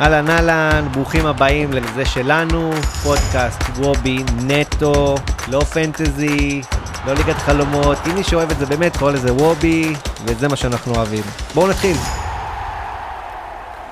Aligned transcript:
אהלן 0.00 0.30
אהלן, 0.30 0.88
ברוכים 0.92 1.26
הבאים 1.26 1.72
לזה 1.72 2.04
שלנו, 2.04 2.70
פודקאסט 3.02 3.62
וובי 3.76 4.18
נטו, 4.46 5.14
לא 5.48 5.60
פנטזי, 5.60 6.62
לא 7.06 7.14
ליגת 7.14 7.36
חלומות, 7.36 7.98
אם 8.10 8.14
מי 8.14 8.24
שאוהב 8.24 8.50
את 8.50 8.58
זה 8.58 8.66
באמת 8.66 8.96
קורא 8.96 9.12
לזה 9.12 9.32
וובי, 9.32 9.92
וזה 10.24 10.48
מה 10.48 10.56
שאנחנו 10.56 10.94
אוהבים. 10.94 11.22
בואו 11.54 11.68
נתחיל. 11.68 11.96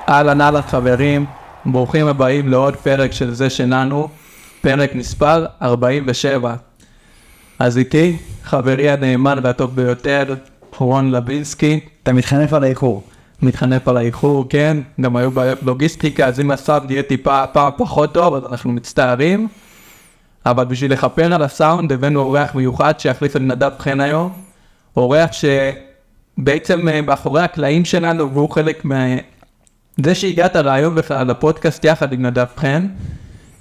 אהלן 0.09 0.41
אהלן 0.41 0.63
חברים, 0.63 1.27
ברוכים 1.67 2.07
הבאים 2.07 2.49
לעוד 2.49 2.77
פרק 2.77 3.13
של 3.13 3.35
זה 3.35 3.51
שלנו, 3.51 4.09
פרק 4.61 4.95
מספר 4.95 5.47
47. 5.63 6.55
אז 7.59 7.79
איתי, 7.79 8.17
חברי 8.45 8.91
הנאמן 8.91 9.39
והטוב 9.43 9.77
ביותר, 9.77 10.35
רון 10.79 11.11
לבינסקי, 11.11 11.81
אתה 12.03 12.13
מתחנף 12.13 12.53
על 12.53 12.65
האיחור. 12.65 13.03
מתחנף 13.43 13.89
על 13.89 13.97
האיחור, 13.97 14.49
כן, 14.49 14.77
גם 15.01 15.17
היו 15.17 15.31
בעיות 15.31 15.63
לוגיסטיקה, 15.63 16.27
אז 16.27 16.41
אם 16.41 16.51
הסאונד 16.51 16.91
יהיה 16.91 17.03
טיפה 17.03 17.47
פעם 17.47 17.73
פחות 17.77 18.15
טוב, 18.15 18.35
אז 18.35 18.43
אנחנו 18.53 18.73
מצטערים. 18.73 19.49
אבל 20.47 20.65
בשביל 20.65 20.93
לכפר 20.93 21.35
על 21.35 21.43
הסאונד 21.43 21.93
הבאנו 21.93 22.21
אורח 22.21 22.55
מיוחד 22.55 23.01
שיחליף 23.01 23.37
את 23.37 23.41
נדב 23.41 23.71
חן 23.79 24.01
היום. 24.01 24.33
אורח 24.97 25.31
שבעצם 25.33 26.89
אה, 26.89 27.01
מאחורי 27.01 27.43
הקלעים 27.43 27.85
שלנו, 27.85 28.33
והוא 28.33 28.51
חלק 28.51 28.85
מה... 28.85 29.05
זה 30.05 30.15
שהגעת 30.15 30.57
רעיון 30.57 30.95
בכלל 30.95 31.27
לפודקאסט 31.27 31.85
יחד 31.85 32.13
עם 32.13 32.27
נדב 32.27 32.47
חן, 32.57 32.87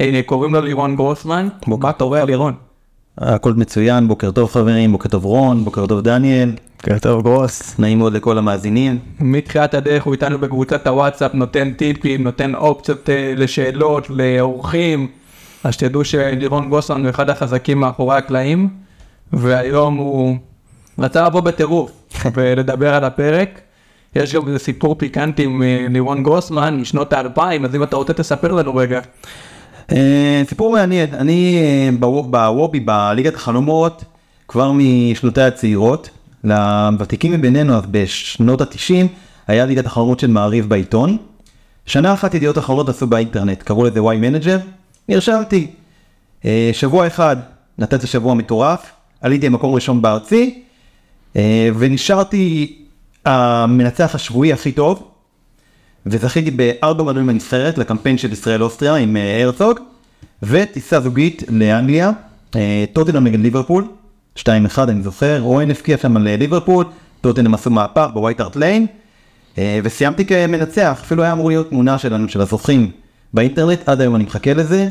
אה, 0.02 0.21
קוראים 0.26 0.54
לו 0.54 0.62
לירון 0.62 0.96
גרוסמן. 0.96 1.48
מה 1.68 1.90
אתה 1.90 2.04
רואה 2.04 2.26
לירון? 2.26 2.54
הכל 3.18 3.54
מצוין, 3.54 4.07
בוקר 4.07 4.32
טוב 4.32 4.49
חברים, 4.49 4.91
בוקר 4.91 5.09
טוב 5.09 5.26
רון, 5.26 5.63
בוקר 5.63 5.85
טוב 5.85 6.02
דניאל. 6.02 6.52
בוקר 6.77 6.99
טוב 6.99 7.23
גרוס. 7.23 7.80
נעים 7.80 7.98
מאוד 7.98 8.13
לכל 8.13 8.38
המאזינים. 8.38 8.99
מתחילת 9.20 9.73
הדרך 9.73 10.04
הוא 10.04 10.13
איתנו 10.13 10.40
בקבוצת 10.40 10.88
הוואטסאפ, 10.88 11.34
נותן 11.34 11.73
טיפים, 11.73 12.23
נותן 12.23 12.55
אופציות 12.55 13.09
אה, 13.09 13.34
לשאלות, 13.38 14.10
לאורחים. 14.10 15.07
אז 15.63 15.74
שתדעו 15.74 16.05
שלירון 16.05 16.70
גוסמן 16.70 17.02
הוא 17.02 17.10
אחד 17.10 17.29
החזקים 17.29 17.79
מאחורי 17.79 18.18
הקלעים, 18.18 18.70
והיום 19.34 19.96
הוא 19.96 20.37
רצה 20.99 21.26
לבוא 21.27 21.41
בטירוף 21.41 21.91
ולדבר 22.35 22.93
על 22.93 23.04
הפרק. 23.04 23.62
יש 24.15 24.35
גם 24.35 24.48
איזה 24.48 24.59
סיפור 24.59 24.96
פיקנטי 24.98 25.43
עם 25.43 25.63
אה, 25.63 25.85
לירון 25.90 26.24
גרוסמן 26.24 26.80
משנות 26.80 27.13
האלפיים, 27.13 27.65
אז 27.65 27.76
אם 27.76 27.84
אתה 27.84 27.96
רוצה 27.96 28.13
תספר 28.13 28.52
לנו 28.52 28.76
רגע. 28.76 28.99
אה, 29.91 30.41
סיפור 30.49 30.71
מעניין, 30.74 31.13
אני 31.13 31.59
בוו- 31.99 32.24
בוובי, 32.24 32.80
בליגת 32.80 33.35
החלומות, 33.35 34.04
כבר 34.48 34.71
משנותיי 34.74 35.43
הצעירות, 35.43 36.09
לוותיקים 36.43 37.32
מבינינו, 37.32 37.74
אז 37.74 37.84
בשנות 37.91 38.62
התשעים, 38.62 39.07
היה 39.48 39.66
ליגת 39.66 39.85
החלומות 39.85 40.20
של 40.20 40.27
מעריב 40.27 40.70
בעיתון. 40.70 41.18
שנה 41.85 42.13
אחת 42.13 42.34
ידיעות 42.34 42.57
אחרונות 42.57 42.90
עשו 42.90 43.07
באינטרנט, 43.07 43.63
קראו 43.63 43.85
לזה 43.85 44.04
Y 44.04 44.18
Manager, 44.18 44.57
נרשמתי. 45.10 45.68
אה, 46.46 46.70
שבוע 46.74 47.08
אחד, 47.08 47.38
נתתי 47.77 48.08
שבוע 48.08 48.34
מטורף, 48.34 48.91
עליתי 49.21 49.46
למקום 49.46 49.76
ראשון 49.76 50.02
בארצי, 50.02 50.63
אה, 51.35 51.70
ונשארתי 51.77 52.76
המנצח 53.26 54.15
השבועי 54.15 54.54
הכי 54.54 54.71
טוב, 54.71 55.08
וזכיתי 56.05 56.52
בארבע 56.52 57.04
מדים 57.04 57.27
בנבחרת 57.27 57.77
לקמפיין 57.77 58.18
של 58.18 58.32
ישראל 58.32 58.63
אוסטריה 58.63 58.96
עם 58.96 59.18
אה, 59.18 59.43
הרצוג, 59.43 59.80
וטיסה 60.43 60.99
זוגית 60.99 61.43
לאנגליה, 61.49 62.12
טוטנאם 62.93 63.24
נגד 63.24 63.40
ליברפול, 63.40 63.88
2-1 64.38 64.44
אני 64.88 65.02
זוכר, 65.02 65.40
אוון 65.40 65.72
הבקיע 65.72 65.97
שם 65.97 66.18
על 66.18 66.28
אה, 66.28 66.38
ליברפול, 66.38 66.85
טוטנאם 67.22 67.53
עשו 67.53 67.69
מהפך 67.69 68.07
בווייט 68.13 68.41
הארט 68.41 68.56
ליין, 68.56 68.85
אה, 69.57 69.80
וסיימתי 69.84 70.25
כמנצח, 70.25 71.00
אפילו 71.06 71.24
היה 71.24 71.31
אמור 71.31 71.50
להיות 71.50 71.69
תמונה 71.69 71.97
שלנו, 71.97 72.30
של 72.30 72.41
הזוכים 72.41 72.91
באינטרנט, 73.34 73.90
עד 73.90 74.02
היום 74.02 74.16
אני 74.16 74.24
מחכה 74.24 74.53
לזה, 74.53 74.88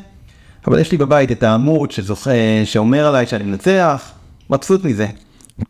אבל 0.67 0.79
יש 0.79 0.93
לי 0.93 0.99
בבית 0.99 1.33
את 1.33 1.43
העמוד 1.43 1.91
שזוכה, 1.91 2.31
שאומר 2.65 3.07
עליי 3.07 3.27
שאני 3.27 3.45
מנצח, 3.45 4.13
מבסוט 4.51 4.85
מזה. 4.85 5.07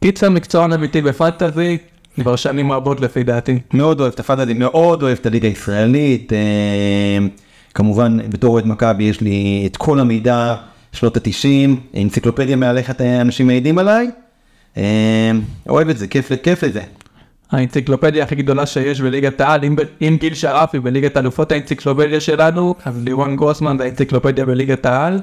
קיצר 0.00 0.30
מקצוען 0.30 0.72
אמיתי 0.72 1.02
ב 1.02 1.11
fantasy, 1.11 1.78
כבר 2.20 2.36
שנים 2.36 2.72
רבות 2.72 3.00
לפי 3.00 3.22
דעתי. 3.22 3.58
מאוד 3.74 4.00
אוהב 4.00 4.12
את 4.12 4.20
ה 4.20 4.24
fantasy, 4.24 4.54
מאוד 4.54 5.02
אוהב 5.02 5.18
את 5.20 5.26
הליגה 5.26 5.48
הישראלית. 5.48 6.32
אה, 6.32 7.26
כמובן, 7.74 8.18
בתור 8.30 8.54
אוהד 8.54 8.66
מכבי 8.66 9.04
יש 9.04 9.20
לי 9.20 9.62
את 9.66 9.76
כל 9.76 10.00
המידע, 10.00 10.54
שנות 10.96 11.16
התשעים, 11.16 11.80
אנציקלופדיה 11.96 12.56
מהלכת 12.56 13.00
אנשים 13.00 13.46
מעידים 13.46 13.78
עליי. 13.78 14.10
אה, 14.76 15.30
אוהב 15.68 15.88
את 15.88 15.98
זה, 15.98 16.06
כיף, 16.06 16.32
כיף 16.42 16.62
לזה. 16.62 16.80
האנציקלופדיה 17.50 18.24
הכי 18.24 18.34
גדולה 18.34 18.66
שיש 18.66 19.00
בליגת 19.00 19.40
העל, 19.40 19.60
אם, 20.00 20.16
גיל 20.20 20.34
שרפי 20.34 20.78
בליגת 20.80 21.16
אלופות 21.16 21.52
האנציקלופדיה 21.52 22.20
שלנו, 22.20 22.74
אז 22.84 23.04
לירון 23.04 23.36
גרוסמן 23.36 23.78
זה 23.78 23.84
האנציקלופדיה 23.84 24.46
בליגת 24.46 24.86
העל. 24.86 25.20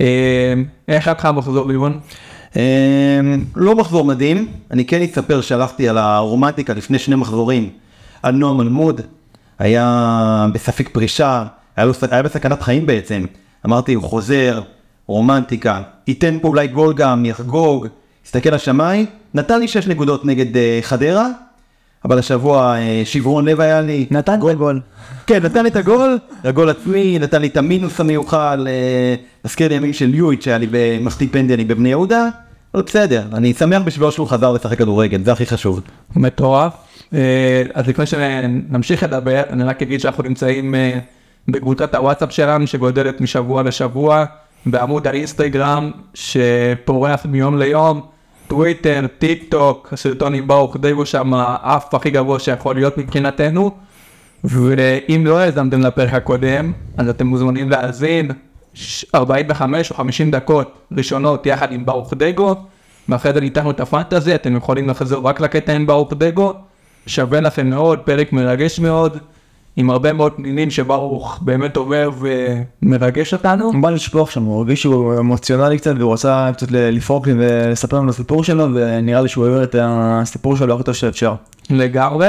אה, 0.00 0.54
איך 0.88 1.08
היה 1.08 1.16
לך 1.18 1.24
המחזור 1.24 1.68
לירון? 1.68 2.00
אה, 2.56 3.20
לא 3.56 3.76
מחזור 3.76 4.04
מדהים, 4.04 4.48
אני 4.70 4.84
כן 4.84 5.02
אספר 5.02 5.40
שהלכתי 5.40 5.88
על 5.88 5.98
הרומנטיקה 5.98 6.74
לפני 6.74 6.98
שני 6.98 7.14
מחזורים 7.14 7.70
על 8.22 8.34
נועם 8.34 8.60
אלמוד, 8.60 9.00
היה 9.58 10.46
בספק 10.52 10.88
פרישה, 10.88 11.44
היה, 11.76 11.86
לו, 11.86 11.92
היה 12.10 12.22
בסכנת 12.22 12.62
חיים 12.62 12.86
בעצם, 12.86 13.24
אמרתי 13.66 13.94
הוא 13.94 14.04
חוזר, 14.04 14.60
רומנטיקה, 15.06 15.82
ייתן 16.06 16.38
פה 16.42 16.48
אולי 16.48 16.66
גול 16.66 16.94
גם, 16.94 17.24
יחגוג, 17.24 17.86
הסתכל 18.26 18.50
לשמיים, 18.50 19.06
נתן 19.34 19.60
לי 19.60 19.68
6 19.68 19.86
נקודות 19.86 20.24
נגד 20.24 20.56
אה, 20.56 20.78
חדרה, 20.82 21.28
אבל 22.04 22.18
השבוע 22.18 22.76
אה, 22.76 23.02
שברון 23.04 23.44
לב 23.44 23.60
היה 23.60 23.80
לי, 23.80 24.06
נתן 24.10 24.40
גול 24.40 24.54
גול. 24.54 24.80
כן, 25.26 25.42
נתן 25.42 25.62
לי 25.62 25.68
את 25.68 25.76
הגול, 25.76 26.18
הגול 26.44 26.70
עצמי, 26.70 27.18
נתן 27.18 27.40
לי 27.40 27.46
את 27.46 27.56
המינוס 27.56 28.00
המיוחל, 28.00 28.66
אה, 28.70 29.14
מזכיר 29.44 29.68
לי 29.68 29.74
ימים 29.74 29.92
של 29.92 30.14
יואיט 30.14 30.42
שהיה 30.42 30.58
לי 30.58 30.66
במחטיא 30.70 31.28
פנדלים 31.30 31.68
בבני 31.68 31.88
יהודה, 31.88 32.28
אבל 32.74 32.82
בסדר, 32.82 33.22
אני 33.32 33.54
שמח 33.54 33.82
בשבילו 33.82 34.12
שהוא 34.12 34.26
חזר 34.26 34.52
לשחק 34.52 34.78
כדורגל, 34.78 35.24
זה 35.24 35.32
הכי 35.32 35.46
חשוב. 35.46 35.80
מטורף. 36.16 36.72
אה, 37.14 37.62
אז 37.74 37.88
לפני 37.88 38.06
שנמשיך 38.06 39.02
לדבר, 39.02 39.42
אני 39.50 39.64
רק 39.64 39.82
אגיד 39.82 40.00
שאנחנו 40.00 40.22
נמצאים 40.22 40.74
אה, 40.74 40.98
בקבוצת 41.48 41.94
הוואטסאפ 41.94 42.32
שלנו 42.32 42.66
שגודלת 42.66 43.20
משבוע 43.20 43.62
לשבוע, 43.62 44.24
בעמוד 44.66 45.06
האינסטגרם 45.06 45.90
שפורח 46.14 47.26
מיום 47.26 47.58
ליום, 47.58 48.00
טוויטר, 48.48 49.06
טיק 49.18 49.44
טוק, 49.48 49.88
הסרטונים 49.92 50.46
באו 50.46 50.70
כדי 50.70 50.94
בו 50.94 51.06
שם 51.06 51.34
הרף 51.34 51.94
הכי 51.94 52.10
גבוה 52.10 52.38
שיכול 52.38 52.74
להיות 52.74 52.98
מבחינתנו. 52.98 53.70
ואם 54.44 55.22
לא 55.26 55.38
האזנתם 55.38 55.80
לפרק 55.80 56.14
הקודם, 56.14 56.72
אז 56.96 57.08
אתם 57.08 57.26
מוזמנים 57.26 57.70
להאזין 57.70 58.30
ש- 58.74 59.04
45 59.14 59.90
או 59.90 59.96
50 59.96 60.30
דקות 60.30 60.78
ראשונות 60.96 61.46
יחד 61.46 61.72
עם 61.72 61.86
ברוך 61.86 62.14
דגו, 62.14 62.54
ואחרי 63.08 63.32
זה 63.32 63.40
ניתחנו 63.40 63.70
את 63.70 63.80
הפנטזי, 63.80 64.34
אתם 64.34 64.56
יכולים 64.56 64.88
לחזור 64.88 65.28
רק 65.28 65.40
לקטע 65.40 65.72
עם 65.72 65.86
ברוך 65.86 66.12
דגו, 66.12 66.52
שווה 67.06 67.40
לכם 67.40 67.70
מאוד, 67.70 67.98
פרק 67.98 68.32
מרגש 68.32 68.78
מאוד, 68.78 69.18
עם 69.76 69.90
הרבה 69.90 70.12
מאוד 70.12 70.32
פנינים 70.32 70.70
שברוך 70.70 71.38
באמת 71.42 71.76
אומר 71.76 72.10
ומרגש 72.82 73.32
אותנו. 73.32 73.64
הוא 73.64 73.82
בא 73.82 73.90
לשפוך 73.90 74.32
שם, 74.32 74.42
הוא 74.42 74.58
הרגיש 74.58 74.82
שהוא 74.82 75.18
אמוציונלי 75.18 75.78
קצת 75.78 75.94
והוא 75.98 76.12
רצה 76.12 76.50
קצת 76.52 76.66
לפרוק 76.70 77.26
לי 77.26 77.32
ולספר 77.36 77.96
לנו 77.96 78.10
את 78.10 78.14
הסיפור 78.14 78.44
שלו 78.44 78.68
ונראה 78.74 79.20
לי 79.20 79.28
שהוא 79.28 79.46
העביר 79.46 79.62
את 79.62 79.76
הסיפור 79.78 80.56
שלו 80.56 80.74
הכי 80.74 80.84
טוב 80.84 80.94
שאפשר. 80.94 81.34
לגמרי. 81.70 82.28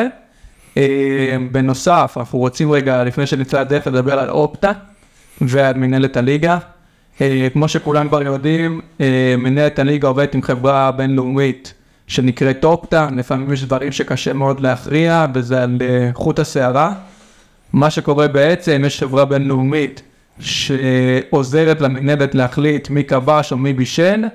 אה, 0.78 1.38
בנוסף, 1.52 2.16
אנחנו 2.18 2.40
רוצים 2.40 2.72
רגע, 2.72 3.04
לפני 3.04 3.28
שנצא 3.28 3.62
לדרך, 3.62 3.88
לדבר 3.88 4.20
על 4.20 4.30
אופטה 4.30 4.72
ועל 5.42 5.74
מנהלת 5.78 6.18
הליגה. 6.18 6.58
אה, 7.22 7.48
כמו 7.54 7.68
שכולם 7.68 8.08
כבר 8.08 8.22
יודעים, 8.22 8.82
אה, 9.02 9.36
מנהלת 9.38 9.80
הליגה 9.80 10.08
עובדת 10.08 10.36
עם 10.36 10.42
חברה 10.42 10.92
בינלאומית 10.92 11.74
שנקראת 12.08 12.64
אופטה, 12.64 13.08
לפעמים 13.16 13.54
יש 13.54 13.64
דברים 13.64 13.92
שקשה 13.92 14.34
מאוד 14.34 14.60
להכריע, 14.60 15.26
וזה 15.34 15.64
על 15.64 15.78
חוט 16.14 16.40
השערה. 16.40 16.94
מה 17.74 17.90
שקורה 17.90 18.28
בעצם, 18.28 18.82
יש 18.86 19.00
חברה 19.00 19.26
בינלאומית 19.26 20.02
שעוזרת 20.40 21.82
למנהלת 21.82 22.36
להחליט 22.36 22.90
מי 22.90 23.04
כבש 23.04 23.52
או 23.52 23.58
מי 23.58 23.74
בישל. 23.74 24.26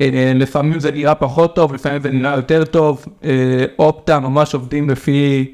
אה, 0.00 0.32
לפעמים 0.34 0.80
זה 0.80 0.90
נראה 0.90 1.14
פחות 1.14 1.54
טוב, 1.54 1.74
לפעמים 1.74 2.02
זה 2.02 2.10
נראה 2.10 2.36
יותר 2.36 2.64
טוב. 2.64 3.04
אה, 3.24 3.64
אופטה 3.78 4.20
ממש 4.20 4.54
עובדים 4.54 4.90
לפי 4.90 5.52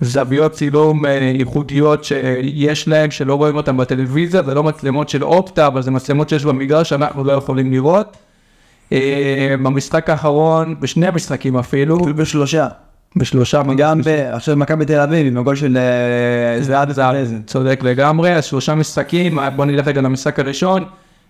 זוויות 0.00 0.52
צילום 0.52 1.06
אה, 1.06 1.32
ייחודיות 1.34 2.04
שיש 2.04 2.88
להם, 2.88 3.10
שלא 3.10 3.34
רואים 3.34 3.56
אותם 3.56 3.76
בטלוויזיה, 3.76 4.42
זה 4.42 4.54
לא 4.54 4.62
מצלמות 4.62 5.08
של 5.08 5.24
אופטה, 5.24 5.66
אבל 5.66 5.82
זה 5.82 5.90
מצלמות 5.90 6.28
שיש 6.28 6.44
במגרש 6.44 6.88
שאנחנו 6.88 7.24
לא 7.24 7.32
יכולים 7.32 7.72
לראות. 7.72 8.16
במשחק 9.62 10.10
האחרון, 10.10 10.80
בשני 10.80 11.06
המשחקים 11.06 11.56
אפילו, 11.56 11.98
בשלושה. 11.98 12.68
בשלושה, 13.16 13.62
גם 13.76 14.00
ב- 14.00 14.08
עכשיו 14.32 14.56
מכבי 14.56 14.84
תל 14.84 15.00
אביב 15.00 15.26
עם 15.26 15.36
הגול 15.36 15.56
של 15.56 15.76
אה, 15.76 16.62
זהב 16.62 16.92
זהב. 16.92 17.16
צודק 17.46 17.80
לגמרי, 17.82 18.34
אז 18.36 18.44
שלושה 18.44 18.74
משחקים, 18.74 19.38
בוא 19.56 19.64
נלך 19.64 19.86
רגע 19.88 20.00
למשחק 20.00 20.38
הראשון, 20.38 20.84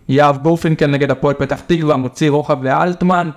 יהב 0.09 0.37
בורפינקל 0.37 0.87
נגד 0.87 1.11
הפועל 1.11 1.35
פתח 1.35 1.61
תקווה, 1.67 1.97
מוציא 1.97 2.31
רוחב 2.31 2.65
לאלטמן, 2.65 3.31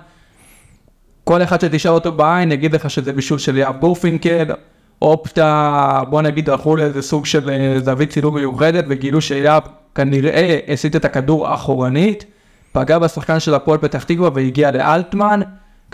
כל 1.24 1.42
אחד 1.42 1.60
שתשאל 1.60 1.90
אותו 1.90 2.12
בעין 2.12 2.52
יגיד 2.52 2.74
לך 2.74 2.90
שזה 2.90 3.12
בישול 3.12 3.38
של 3.38 3.56
יהב 3.56 3.80
בורפינקל, 3.80 4.44
אופטה, 5.02 6.02
בוא 6.08 6.22
נגיד, 6.22 6.50
הלכו 6.50 6.76
לאיזה 6.76 7.02
סוג 7.02 7.26
של 7.26 7.50
אה, 7.50 7.80
זווית 7.80 8.10
צילום 8.10 8.34
מיוחדת 8.34 8.84
וגילו 8.88 9.20
שיאב 9.20 9.62
כנראה 9.94 10.58
הסיט 10.68 10.96
את 10.96 11.04
הכדור 11.04 11.54
אחורנית, 11.54 12.24
פגע 12.72 12.98
בשחקן 12.98 13.40
של 13.40 13.54
הפועל 13.54 13.78
פתח 13.78 14.04
תקווה 14.04 14.30
והגיע 14.34 14.70
לאלטמן. 14.70 15.40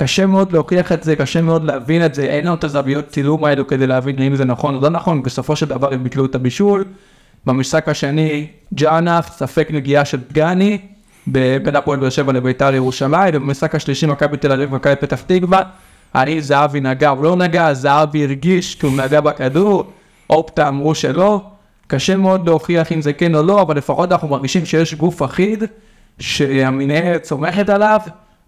קשה 0.03 0.27
מאוד 0.27 0.53
להוכיח 0.53 0.93
את 0.93 1.03
זה, 1.03 1.17
קשה 1.17 1.41
מאוד 1.41 1.65
להבין 1.65 2.05
את 2.07 2.15
זה, 2.15 2.23
אין 2.23 2.47
לנו 2.47 2.55
את 2.55 2.65
הזוויות 2.65 3.09
צילום 3.09 3.45
האלו 3.45 3.67
כדי 3.67 3.87
להבין 3.87 4.23
אם 4.23 4.37
זה 4.37 4.45
נכון 4.45 4.75
או 4.75 4.81
לא 4.81 4.89
נכון, 4.89 5.23
בסופו 5.23 5.57
של 5.57 5.67
דבר 5.67 5.95
הם 5.95 6.05
ביטלו 6.05 6.25
את 6.25 6.35
הבישול. 6.35 6.85
במשחק 7.47 7.89
השני, 7.89 8.47
ג'אנף, 8.75 9.31
ספק 9.31 9.69
נגיעה 9.71 10.05
של 10.05 10.19
דגני, 10.33 10.79
בין 11.27 11.77
הפועל 11.77 11.99
באר 11.99 12.11
שבע 12.11 12.33
לביתר 12.33 12.75
ירושלים, 12.75 13.35
ובמשחק 13.35 13.75
השלישי 13.75 14.07
מכבי 14.07 14.37
תל 14.37 14.53
אביב 14.53 14.73
ומכבי 14.73 14.97
פתח 14.97 15.23
תקווה, 15.27 15.63
האם 16.15 16.41
זהבי 16.41 16.81
נגע 16.81 17.11
או 17.11 17.23
לא 17.23 17.37
נגע, 17.37 17.75
זהבי 17.75 18.25
הרגיש 18.25 18.75
כי 18.75 18.87
הוא 18.87 18.97
נגע 18.97 19.21
בכדור, 19.21 19.93
אופטה 20.31 20.69
אמרו 20.69 20.95
שלא, 20.95 21.43
קשה 21.87 22.17
מאוד 22.17 22.47
להוכיח 22.47 22.93
אם 22.93 23.03
זה 23.03 23.13
כן 23.13 23.35
או 23.35 23.43
לא, 23.43 23.63
אבל 23.63 23.77
לפחות 23.77 24.13
אנחנו 24.13 24.29
מרגישים 24.29 24.67
שיש 24.67 24.95
גוף 24.95 25.23
אחיד, 25.23 25.65
שהמנהלת 26.19 27.25
סומכת 27.25 27.69
עליו, 27.69 28.01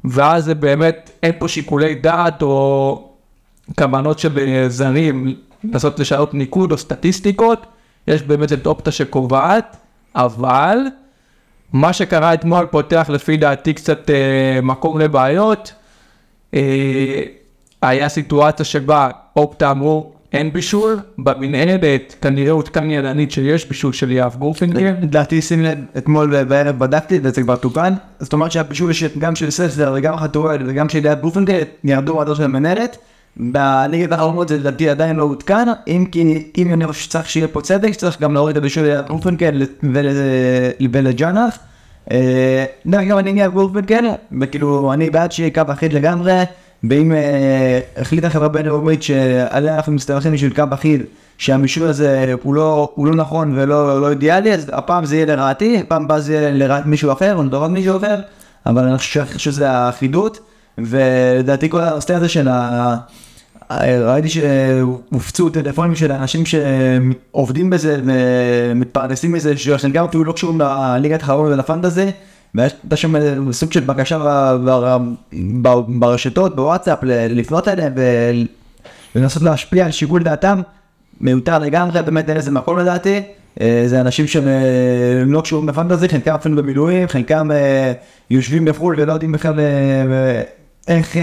ואז 0.05 0.45
זה 0.45 0.55
באמת, 0.55 1.11
אין 1.23 1.33
פה 1.39 1.49
שיקולי 1.49 1.95
דעת 1.95 2.43
או 2.43 3.09
כוונות 3.79 4.19
של 4.19 4.67
זרים 4.69 5.35
לנסות 5.65 5.99
לשנות 5.99 6.35
ניקוד 6.35 6.73
או 6.73 6.79
סטטיסטיקות, 6.79 7.67
יש 8.07 8.23
באמת 8.23 8.53
את 8.53 8.67
אופטה 8.67 8.91
שקובעת, 8.91 9.77
אבל 10.15 10.79
מה 11.73 11.93
שקרה 11.93 12.35
אתמול 12.35 12.67
פותח 12.67 13.07
לפי 13.13 13.37
דעתי 13.37 13.75
קצת 13.75 14.11
אה, 14.11 14.61
מקום 14.63 14.99
לבעיות. 14.99 15.73
אה, 16.55 17.23
היה 17.83 18.09
סיטואציה 18.09 18.65
שבה 18.65 19.11
אופטה 19.37 19.71
אמרו 19.71 20.13
אין 20.33 20.53
בישול, 20.53 20.99
במנהלת 21.19 22.15
כנראה 22.21 22.53
עודכן 22.53 22.91
ידנית 22.91 23.31
שיש 23.31 23.69
בישול 23.69 23.93
של 23.93 24.11
יהב 24.11 24.37
גורפינגר. 24.37 24.95
לדעתי 25.03 25.43
שים 25.43 25.63
לב, 25.63 25.79
אתמול 25.99 26.45
בערב 26.45 26.79
בדקתי 26.79 27.21
וזה 27.23 27.43
כבר 27.43 27.57
תוקן, 27.57 27.95
זאת 28.21 28.33
אומרת 28.33 28.53
שהבישול 28.53 28.91
יש 28.91 29.05
גם 29.19 29.37
של 29.37 29.51
ססלר 29.51 29.95
וגם 29.97 30.17
חתואל 30.17 30.63
וגם 30.67 30.89
של 30.89 30.99
ליאת 30.99 31.21
בופנגל 31.21 31.63
ירדו 31.85 32.15
מהדור 32.15 32.35
של 32.35 32.43
המנהלת. 32.43 32.99
בליגת 33.37 34.13
האחרונות 34.13 34.49
זה 34.49 34.59
לדעתי 34.59 34.89
עדיין 34.89 35.17
לא 35.17 35.25
עודכן, 35.25 35.69
אם 35.89 36.07
כי 36.13 36.51
אם 36.59 36.73
אני 36.73 36.87
חושב 36.87 37.01
שצריך 37.01 37.31
שיהיה 37.31 37.49
פה 37.49 37.61
צדק, 37.61 37.93
שצריך 37.93 38.21
גם 38.21 38.35
להוריד 38.35 38.57
את 38.57 38.63
הבישול 38.63 38.85
ליאת 38.85 39.09
בופנגל 39.09 39.63
ולג'אנף. 40.93 41.59
אה, 42.11 42.65
אני 42.87 43.33
נהיה 43.33 43.51
בופנגל, 43.51 44.05
וכאילו 44.41 44.93
אני 44.93 45.11
בעד 45.11 45.33
שיהיה 45.33 45.51
קו 45.51 45.63
אחיד 45.69 45.93
לגמרי, 45.93 46.43
ואם 46.91 47.13
אה, 47.13 47.81
החליטה 47.97 48.31
חברה 48.31 48.49
בינלאומית 48.49 49.03
שעליה 49.03 49.77
אנחנו 49.77 49.93
מסתמכים 49.93 50.33
בשביל 50.33 50.55
קו 50.55 50.65
אחיד, 50.71 51.03
שהמישול 51.39 51.89
הזה 51.89 52.35
הוא 52.43 52.55
לא, 52.55 52.93
הוא 52.95 53.07
לא 53.07 53.15
נכון 53.15 53.53
ולא 53.59 54.01
לא 54.01 54.11
אידיאלי, 54.11 54.55
אז 54.55 54.71
הפעם 54.73 55.05
זה 55.05 55.17
יהיה 55.17 55.27
לרעתי, 55.27 55.79
הפעם 55.79 56.05
הבאה 56.05 56.21
זה 56.21 56.35
יהיה 56.35 56.51
לרעת 56.51 56.87
מישהו 56.87 57.13
אחר 57.13 57.37
או 57.37 57.43
לטובת 57.43 57.71
מישהו 57.71 57.97
אחר, 57.97 58.17
אבל 58.67 58.85
אני 58.85 58.99
חושב 58.99 59.25
שזה 59.37 59.71
האחידות, 59.71 60.39
ולדעתי 60.79 61.71
כל 61.71 61.81
הנושא 61.81 62.15
הזה 62.15 62.29
של 62.29 62.49
ה... 62.49 62.97
ראיתי 63.81 64.29
שהופצו 64.29 65.51
טלפונים 65.51 65.95
של 65.95 66.13
אנשים 66.13 66.43
שעובדים 66.47 67.71
בזה 67.71 68.01
ומתפרנסים 68.05 69.33
מזה, 69.33 69.57
שחלקם 69.57 70.05
אפילו 70.05 70.25
לא 70.25 70.33
קשורים 70.33 70.61
לליגת 70.61 71.21
האחרון 71.21 71.53
ולפנטזי, 71.53 72.11
והייתה 72.55 72.97
שם 72.97 73.15
סוג 73.53 73.73
של 73.73 73.81
בקשה 73.81 74.19
ברשתות, 75.89 76.57
בוואטסאפ, 76.57 76.99
לפנות 77.31 77.69
אליהם 77.69 77.93
ולנסות 79.15 79.43
להשפיע 79.43 79.85
על 79.85 79.91
שיקול 79.91 80.23
דעתם, 80.23 80.61
מיותר 81.21 81.59
לגמרי, 81.59 82.03
באמת 82.03 82.29
אין 82.29 82.37
לזה 82.37 82.51
מקום 82.51 82.79
לדעתי. 82.79 83.23
אה, 83.61 83.83
זה 83.87 84.01
אנשים 84.01 84.27
שהם 84.27 84.49
אה, 84.49 85.23
לא 85.27 85.41
קשורים 85.41 85.67
בפנטזי, 85.67 86.09
חלקם 86.09 86.35
אפילו 86.35 86.57
במילואים, 86.57 87.09
חלקם 87.09 87.51
אה, 87.51 87.93
יושבים 88.31 88.65
בחו"ל 88.65 88.95
ולא 88.99 89.13
יודעים 89.13 89.33
בכלל 89.33 89.55
איך, 90.89 91.17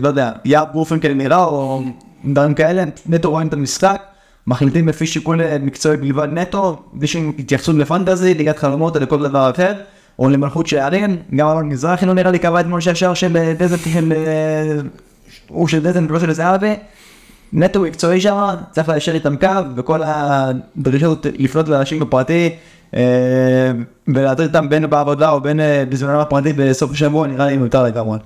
לא 0.00 0.08
יודע, 0.08 0.32
יאב 0.44 0.68
בורפנקל 0.72 1.14
נראה 1.14 1.44
או 1.44 1.82
דברים 2.24 2.54
כאלה, 2.54 2.84
נטו 3.06 3.30
רואים 3.30 3.48
את 3.48 3.52
המשחק. 3.52 4.02
מחליטים 4.46 4.88
לפי 4.88 5.06
שיקול 5.06 5.40
מקצועי 5.60 5.96
בלבד 5.96 6.28
נטו, 6.32 6.82
בלי 6.92 7.06
שום 7.06 7.32
התייחסות 7.38 7.76
לפנטזי, 7.76 8.34
ליגת 8.34 8.58
חלומות 8.58 8.96
או 8.96 9.00
לכל 9.00 9.22
דבר 9.22 9.50
אחר, 9.50 9.72
או 10.20 10.30
למלכות 10.30 10.66
שערים, 10.66 11.16
גם 11.34 11.48
אלון 11.48 11.68
מזרחי 11.68 12.06
לא 12.06 12.14
נראה 12.14 12.30
לי 12.30 12.38
קבע 12.38 12.60
אתמול 12.60 12.80
שהשער 12.80 13.14
של 13.14 13.52
דזן. 13.58 14.12
אה, 14.12 14.80
הוא 15.48 15.68
של 15.68 15.82
דזן 15.82 16.06
ולא 16.08 16.20
של 16.20 16.32
זהבי, 16.32 16.74
נטו 17.52 17.80
מקצועי 17.80 18.20
שם, 18.20 18.54
צריך 18.70 18.88
ליישר 18.88 19.14
איתם 19.14 19.36
קו, 19.36 19.48
וכל 19.76 20.00
הדרישות 20.04 21.26
לפנות 21.38 21.68
לאנשים 21.68 22.00
בפרטי, 22.00 22.50
אה, 22.96 23.02
ולהטריד 24.08 24.48
אותם 24.48 24.68
בין 24.68 24.90
בעבודה 24.90 25.30
או 25.30 25.40
בין 25.40 25.60
אה, 25.60 25.84
בזמנם 25.88 26.18
הפרטי 26.18 26.52
בסוף 26.52 26.92
השבוע, 26.92 27.26
נראה 27.26 27.46
לי 27.46 27.56
מיותר 27.56 27.82
לגמרי. 27.84 28.18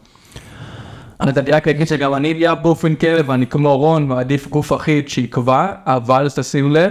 אני 1.21 1.33
רק 1.53 1.69
אגיד 1.69 1.89
שגם 1.89 2.15
אני 2.15 2.33
אהיה 2.33 2.55
באופן 2.55 2.95
כלב, 2.95 3.29
ואני 3.29 3.47
כמו 3.47 3.77
רון 3.79 4.07
מעדיף 4.07 4.49
גוף 4.49 4.73
אחיד 4.73 5.09
שיקבע, 5.09 5.73
אבל 5.87 6.29
תשים 6.37 6.73
לב, 6.73 6.91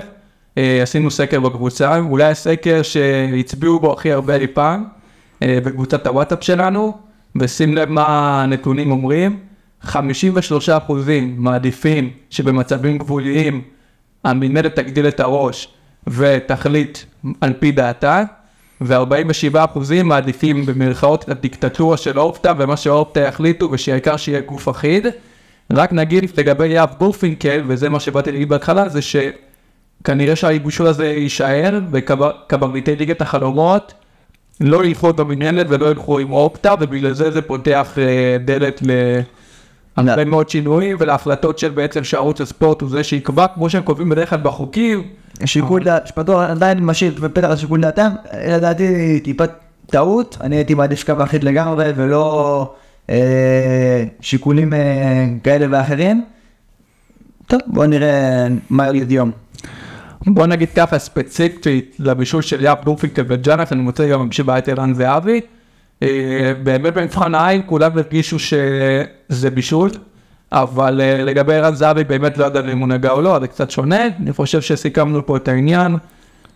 עשינו 0.82 1.12
סקר 1.12 1.40
בקבוצה, 1.40 1.98
אולי 2.00 2.24
הסקר 2.24 2.82
שהצביעו 2.82 3.80
בו 3.80 3.94
הכי 3.94 4.12
הרבה 4.12 4.36
אי 4.36 4.48
פעם, 4.48 4.84
בקבוצת 5.48 6.08
הוואטסאפ 6.08 6.44
שלנו, 6.44 6.98
ושים 7.36 7.76
לב 7.76 7.90
מה 7.90 8.44
הנתונים 8.44 8.92
אומרים, 8.92 9.40
53% 9.84 9.90
מעדיפים 11.38 12.10
שבמצבים 12.30 12.98
גבוליים 12.98 13.62
המנהלת 14.24 14.76
תגדיל 14.76 15.08
את 15.08 15.20
הראש 15.20 15.68
ותחליט 16.08 16.98
על 17.42 17.54
פי 17.60 17.72
דעתה, 17.72 18.24
ו-47% 18.82 19.80
מעדיפים 20.04 20.66
במרכאות 20.66 21.24
את 21.24 21.30
הדיקטטורה 21.30 21.98
של 21.98 22.20
אופטה 22.20 22.54
ומה 22.58 22.78
שאופטה 22.78 23.20
יחליטו 23.20 23.70
ושהעיקר 23.72 24.18
שיהיה 24.18 24.42
גוף 24.42 24.70
אחיד. 24.70 25.08
רק 25.74 25.94
נגיד 25.94 26.32
לגבי 26.38 26.68
יואב 26.68 26.90
בורפינקל, 26.98 27.64
וזה 27.68 27.90
מה 27.90 28.00
שבאתי 28.00 28.32
להגיד 28.32 28.50
בהתחלה, 28.50 28.90
זה 28.90 29.00
שכנראה 29.02 30.36
שהבישול 30.36 30.88
הזה 30.88 31.06
יישאר, 31.08 31.80
וקברניטי 31.92 32.96
ליגת 32.96 33.22
החלומות 33.22 33.94
לא 34.62 34.86
ילכו 34.86 35.14
במנהלת 35.14 35.66
ולא 35.70 35.86
ילכו 35.86 36.20
עם 36.20 36.32
אופטה, 36.32 36.74
ובגלל 36.80 37.14
זה 37.14 37.32
זה 37.32 37.42
פותח 37.42 37.98
אה, 37.98 38.38
דלת 38.46 38.82
להרבה 39.98 40.26
מאוד 40.26 40.50
שינויים 40.50 40.98
ולהחלטות 41.00 41.60
של 41.60 41.70
בעצם 41.70 42.04
שערוץ 42.04 42.42
הספורט 42.42 42.82
הוא 42.82 42.90
זה 42.90 43.04
שיקבע, 43.04 43.48
כמו 43.48 43.70
שהם 43.70 43.84
קובעים 43.84 44.10
בדרך 44.10 44.30
כלל 44.30 44.40
בחוקים, 44.44 45.04
שיקול 45.46 45.84
דעת, 45.84 46.08
שפתוח 46.08 46.42
עדיין 46.50 46.86
משאיר 46.86 47.14
בפתח 47.22 47.48
לשיקול 47.48 47.82
דעתם, 47.82 48.10
לדעתי 48.48 49.20
טיפה 49.24 49.44
טעות, 49.86 50.38
אני 50.42 50.56
הייתי 50.56 50.74
מעדיף 50.74 51.04
קו 51.04 51.24
אחיד 51.24 51.44
לגמרי 51.44 51.92
ולא 51.96 52.74
אה, 53.10 54.04
שיקולים 54.22 54.74
אה, 54.74 55.26
כאלה 55.44 55.66
ואחרים. 55.72 56.26
טוב, 57.48 57.60
בוא 57.68 57.86
נראה 57.86 58.48
מה 58.70 58.90
ילד 58.90 59.12
יום. 59.12 59.43
בוא 60.28 60.46
נגיד 60.46 60.70
ככה 60.76 61.00
ספציפית 61.00 61.98
לבישול 62.00 62.42
של 62.42 62.64
יאב 62.64 62.78
דורפינקל 62.86 63.24
וג'אנף, 63.28 63.72
אני 63.72 63.82
מוצא 63.82 64.08
גם 64.10 64.32
שבעת 64.32 64.70
ערן 64.70 64.94
זהבי. 64.94 65.42
אה, 66.04 66.54
באמת 66.64 66.94
במבחן 66.94 67.36
העין 67.36 67.62
כולם 67.66 67.92
הרגישו 67.98 68.40
שזה 68.40 69.50
בישול, 69.50 69.90
אבל 70.52 71.02
אה, 71.02 71.24
לגבי 71.24 71.54
ערן 71.56 71.76
זהבי 71.76 72.04
באמת 72.04 72.38
לא 72.38 72.46
ידענו 72.46 72.72
אם 72.72 72.80
הוא 72.80 72.88
נגע 72.88 73.12
או 73.12 73.22
לא, 73.22 73.40
זה 73.40 73.48
קצת 73.48 73.72
שונה, 73.72 74.08
אני 74.20 74.34
חושב 74.34 74.62
שסיכמנו 74.62 75.26
פה 75.26 75.38
את 75.38 75.48
העניין, 75.48 75.96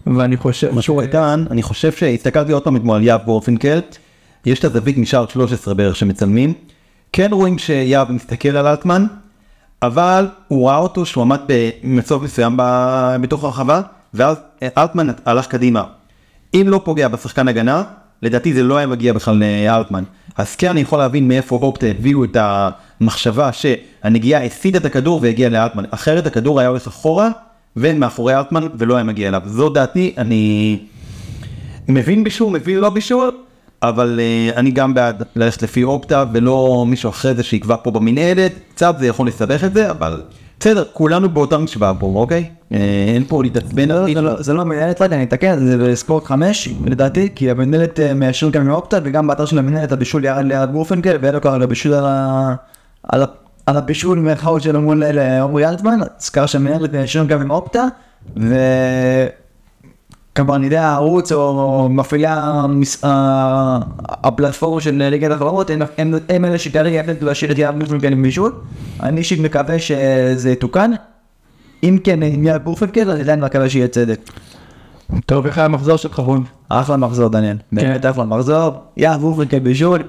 ואני 0.08 0.38
חושב 0.38 0.76
משהו 0.76 1.02
קטן, 1.08 1.46
אני 1.52 1.64
חושב 1.64 1.92
שהסתכלתי 1.92 2.52
עוד 2.52 2.64
פעם 2.64 2.76
אתמול 2.76 2.96
על 2.96 3.04
יאב 3.04 3.22
וורפנקלט, 3.26 3.98
יש 4.46 4.60
את 4.60 4.64
הזווית 4.64 4.98
משער 4.98 5.28
13 5.28 5.74
בערך 5.74 5.96
שמצלמים, 5.96 6.54
כן 7.14 7.30
רואים 7.32 7.58
שיאב 7.58 8.12
מסתכל 8.12 8.58
על 8.58 8.68
אלטמן, 8.68 9.06
אבל 9.82 10.28
הוא 10.48 10.70
ראה 10.70 10.78
אותו 10.78 11.06
שהוא 11.06 11.22
עמד 11.22 11.40
במצוב 11.48 12.24
מסוים 12.24 12.58
בתוך 13.22 13.44
הרחבה, 13.44 13.82
ואז 14.14 14.38
אלטמן 14.78 15.08
הלך 15.26 15.48
קדימה. 15.48 15.84
אם 16.54 16.66
לא 16.68 16.82
פוגע 16.84 17.08
בשחקן 17.08 17.48
הגנה, 17.48 17.84
לדעתי 18.22 18.54
זה 18.54 18.64
לא 18.64 18.78
היה 18.78 18.88
מגיע 18.88 19.14
בכלל 19.14 19.44
לאלטמן. 19.66 20.04
אז 20.38 20.56
כן 20.56 20.70
אני 20.70 20.82
יכול 20.82 21.00
להבין 21.00 21.28
מאיפה 21.28 21.56
אופטה 21.56 21.88
הביאו 21.88 22.24
את 22.24 22.38
המחשבה 22.40 23.50
שהנגיעה 23.52 24.46
הסיטה 24.46 24.78
את 24.78 24.86
הכדור 24.86 25.20
והגיעה 25.24 25.50
לאלטמן, 25.50 25.84
אחרת 25.92 26.26
הכדור 26.26 26.60
היה 26.60 26.70
הולך 26.70 26.88
אחורה 26.88 27.30
ומאחורי 27.76 28.38
אלטמן 28.38 28.68
ולא 28.78 28.96
היה 28.96 29.04
מגיע 29.04 29.28
אליו. 29.28 29.42
זו 29.46 29.70
דעתי, 29.70 30.14
אני 30.18 30.80
מבין 31.88 32.24
בישול, 32.24 32.54
מבין 32.54 32.78
לא 32.78 32.90
בישול, 32.90 33.32
אבל 33.84 34.20
uh, 34.20 34.58
אני 34.58 34.72
גם 34.72 34.94
בעד 34.94 35.24
ללכת 35.36 35.64
לפי 35.64 35.84
אופטה 35.84 36.24
ולא 36.34 36.86
מישהו 36.88 37.10
אחרי 37.10 37.34
זה 37.34 37.44
שיקבע 37.44 37.76
פה 37.84 37.92
במנהלת, 37.92 38.52
קצת 38.76 38.96
זה 39.00 39.08
יכול 39.08 39.28
לסבך 39.28 39.64
את 39.64 39.74
זה, 39.74 39.92
אבל 39.92 40.22
בסדר, 40.60 40.84
כולנו 40.94 41.30
באותה 41.30 41.58
משוואה 41.58 41.94
פה, 41.94 42.12
אוקיי? 42.16 42.50
אה, 42.72 42.78
אין 43.16 43.24
פה 43.28 43.44
להתעצבן 43.44 43.92
על 43.92 44.14
זה 44.14 44.22
לא- 44.22 44.42
זה 44.42 44.54
לא 44.54 44.64
מנהלת, 44.64 45.02
רגע, 45.02 45.16
אני 45.16 45.24
אתקן, 45.24 45.68
זה 45.68 45.78
בספורט 45.78 46.24
5, 46.24 46.70
לדעתי, 46.86 47.30
כי 47.36 47.52
המנהלת 47.52 48.00
אה, 48.00 48.14
מאשרים 48.14 48.52
גם 48.52 48.62
עם 48.62 48.70
אופטה, 48.72 49.00
וגם 49.04 49.28
באתר 49.28 49.46
של 49.46 49.60
המנהלת 49.60 49.92
הבישול 49.92 50.26
ירד 50.26 50.46
ליד 50.46 50.72
גורפנקל, 50.72 51.18
ואין 51.22 51.34
לו 51.34 51.42
כרגע 51.42 51.66
בישול 51.66 51.94
על. 51.94 52.06
על. 53.04 53.26
על 53.66 53.78
הבישול 53.78 54.20
מירכאות 54.20 54.62
שלו 54.62 54.82
מול 54.82 55.04
אה, 55.04 55.44
עמרי 55.44 55.70
אלטמן, 55.70 56.00
הזכר 56.20 56.46
שמנהל 56.46 56.88
ראשון 56.94 57.28
גם 57.28 57.42
עם 57.42 57.52
אופטה, 57.52 57.88
וכמובן 58.36 58.48
יודע, 60.63 60.84
הערוץ 60.86 61.32
או 61.32 61.88
מפעילי 61.89 62.27
הפלטפורמה 64.10 64.82
של 64.82 65.03
ליגת 65.10 65.32
החברות, 65.32 65.72
הם- 65.98 66.15
אלה 66.46 66.58
שכרגע 66.58 66.96
יחליטו 66.96 67.25
להשאיר 67.25 67.51
את 67.51 67.58
יאב 67.58 67.79
בורפנקל 67.79 68.12
עם 68.12 68.24
בישול, 68.24 68.51
אני 69.03 69.17
אישית 69.17 69.39
מקווה 69.39 69.79
שזה 69.79 70.50
יתוקן, 70.51 70.91
אם 71.84 71.98
כן 72.03 72.24
עם 72.24 72.44
יאב 72.48 72.62
בורפנקל, 72.63 73.12
אני 73.12 73.22
עדיין 73.22 73.39
מקווה 73.41 73.70
שיהיה 73.70 73.88
צדק. 73.88 74.20
טוב, 75.25 75.46
איך 75.46 75.58
היה 75.58 75.65
המחזור 75.65 75.98
שלך 75.98 76.20
רון? 76.20 76.44
אחלה 76.70 76.98
מחזור 76.98 77.29
דניאל, 77.29 77.58
באמת 77.72 78.06
אחלה 78.06 78.25
מחזור, 78.25 78.72
יאב 78.98 79.22
בורפנקל 79.22 79.60
בישול. 79.60 80.03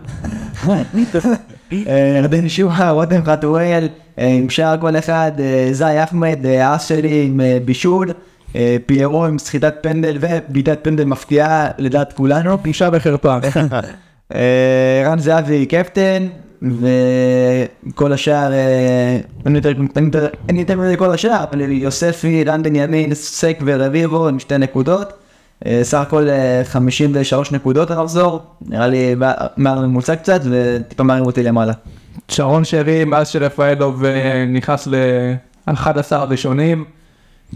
אה, 1.72 2.16
ירדן 2.18 2.48
שועה, 2.48 2.90
רותם 2.90 3.20
חתואל, 3.24 3.88
אה, 4.18 4.26
עם 4.26 4.50
שער 4.50 4.76
כל 4.80 4.96
אחד, 4.98 5.32
אה, 5.38 5.68
זי 5.72 6.04
אחמד, 6.04 6.38
אה, 6.46 6.76
אס 6.76 6.88
שלי 6.88 7.24
עם 7.26 7.40
אה, 7.40 7.58
בישול, 7.64 8.08
אה, 8.08 8.14
פיירו 8.86 9.24
עם 9.26 9.38
סחיטת 9.38 9.74
פנדל 9.80 10.18
ובעיטת 10.20 10.78
פנדל 10.82 11.04
מפתיעה 11.04 11.68
לדעת 11.78 12.12
כולנו. 12.12 12.58
בושה 12.58 12.88
וחרפה. 12.92 13.36
אה, 14.34 15.02
רן 15.06 15.18
זהבי 15.18 15.66
קפטן, 15.66 16.26
וכל 16.62 18.12
השאר, 18.12 18.52
אה, 18.52 19.18
אין 19.46 19.56
יותר- 19.56 19.72
אין 20.48 20.56
יותר- 20.56 20.76
מזה 20.76 20.96
כל 20.96 21.10
השאר, 21.14 21.44
אבל 21.50 21.60
יוספי, 21.60 22.44
רן 22.44 22.62
בנימין, 22.62 23.14
סק 23.14 23.58
ורביבו 23.64 24.28
עם 24.28 24.38
שתי 24.38 24.58
נקודות. 24.58 25.12
אה, 25.66 25.80
סך 25.82 25.98
הכל 25.98 26.28
אה, 26.28 26.62
53 26.64 27.52
נקודות 27.52 27.90
המחזור, 27.90 28.40
נראה 28.68 28.86
לי 28.86 29.14
מעל 29.56 29.78
הממוצע 29.78 30.16
קצת, 30.16 30.40
וטיפה 30.50 31.02
מערים 31.02 31.26
אותי 31.26 31.42
למעלה. 31.42 31.72
שרון 32.28 32.64
שרי, 32.64 33.04
מאז 33.04 33.28
שרפאלוב 33.28 34.04
אה, 34.04 34.44
נכנס 34.48 34.86
ל-11 34.86 35.74
הראשונים, 36.10 36.84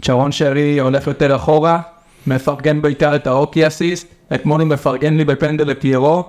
שרון 0.01 0.31
שרי 0.31 0.79
הולך 0.79 1.07
יותר 1.07 1.35
אחורה, 1.35 1.81
מפרגן 2.27 2.81
בעיקר 2.81 3.15
את 3.15 3.27
האוקי 3.27 3.67
אסיסט, 3.67 4.07
אתמול 4.35 4.61
הוא 4.61 4.69
מפרגן 4.69 5.17
לי 5.17 5.25
בפנדל 5.25 5.67
לפיירו. 5.67 6.23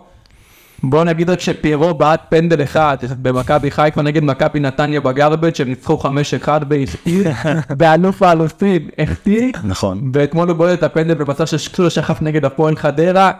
בוא 0.82 1.04
נגיד 1.04 1.30
רק 1.30 1.40
שפיירו 1.40 1.94
בעט 1.94 2.20
פנדל 2.28 2.62
אחד 2.62 2.96
במכבי 3.22 3.70
חיפה 3.70 4.02
נגד 4.02 4.24
מכבי 4.24 4.60
נתניה 4.60 5.00
בגרבג' 5.00 5.54
שהם 5.54 5.68
ניצחו 5.68 5.98
5-1 6.46 6.64
בהחטיא, 6.64 7.30
באלוף 7.78 8.22
האלופים, 8.22 8.88
החטיא, 8.98 9.52
נכון. 9.64 10.10
ואתמול 10.14 10.48
הוא 10.48 10.56
בועט 10.56 10.78
את 10.78 10.82
הפנדל 10.82 11.14
במצב 11.14 11.46
ששקלו 11.46 11.90
שחף 11.90 12.22
נגד 12.22 12.44
הפועל 12.44 12.76
חדרה. 12.76 13.32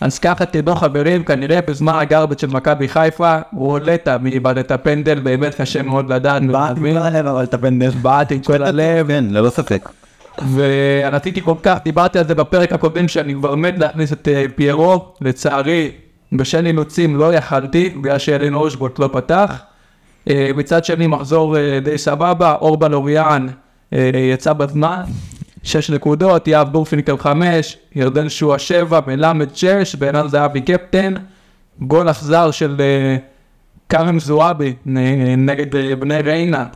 אז 0.00 0.18
ככה 0.18 0.46
תדעו 0.46 0.76
חברים, 0.76 1.24
כנראה 1.24 1.60
בזמן 1.60 1.94
הגרבג' 1.94 2.38
של 2.38 2.46
מכבי 2.46 2.88
חיפה, 2.88 3.38
הוא 3.50 3.70
הולטה 3.70 4.18
מאיבד 4.18 4.58
את 4.58 4.70
הפנדל, 4.70 5.20
באמת 5.20 5.54
קשה 5.54 5.82
מאוד 5.82 6.12
לדעת. 6.12 6.42
בעט 6.46 6.78
ולהבין. 6.78 6.96
מכל 6.96 7.06
הלב 7.06 7.26
אבל 7.26 7.44
את 7.44 7.54
הפנדל. 7.54 7.90
בעט 7.90 8.32
עם 8.32 8.38
כל 8.38 8.62
הלב, 8.62 9.08
כן, 9.08 9.24
ללא 9.30 9.50
ספק. 9.50 9.88
ורציתי 10.54 11.42
כל 11.42 11.54
כך, 11.62 11.78
דיברתי 11.84 12.18
על 12.18 12.26
זה 12.26 12.34
בפרק 12.34 12.72
הקודם 12.72 13.08
שאני 13.08 13.34
כבר 13.34 13.54
מת 13.54 13.78
להכניס 13.78 14.12
את 14.12 14.28
אה, 14.28 14.44
פיירו, 14.54 15.14
לצערי, 15.20 15.90
בשל 16.32 16.66
אילוצים 16.66 17.16
לא 17.16 17.34
יכלתי, 17.34 17.88
בגלל 17.88 18.18
שאלן 18.18 18.54
אושבוט 18.54 18.98
לא 18.98 19.10
פתח. 19.12 19.62
אה, 20.30 20.50
מצד 20.56 20.84
שני 20.84 21.06
מחזור 21.06 21.56
אה, 21.56 21.78
די 21.84 21.98
סבבה, 21.98 22.54
אורבן 22.60 22.90
לוריאן 22.90 23.46
אה, 23.92 24.10
יצא 24.32 24.52
בזמן, 24.52 25.02
6 25.62 25.90
נקודות, 25.90 26.48
יהב 26.48 26.72
בורפינקל 26.72 27.18
5, 27.18 27.76
ירדן 27.94 28.28
שועה 28.28 28.58
7, 28.58 29.00
מלמד 29.06 29.54
6, 29.54 29.94
בעינן 29.94 30.28
זהבי 30.28 30.60
קפטן, 30.60 31.14
גול 31.80 32.10
אכזר 32.10 32.50
של 32.50 32.76
אה, 32.80 33.16
כרם 33.88 34.18
זועבי 34.20 34.74
נ- 34.86 35.50
נגד 35.50 35.76
אה, 35.76 35.96
בני 35.96 36.18
ריינה, 36.20 36.66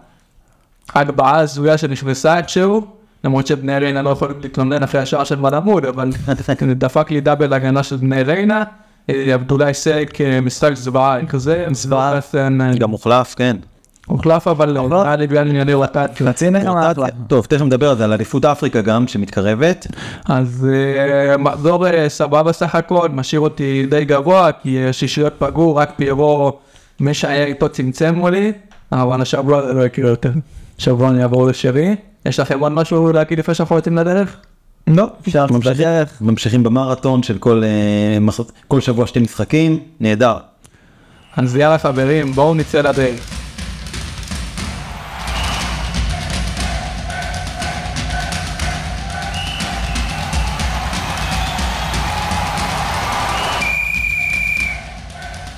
הגבהה 0.95 1.37
הזויה 1.39 1.79
שנכנסה 1.79 2.39
איכשהו, 2.39 2.87
למרות 3.25 3.47
שבני 3.47 3.79
ריינה 3.79 4.03
לא 4.03 4.11
יכולים 4.11 4.37
להתלונן 4.43 4.83
אחרי 4.83 5.01
השער 5.01 5.25
של 5.25 5.37
מלמוד, 5.41 5.85
אבל 5.85 6.11
דפק 6.79 7.11
לי 7.11 7.21
דאבל 7.21 7.53
הגנה 7.53 7.83
של 7.83 7.97
בני 7.97 8.23
ריינה, 8.23 8.65
אה, 9.11 9.35
עבדולאי 9.35 9.73
אה, 10.21 10.41
משחק 10.41 10.75
זוועה 10.75 11.27
כזה, 11.27 11.67
זוועה, 11.73 12.21
גם 12.79 12.91
מוחלף, 12.91 13.35
כן. 13.35 13.57
הוחלף 14.07 14.49
אבל 14.49 14.73
נראה 14.89 15.17
לי 15.17 15.27
בגלל 15.27 15.49
ענייני 15.49 15.73
כמה 16.65 16.93
טוב, 17.27 17.47
תכף 17.47 17.63
נדבר 17.63 17.91
על 17.91 17.97
זה, 17.97 18.05
על 18.05 18.13
אליפות 18.13 18.45
אפריקה 18.45 18.81
גם, 18.83 19.09
שמתקרבת. 19.09 19.87
אז 20.29 20.69
אה, 20.73 21.37
מחזור 21.37 21.87
אה, 21.87 22.09
סבבה 22.09 22.53
סך 22.53 22.75
הכל, 22.75 23.09
משאיר 23.09 23.41
אותי 23.41 23.87
די 23.91 24.05
גבוה, 24.05 24.53
כי 24.53 24.85
השישיות 24.89 25.33
פגעו, 25.39 25.77
רק 25.77 25.93
פיירו, 25.97 26.59
מי 27.01 27.15
שהיה 27.15 27.45
איתו 27.45 27.69
צמצם 27.69 28.15
מולי, 28.15 28.53
אבל 28.93 29.23
השבוע 29.23 29.67
זה 29.67 29.73
לא 29.73 29.87
יקרה 29.87 30.11
יותר. 30.11 30.31
שבוע 30.79 31.11
אני 31.11 31.23
אעבור 31.23 31.47
לשרי. 31.47 31.97
יש 32.27 32.41
לכם 32.41 32.61
עוד 32.61 32.73
משהו 32.73 33.13
להגיד 33.13 33.39
לפני 33.39 33.55
שאנחנו 33.55 33.77
יוצאים 33.77 33.97
לדרך? 33.97 34.37
לא, 34.87 35.07
אפשר. 35.29 35.47
בדרך. 35.47 36.19
ממשיכים 36.21 36.63
במרתון 36.63 37.23
של 37.23 37.39
אה, 37.47 38.19
כל 38.69 38.81
שבוע 38.81 39.07
שתי 39.07 39.21
משחקים, 39.21 39.79
נהדר. 40.01 40.37
אז 41.37 41.57
יאללה 41.57 41.79
חברים, 41.79 42.33
בואו 42.33 42.55
נצא 42.55 42.81
לדרך. 42.81 43.44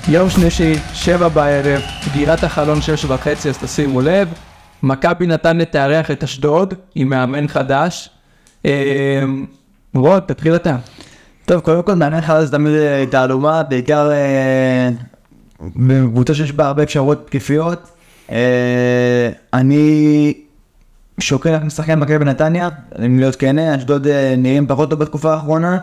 יום 0.08 0.30
שלישי, 0.30 0.74
שבע 0.94 1.28
בערב, 1.28 1.82
סגירת 2.02 2.44
החלון 2.44 2.82
שש 2.82 3.04
וחצי, 3.04 3.48
אז 3.48 3.58
תשימו 3.58 4.00
לב. 4.00 4.28
מכבי 4.82 5.26
נתניה 5.26 5.64
תארח 5.64 6.10
את 6.10 6.22
אשדוד 6.22 6.74
עם 6.94 7.08
מאמן 7.08 7.48
חדש. 7.48 8.10
אה, 8.66 9.22
רוד, 9.94 10.22
תתחיל 10.26 10.56
אתה. 10.56 10.76
טוב, 11.44 11.60
קודם 11.60 11.82
כל 11.82 11.94
מעניין 11.94 12.22
חדש 12.22 12.50
תמיד 12.50 12.74
אה, 12.74 13.04
תעלומה, 13.10 13.62
בעיקר 13.62 14.10
אה, 14.12 14.88
בקבוצה 15.76 16.34
שיש 16.34 16.52
בה 16.52 16.66
הרבה 16.66 16.82
אפשרויות 16.82 17.26
תקפיות. 17.26 17.90
אני 19.52 20.34
שוקל 21.20 21.50
להכניס 21.50 21.76
שחקן 21.76 21.98
מכבי 21.98 22.18
בנתניה, 22.18 22.68
אם 23.06 23.18
להיות 23.18 23.36
כנה, 23.36 23.76
אשדוד 23.76 24.06
נראים 24.38 24.66
פחות 24.66 24.90
טוב 24.90 24.98
בתקופה 24.98 25.34
האחרונה, 25.34 25.78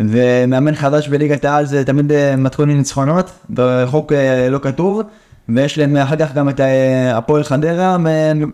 ומאמן 0.00 0.74
חדש 0.74 1.08
בליגת 1.08 1.44
העל 1.44 1.66
זה 1.66 1.84
תמיד 1.84 2.12
אה, 2.12 2.36
מתכון 2.36 2.70
לניצחונות, 2.70 3.30
בחוק 3.50 4.12
אה, 4.12 4.48
לא 4.50 4.58
כתוב, 4.58 5.02
ויש 5.48 5.78
להם 5.78 5.96
אחר 5.96 6.16
כך 6.16 6.34
גם 6.34 6.48
את 6.48 6.60
אה, 6.60 7.18
הפועל 7.18 7.44
חדרה 7.44 7.96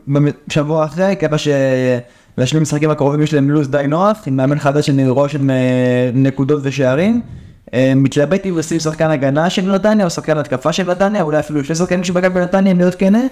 בשבוע 0.09 0.85
אחרי, 0.85 1.17
ככה 1.21 1.39
ש... 1.39 1.49
לשני 2.39 2.59
המשחקים 2.59 2.91
הקרובים 2.91 3.23
יש 3.23 3.35
להם 3.35 3.51
לו"ז 3.51 3.69
די 3.71 3.85
נוח, 3.89 4.19
עם 4.27 4.37
מאמן 4.37 4.59
חדש 4.59 4.87
של 4.87 5.09
רושם 5.09 5.49
נקודות 6.15 6.61
ושערים. 6.63 7.21
מתלבט 7.97 8.47
אם 8.47 8.59
לשים 8.59 8.81
שחקן 8.81 9.11
הגנה 9.11 9.51
של 9.51 9.73
נתניה 9.75 10.05
או 10.05 10.11
שחקן 10.11 10.39
התקפה 10.39 10.73
של 10.73 10.91
נתניה, 10.91 11.23
אולי 11.23 11.39
אפילו 11.39 11.65
שני 11.65 11.77
שחקנים 11.77 12.05
של 12.05 12.29
בנתניה, 12.29 12.73
אם 12.73 12.79
להיות 12.79 12.95
כנה. 12.95 13.23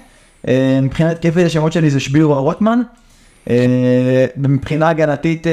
אה, 0.48 0.80
מבחינה 0.82 1.10
התקפית 1.10 1.46
השמות 1.46 1.72
שלי 1.72 1.90
זה 1.90 2.00
שבירו 2.00 2.42
רוטמן. 2.42 2.82
מבחינה 4.36 4.88
הגנתית 4.88 5.46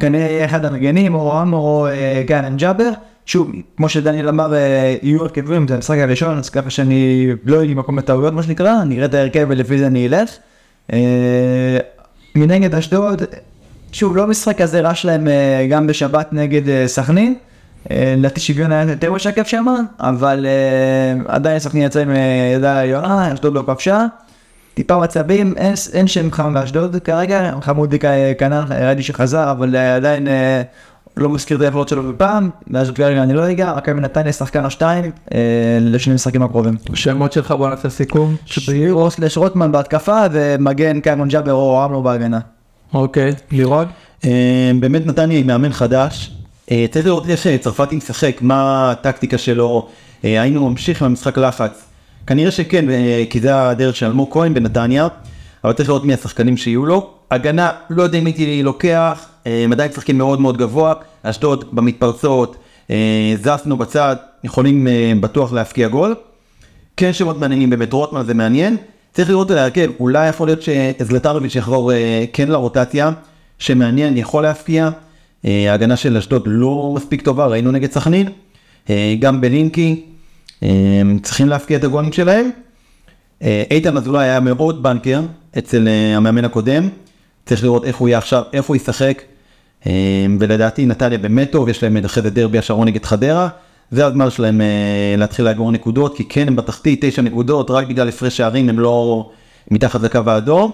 כנראה 0.00 0.26
יהיה 0.26 0.44
אחד 0.44 0.64
המגנים, 0.64 1.14
או 1.14 1.30
רם 1.30 1.52
או 1.52 1.86
אה, 1.86 2.22
גאנן 2.26 2.56
ג'אבר. 2.56 2.90
שוב, 3.26 3.52
כמו 3.76 3.88
שדניאל 3.88 4.28
אמר, 4.28 4.54
אה, 4.54 4.94
יהיו 5.02 5.22
הרכבים, 5.22 5.68
זה 5.68 5.74
המשחק 5.74 5.98
הראשון, 5.98 6.38
אז 6.38 6.50
ככה 6.50 6.70
שאני 6.70 7.26
לא 7.44 7.56
אהיה 7.56 7.66
לי 7.66 7.74
מקום 7.74 7.98
לטעויות 7.98 8.34
מה 8.34 8.42
שנקרא, 8.42 8.82
אני 8.82 8.96
אראה 8.96 9.04
את 9.04 9.14
ההרכב 9.14 9.46
ולפי 9.48 9.78
זה 9.78 9.86
אני 9.86 10.08
אלך. 10.08 10.30
אה, 10.92 11.78
מנגד 12.34 12.74
אשדוד, 12.74 13.22
שוב, 13.92 14.16
לא 14.16 14.26
משחק 14.26 14.58
כזה 14.58 14.80
רע 14.80 14.94
שלהם 14.94 15.28
גם 15.70 15.86
בשבת 15.86 16.32
נגד 16.32 16.86
סכנין. 16.86 17.34
לדעתי 17.90 18.40
שוויון 18.40 18.72
היה 18.72 18.90
יותר 18.90 19.12
משקף 19.12 19.46
שם, 19.46 19.64
אבל 20.00 20.46
עדיין 21.28 21.58
סכנין 21.58 21.86
יצא 21.86 22.00
עם 22.00 22.10
ידה 22.56 22.84
יונה, 22.84 23.34
אשדוד 23.34 23.54
לא 23.54 23.62
כבשה. 23.66 24.06
טיפה 24.74 24.98
מצבים, 24.98 25.54
אין, 25.56 25.74
אין 25.92 26.06
שם 26.06 26.30
חם 26.30 26.54
באשדוד 26.54 26.96
כרגע, 26.96 27.52
חמודי 27.62 27.98
כנ"ל, 28.38 28.62
ראיתי 28.70 29.02
שחזר, 29.02 29.50
אבל 29.50 29.76
אה, 29.76 29.96
עדיין 29.96 30.28
אה, 30.28 30.62
לא 31.16 31.28
מזכיר 31.28 31.56
את 31.56 31.62
היכולות 31.62 31.88
שלו 31.88 32.12
בפעם, 32.12 32.50
באשדוד 32.66 32.96
כרגע 32.96 33.22
אני 33.22 33.32
לא 33.32 33.50
אגע, 33.50 33.74
מכבי 33.76 34.00
נתניה 34.00 34.32
שחקן 34.32 34.64
השתיים 34.64 35.10
אה, 35.34 35.38
לשני 35.80 36.14
משחקים 36.14 36.42
הקרובים. 36.42 36.76
שמות 36.94 37.32
שלך 37.32 37.50
בוא 37.50 37.68
נעשה 37.68 37.90
סיכום. 37.90 38.36
שבירו 38.46 39.10
סלש 39.10 39.36
רוטמן 39.36 39.72
בהתקפה 39.72 40.22
ומגן 40.32 41.00
קיימון 41.00 41.28
ג'אבר 41.28 41.52
או 41.52 41.78
רמלו 41.78 42.02
בהגנה. 42.02 42.38
אוקיי, 42.94 43.32
לירון? 43.52 43.86
אה, 44.24 44.70
באמת 44.80 45.06
נתניה 45.06 45.38
עם 45.38 45.46
מאמן 45.46 45.72
חדש. 45.72 46.30
אה, 46.70 46.86
צריך 46.90 47.06
לראות 47.06 47.28
איך 47.28 47.46
צרפתי 47.60 47.96
משחק, 47.96 48.38
מה 48.40 48.90
הטקטיקה 48.90 49.38
שלו, 49.38 49.88
האם 50.24 50.56
הוא 50.56 50.70
ממשיך 50.70 51.02
עם 51.02 51.08
המשחק 51.08 51.38
לחץ. 51.38 51.89
כנראה 52.30 52.50
שכן, 52.50 52.90
אה, 52.90 53.24
כי 53.30 53.40
זה 53.40 53.68
הדרך 53.68 53.96
של 53.96 54.06
אלמוג 54.06 54.28
כהן 54.32 54.54
בנתניה, 54.54 55.08
אבל 55.64 55.72
צריך 55.72 55.88
לראות 55.88 56.04
מי 56.04 56.14
השחקנים 56.14 56.56
שיהיו 56.56 56.86
לו. 56.86 57.10
הגנה, 57.30 57.70
לא 57.90 58.02
יודע 58.02 58.18
אם 58.18 58.26
הייתי 58.26 58.62
לוקח, 58.62 59.26
אה, 59.46 59.66
עדיין 59.72 59.90
משחקים 59.90 60.18
מאוד 60.18 60.40
מאוד 60.40 60.56
גבוה, 60.56 60.94
אשדוד 61.22 61.64
במתפרצות, 61.72 62.56
אה, 62.90 63.34
זסנו 63.42 63.76
בצד, 63.76 64.16
יכולים 64.44 64.86
בטוח 65.20 65.52
להפקיע 65.52 65.88
גול. 65.88 66.14
כן 66.96 67.12
שמות 67.12 67.40
מעניינים 67.40 67.70
באמת, 67.70 67.92
רוטמן 67.92 68.24
זה 68.24 68.34
מעניין. 68.34 68.76
צריך 69.12 69.30
לראות 69.30 69.50
את 69.50 69.56
ההרכב, 69.56 69.90
אולי 70.00 70.28
יכול 70.28 70.48
להיות 70.48 70.60
שזלטרוביץ' 70.62 71.56
יחזור 71.56 71.92
כן 72.32 72.48
לרוטציה, 72.48 73.10
שמעניין, 73.58 74.16
יכול 74.16 74.42
להפקיע. 74.42 74.90
ההגנה 75.44 75.96
של 75.96 76.16
אשדוד 76.16 76.42
לא 76.46 76.92
מספיק 76.96 77.22
טובה, 77.22 77.46
ראינו 77.46 77.70
נגד 77.70 77.90
סכנין. 77.90 78.28
גם 79.20 79.40
בלינקי, 79.40 80.04
צריכים 81.22 81.48
להפקיע 81.48 81.78
את 81.78 81.84
הגולים 81.84 82.12
שלהם. 82.12 82.50
אה, 83.42 83.62
איתן 83.70 83.96
אזולאי 83.96 84.24
היה 84.24 84.40
מאוד 84.40 84.82
בנקר 84.82 85.20
אצל 85.58 85.88
אה, 85.88 86.16
המאמן 86.16 86.44
הקודם, 86.44 86.88
צריך 87.46 87.64
לראות 87.64 87.84
איך 87.84 87.96
הוא 87.96 88.08
יהיה 88.08 88.18
עכשיו, 88.18 88.42
איפה 88.52 88.66
הוא 88.68 88.76
ישחק, 88.76 89.22
אה, 89.86 90.26
ולדעתי 90.40 90.86
נתניה 90.86 91.18
באמת 91.18 91.52
טוב, 91.52 91.68
יש 91.68 91.82
להם 91.82 91.96
אחרי 91.96 92.22
זה 92.22 92.30
דרבי 92.30 92.58
השרון 92.58 92.88
נגד 92.88 93.04
חדרה, 93.04 93.48
זה 93.90 94.06
הזמן 94.06 94.30
שלהם 94.30 94.60
אה, 94.60 95.14
להתחיל 95.18 95.44
לאגור 95.44 95.72
נקודות, 95.72 96.16
כי 96.16 96.24
כן 96.28 96.48
הם 96.48 96.56
בתחתית, 96.56 97.04
תשע 97.04 97.22
נקודות, 97.22 97.70
רק 97.70 97.86
בגלל 97.86 98.08
הפרש 98.08 98.36
שערים 98.36 98.68
הם 98.68 98.78
לא 98.78 99.30
מתחת 99.70 100.02
לקו 100.02 100.20
האדום, 100.26 100.72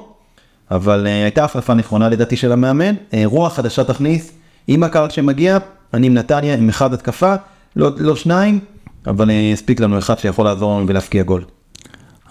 אבל 0.70 1.06
הייתה 1.06 1.44
החלפה 1.44 1.74
נכונה 1.74 2.08
לדעתי 2.08 2.36
של 2.36 2.52
המאמן, 2.52 2.94
רוח 3.24 3.52
חדשה 3.52 3.84
תכניס, 3.84 4.32
עם 4.68 4.82
הקהל 4.82 5.10
שמגיע, 5.10 5.58
אני 5.94 6.06
עם 6.06 6.14
נתניה 6.14 6.54
עם 6.54 6.68
אחד 6.68 6.94
התקפה, 6.94 7.34
לא, 7.76 7.90
לא 7.96 8.16
שניים, 8.16 8.60
אבל 9.06 9.30
הספיק 9.52 9.80
לנו 9.80 9.98
אחד 9.98 10.18
שיכול 10.18 10.44
לעזור 10.44 10.78
לנו 10.78 10.88
ולהפקיע 10.88 11.22
גול. 11.22 11.44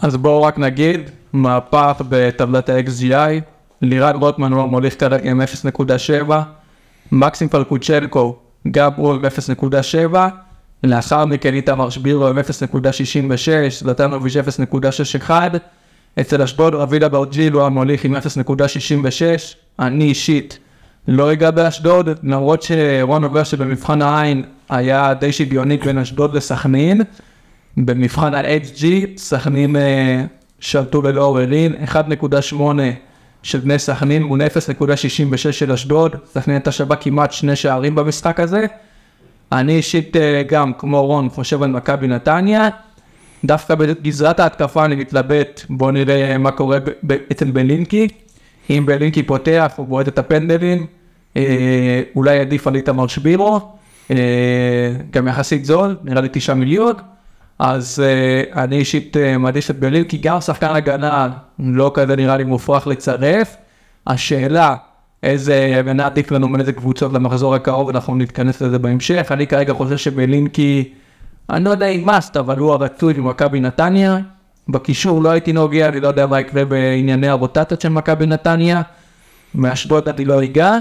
אז 0.01 0.15
בואו 0.15 0.44
רק 0.44 0.60
נגיד, 0.60 1.01
מהפך 1.34 2.01
בטבלת 2.10 2.70
ה-XGI, 2.70 3.41
לירן 3.82 4.15
רוטמן 4.15 4.53
הוא 4.53 4.65
מוליך 4.65 5.00
כרגע 5.00 5.32
עם 5.32 5.41
0.7, 6.27 6.32
מקסים 7.12 7.50
פלקוצ'נקו 7.50 8.36
גם 8.72 8.91
הוא 8.96 9.13
עם 9.13 9.22
0.7, 10.13 10.15
לאחר 10.84 11.25
מכן 11.25 11.53
איתמר 11.53 11.89
שבירו 11.89 12.27
עם 12.27 12.39
0.66, 12.39 12.44
זלטנוביץ' 13.70 14.34
0.61, 15.27 15.32
אצל 16.20 16.41
אשדוד 16.41 16.75
רביד 16.75 17.03
אברג'יל 17.03 17.53
הוא 17.53 17.63
המוליך 17.63 18.05
עם 18.05 18.15
0.66, 18.15 18.20
אני 19.79 20.03
אישית 20.03 20.60
לא 21.08 21.34
אגע 21.34 21.51
באשדוד, 21.51 22.10
למרות 22.24 22.62
שרון 22.62 23.24
אומר 23.24 23.44
שבמבחן 23.44 24.01
העין 24.01 24.44
היה 24.69 25.13
די 25.13 25.31
שוויוני 25.31 25.77
בין 25.77 25.98
אשדוד 25.98 26.36
לסכנין, 26.36 27.01
במבחן 27.77 28.34
ה-HG, 28.34 28.86
סכנין 29.17 29.75
אה, 29.75 30.25
שלטו 30.60 31.01
ללא 31.01 31.24
עוררין, 31.24 31.74
1.8 31.86 32.55
של 33.43 33.60
בני 33.60 33.79
סכנין 33.79 34.24
מול 34.24 34.41
0.66 34.41 35.51
של 35.51 35.72
אשדוד, 35.72 36.15
סכנין 36.25 36.55
הייתה 36.55 36.72
שווה 36.72 36.95
כמעט 36.95 37.31
שני 37.31 37.55
שערים 37.55 37.95
במשחק 37.95 38.39
הזה. 38.39 38.65
אני 39.51 39.75
אישית 39.75 40.15
אה, 40.15 40.43
גם, 40.48 40.74
כמו 40.74 41.05
רון, 41.05 41.29
חושב 41.29 41.63
על 41.63 41.69
מכבי 41.69 42.07
נתניה. 42.07 42.69
דווקא 43.45 43.75
בגזרת 43.75 44.39
ההתקפה 44.39 44.86
אני 44.86 44.95
מתלבט, 44.95 45.62
בואו 45.69 45.91
נראה 45.91 46.38
מה 46.38 46.51
קורה 46.51 46.77
אצל 47.31 47.51
בלינקי. 47.51 48.07
אם 48.69 48.84
בלינקי 48.86 49.24
פותח, 49.24 49.74
הוא 49.75 49.88
בועט 49.88 50.07
את 50.07 50.19
הפנדלים, 50.19 50.86
אה, 51.38 52.01
אולי 52.15 52.39
עדיף 52.39 52.67
על 52.67 52.75
איתמר 52.75 53.07
שבירו, 53.07 53.75
גם 55.12 55.27
יחסית 55.27 55.65
זול, 55.65 55.97
נראה 56.03 56.21
לי 56.21 56.29
תשעה 56.31 56.55
מיליון. 56.55 56.93
אז 57.59 58.03
uh, 58.03 58.57
אני 58.57 58.77
אישית 58.77 59.15
uh, 59.15 59.38
מעדיף 59.38 59.69
את 59.69 59.79
ברלין, 59.79 60.03
כי 60.03 60.17
גם 60.17 60.41
שחקן 60.41 60.67
הגנה 60.67 61.29
לא 61.59 61.91
כזה 61.93 62.15
נראה 62.15 62.38
לי 62.38 62.43
מופרך 62.43 62.88
לצרף. 62.88 63.55
השאלה, 64.07 64.75
איזה 65.24 65.75
הגנה 65.79 66.05
עדיף 66.05 66.31
לנו 66.31 66.47
מאיזה 66.47 66.74
קבוצות 66.74 67.13
למחזור 67.13 67.55
הקרוב, 67.55 67.89
אנחנו 67.89 68.15
נתכנס 68.15 68.62
לזה 68.62 68.79
בהמשך. 68.79 69.27
אני 69.31 69.47
כרגע 69.47 69.74
חושב 69.74 69.97
שבלינקי, 69.97 70.93
אני 71.50 71.63
לא 71.63 71.69
יודע 71.69 71.88
אם 71.88 72.05
מאסט, 72.05 72.38
אבל 72.38 72.57
הוא 72.57 72.74
הרצוי 72.74 73.13
במכבי 73.13 73.59
נתניה. 73.59 74.17
בקישור 74.69 75.21
לא 75.21 75.29
הייתי 75.29 75.53
נוגע, 75.53 75.88
אני 75.88 76.00
לא 76.00 76.07
יודע 76.07 76.27
מה 76.27 76.39
יקרה 76.39 76.65
בענייני 76.65 77.27
הרוטציות 77.27 77.81
של 77.81 77.89
מכבי 77.89 78.25
נתניה. 78.25 78.81
מאשדוד 79.55 80.09
אני 80.09 80.25
לא 80.25 80.43
אגע. 80.43 80.77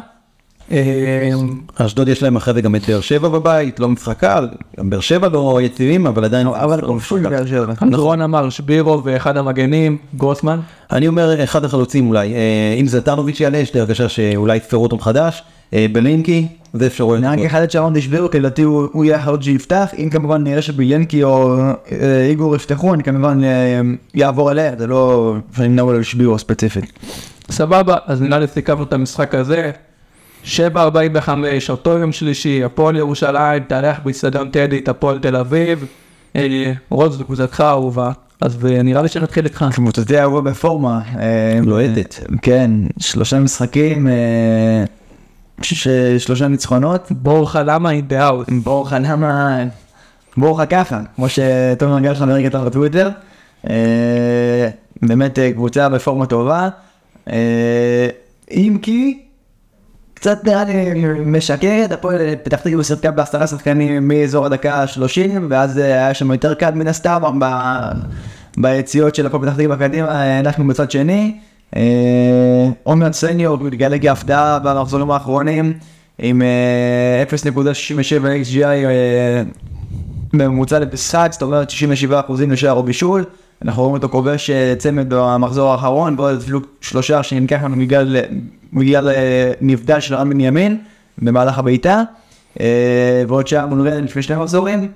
אה, 0.72 1.30
אשדוד 1.76 2.08
יש 2.08 2.22
להם 2.22 2.36
אחרי 2.36 2.54
זה 2.54 2.60
גם 2.60 2.76
את 2.76 2.88
באר 2.88 3.00
שבע 3.00 3.28
בבית, 3.28 3.80
לא 3.80 3.88
משחק 3.88 4.18
קל, 4.18 4.48
גם 4.78 4.90
באר 4.90 5.00
שבע 5.00 5.28
לא 5.28 5.60
יציבים, 5.62 6.06
אבל 6.06 6.24
עדיין 6.24 6.46
אבל 6.46 6.80
לא 6.82 6.88
כבשו 6.88 7.16
משחק 7.16 7.30
קל. 7.30 7.42
מבאר 7.42 7.46
שבע. 7.46 7.96
רון 7.96 8.22
אמר 8.22 8.50
שבירו 8.50 9.04
ואחד 9.04 9.36
המגנים, 9.36 9.98
גרוסמן. 10.16 10.60
אני 10.92 11.08
אומר 11.08 11.44
אחד 11.44 11.64
החלוצים 11.64 12.08
אולי, 12.08 12.34
אה, 12.34 12.76
אם 12.80 12.86
זלטנוביץ' 12.86 13.40
יעלה, 13.40 13.58
יש 13.58 13.74
לי 13.74 13.80
הרגשה 13.80 14.08
שאולי 14.08 14.56
יתפרו 14.56 14.82
אותו 14.82 14.96
מחדש, 14.96 15.42
אה, 15.74 15.86
בלינקי, 15.92 16.46
זה 16.72 16.86
אפשרויות. 16.86 17.24
אני 17.24 17.42
רק 17.42 17.50
אחד 17.50 17.62
את 17.62 17.70
שרון 17.70 17.94
דשבירו, 17.94 18.30
כי 18.30 18.40
לדעתי 18.40 18.62
הוא 18.62 19.04
יהיה 19.04 19.16
החלוץ 19.16 19.42
שיפתח, 19.42 19.88
אם 19.98 20.10
כמובן 20.10 20.44
נראה 20.44 20.62
שביאנקי 20.62 21.22
או 21.22 21.56
איגור 22.28 22.56
יפתחו, 22.56 22.94
אני 22.94 23.02
כמובן 23.02 23.40
יעבור 24.14 24.50
אליהם, 24.50 24.74
זה 24.78 24.86
לא 24.86 25.34
שאני 25.56 25.68
מנהל 25.68 25.88
על 25.88 26.02
שבירו 26.02 26.38
ספציפית. 26.38 26.92
סבבה, 27.50 27.96
אז 28.06 28.22
נראה 28.22 28.38
לי 28.38 28.46
סיכמנו 28.46 28.82
את 28.82 28.92
המשחק 28.92 29.34
הזה. 29.34 29.70
7.45, 30.44 31.28
אותו 31.68 31.98
יום 31.98 32.12
שלישי, 32.12 32.64
הפועל 32.64 32.96
ירושלים, 32.96 33.62
תארח 33.62 33.98
באיצטדיון 34.04 34.50
טדי 34.50 34.78
את 34.78 34.88
הפועל 34.88 35.18
תל 35.18 35.36
אביב. 35.36 35.86
אה, 36.36 36.72
רוז, 36.90 37.18
זו 37.18 37.24
קבוצתך 37.24 37.60
האהובה, 37.60 38.12
אז 38.40 38.66
אה, 38.66 38.82
נראה 38.82 39.02
לי 39.02 39.08
שנתחיל 39.08 39.44
איתך. 39.44 39.64
קבוצתי 39.74 40.18
האהובה 40.18 40.50
בפורמה. 40.50 41.00
אה, 41.18 41.58
לוהטת. 41.62 42.14
כן, 42.42 42.70
שלושה 42.98 43.38
משחקים, 43.40 44.08
שלושה 46.18 46.48
ניצחונות. 46.48 47.08
בורחה 47.10 47.62
למה 47.62 47.90
in 47.90 48.08
the 48.08 48.24
house. 48.24 48.46
בורחה 48.62 48.98
למה, 48.98 49.58
בורחה 50.36 50.66
ככה, 50.66 51.00
כמו 51.16 51.26
שתומר 51.28 52.00
גל 52.00 52.14
חבר 52.14 52.42
כתב 52.42 52.58
בטוויטר. 52.58 53.10
באמת 55.02 55.38
קבוצה 55.54 55.88
בפורמה 55.88 56.26
טובה. 56.26 56.68
אם 58.50 58.78
כי, 58.82 59.18
קצת 60.14 60.44
נראה 60.44 60.64
לי 60.64 61.04
משקרת, 61.26 61.92
הפועל 61.92 62.18
פתח 62.42 62.60
תקווה 62.60 62.84
שיחקה 62.84 63.10
בעשרה 63.10 63.46
שחקנים 63.46 64.08
מאזור 64.08 64.46
הדקה 64.46 64.74
ה-30, 64.74 65.30
ואז 65.48 65.78
אה, 65.78 65.84
היה 65.84 66.14
שם 66.14 66.32
יותר 66.32 66.54
קל 66.54 66.70
מן 66.70 66.86
הסתם, 66.86 67.22
ב- 67.40 67.90
ביציאות 68.56 69.14
של 69.14 69.26
הפועל 69.26 69.42
פתח 69.42 69.56
תקווה 69.56 69.76
קדימה, 69.76 70.40
אנחנו 70.40 70.66
בצד 70.68 70.90
שני. 70.90 71.38
אה, 71.76 71.82
עומר 72.82 73.12
סניור 73.12 73.58
מתגלה 73.58 73.98
כהפתעה 73.98 74.58
במחזורים 74.58 75.10
האחרונים, 75.10 75.72
עם 76.18 76.42
אה, 76.42 77.24
0.67 77.28 78.24
XGI 78.44 78.66
בממוצע 80.32 80.78
למשחק, 80.78 81.28
זאת 81.32 81.42
אומרת 81.42 81.70
67% 81.70 81.74
לשער 82.48 82.72
או 82.72 82.82
בישול. 82.82 83.24
אנחנו 83.62 83.82
רואים 83.82 83.94
אותו 83.94 84.08
כובש 84.08 84.50
אה, 84.50 84.74
צמד 84.78 85.06
במחזור 85.08 85.72
האחרון, 85.72 86.14
ועוד 86.18 86.36
אפילו 86.36 86.60
שלושה 86.80 87.22
שנלקח 87.22 87.62
לנו 87.62 87.76
בגלל, 87.76 88.16
נבדל 89.60 90.00
של 90.00 90.14
רן 90.14 90.30
בנימין 90.30 90.78
במהלך 91.18 91.58
הבעיטה. 91.58 92.02
אה, 92.60 93.22
ועוד 93.28 93.46
שער 93.46 93.66
מונרן 93.66 94.04
לפני 94.04 94.22
שני 94.22 94.36
מחזורים, 94.36 94.88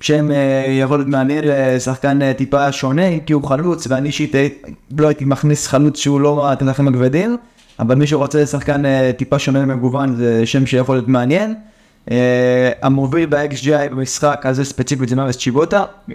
שם 0.00 0.30
אה, 0.30 0.64
יכול 0.80 0.98
להיות 0.98 1.08
מעניין 1.08 1.44
לשחקן 1.46 2.32
טיפה 2.32 2.72
שונה, 2.72 3.18
כי 3.26 3.32
הוא 3.32 3.44
חלוץ, 3.44 3.86
ואני 3.86 4.06
אישית 4.06 4.34
לא 4.98 5.08
הייתי 5.08 5.24
מכניס 5.24 5.66
חלוץ 5.66 5.98
שהוא 5.98 6.20
לא 6.20 6.52
התנכים 6.52 6.88
הכבדים, 6.88 7.36
אבל 7.78 7.94
מי 7.94 8.06
שרוצה 8.06 8.42
לשחקן 8.42 8.86
אה, 8.86 9.10
טיפה 9.16 9.38
שונה 9.38 9.60
ומגוון 9.62 10.16
זה 10.16 10.46
שם 10.46 10.66
שיכול 10.66 10.96
להיות 10.96 11.08
מעניין. 11.08 11.54
Uh, 12.08 12.12
המוביל 12.82 13.26
ב-XGI 13.26 13.90
במשחק 13.90 14.40
הזה 14.44 14.64
ספציפית 14.64 15.08
זה 15.08 15.16
מרס 15.16 15.36
צ'יבוטה, 15.36 15.84
0.69, 16.10 16.14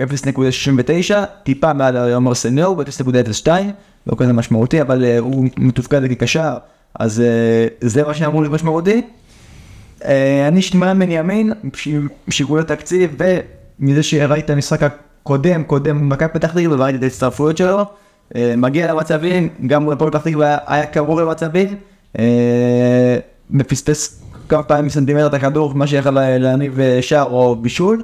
טיפה 1.43 1.73
מעל 1.73 2.13
עומר 2.13 2.33
סניור 2.33 2.75
ב-0.02, 2.75 3.47
לא 4.07 4.15
כזה 4.17 4.33
משמעותי, 4.33 4.81
אבל 4.81 5.03
uh, 5.03 5.21
הוא 5.21 5.45
מתופקד 5.57 6.07
כקשר, 6.07 6.57
אז 6.99 7.19
uh, 7.19 7.87
זה 7.87 8.03
מה 8.03 8.13
שאמור 8.13 8.41
להיות 8.41 8.53
משמעותי. 8.53 9.01
אני 10.47 10.61
שמען 10.61 10.99
בנימין, 10.99 11.53
ש- 11.73 11.87
שיקולי 12.29 12.63
תקציב, 12.63 13.15
ומזה 13.79 14.03
שראיתי 14.03 14.45
את 14.45 14.49
המשחק 14.49 14.83
הקודם, 14.83 15.63
קודם 15.63 15.99
במכבי 15.99 16.29
פתח 16.33 16.51
תקווה, 16.51 16.75
וראיתי 16.75 16.97
את 16.97 17.03
ההצטרפויות 17.03 17.57
שלו, 17.57 17.85
מגיע 18.35 18.93
למצבים, 18.93 19.49
גם 19.67 19.83
מול 19.83 19.93
הפועל 19.93 20.11
פתח 20.11 20.21
תקווה 20.21 20.57
היה 20.67 20.85
קרוב 20.85 21.19
למצבים, 21.19 21.75
מפספס 23.49 24.23
כמה 24.49 24.63
פעמים 24.63 24.89
סנטימטר 24.89 25.27
את 25.27 25.33
הכדור, 25.33 25.73
מה 25.73 25.87
שיכול 25.87 26.11
לה- 26.11 26.37
להניב 26.37 26.79
אה, 26.79 27.01
שער 27.01 27.23
או 27.23 27.55
בישול. 27.55 28.03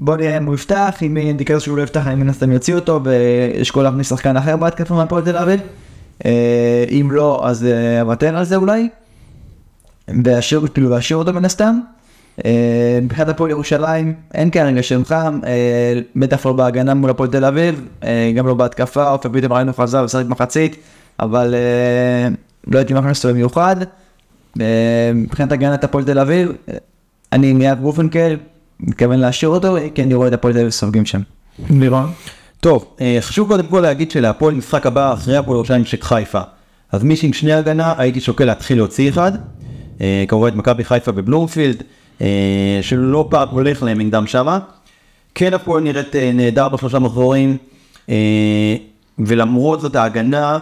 בוא 0.00 0.16
נראה 0.16 0.36
אם 0.36 0.44
הוא 0.46 0.54
יפתח, 0.54 0.94
אם 1.06 1.16
יהיה 1.16 1.28
אינדיקציה 1.28 1.60
שהוא 1.60 1.76
לא 1.76 1.82
יפתח, 1.82 2.06
אני 2.06 2.14
מן 2.14 2.28
הסתם 2.28 2.52
יוציא 2.52 2.74
אותו, 2.74 3.00
וישקול 3.04 3.84
להכניס 3.84 4.08
שחקן 4.08 4.36
אחר 4.36 4.56
בהתקפה 4.56 4.94
מהפועל 4.94 5.22
תל 5.24 5.36
אביב. 5.36 5.60
אה, 6.24 6.84
אם 6.90 7.08
לא, 7.12 7.42
אז 7.48 7.64
אה, 7.64 8.00
אוותר 8.02 8.36
על 8.36 8.44
זה 8.44 8.56
אולי. 8.56 8.88
ואשאיר 10.24 10.60
כאילו 10.74 10.96
אותו 11.12 11.32
מן 11.32 11.44
הסתם. 11.44 11.80
אה, 12.44 12.98
מבחינת 13.02 13.28
הפועל 13.28 13.50
ירושלים, 13.50 14.14
אין 14.34 14.50
כרגע 14.50 14.82
שם 14.82 15.04
חם, 15.04 15.40
אה, 15.46 15.52
בטח 16.16 16.46
לא 16.46 16.52
בהגנה 16.52 16.94
מול 16.94 17.10
הפועל 17.10 17.30
תל 17.30 17.44
אביב, 17.44 17.84
אה, 18.04 18.32
גם 18.36 18.46
לא 18.46 18.54
בהתקפה, 18.54 19.08
עופר 19.08 19.28
פתאום 19.32 19.52
ראינו 19.52 19.72
חזר 19.72 20.02
ושחק 20.04 20.24
מחצית, 20.28 20.76
אבל 21.20 21.54
אה, 21.54 22.28
לא 22.66 22.78
הייתי 22.78 22.94
מכניס 22.94 23.24
אותו 23.24 23.34
במיוחד. 23.34 23.76
מבחינת 25.14 25.52
הגנת 25.52 25.84
הפועל 25.84 26.04
תל 26.04 26.18
אביב, 26.18 26.48
אני 27.32 27.52
מיד 27.52 27.78
רופנקל, 27.82 28.36
מתכוון 28.80 29.18
להשאיר 29.18 29.50
אותו, 29.50 29.76
כי 29.94 30.02
אני 30.02 30.14
רואה 30.14 30.28
את 30.28 30.32
הפועל 30.32 30.52
תל 30.52 30.58
אביב 30.58 30.70
סופגים 30.70 31.06
שם. 31.06 31.20
לירון. 31.70 32.10
טוב, 32.60 32.86
אה, 33.00 33.18
חשוב 33.20 33.48
קודם 33.48 33.66
כל 33.66 33.80
להגיד 33.80 34.10
שלהפועל 34.10 34.54
משחק 34.54 34.86
הבא 34.86 35.12
אחרי 35.12 35.36
הפועל 35.36 35.56
ירושלים 35.56 35.82
משק 35.82 36.04
חיפה. 36.04 36.40
אז 36.92 37.02
מי 37.02 37.16
שעם 37.16 37.32
שני 37.32 37.52
הגנה 37.52 37.94
הייתי 37.98 38.20
שוקל 38.20 38.44
להתחיל 38.44 38.76
להוציא 38.76 39.08
אחד. 39.08 39.32
אה, 40.00 40.24
כמובן 40.28 40.48
את 40.48 40.54
מכבי 40.54 40.84
חיפה 40.84 41.12
בבלומפילד, 41.12 41.82
אה, 42.20 42.78
שלא 42.82 43.26
פעם 43.30 43.48
הולך 43.48 43.82
להם 43.82 44.00
נגדם 44.00 44.26
שמה. 44.26 44.58
כן 45.34 45.54
הפועל 45.54 45.82
נראית 45.82 46.16
נהדר 46.16 46.68
בשלושה 46.68 46.98
מחזורים, 46.98 47.56
ולמרות 49.18 49.80
זאת 49.80 49.96
ההגנה, 49.96 50.58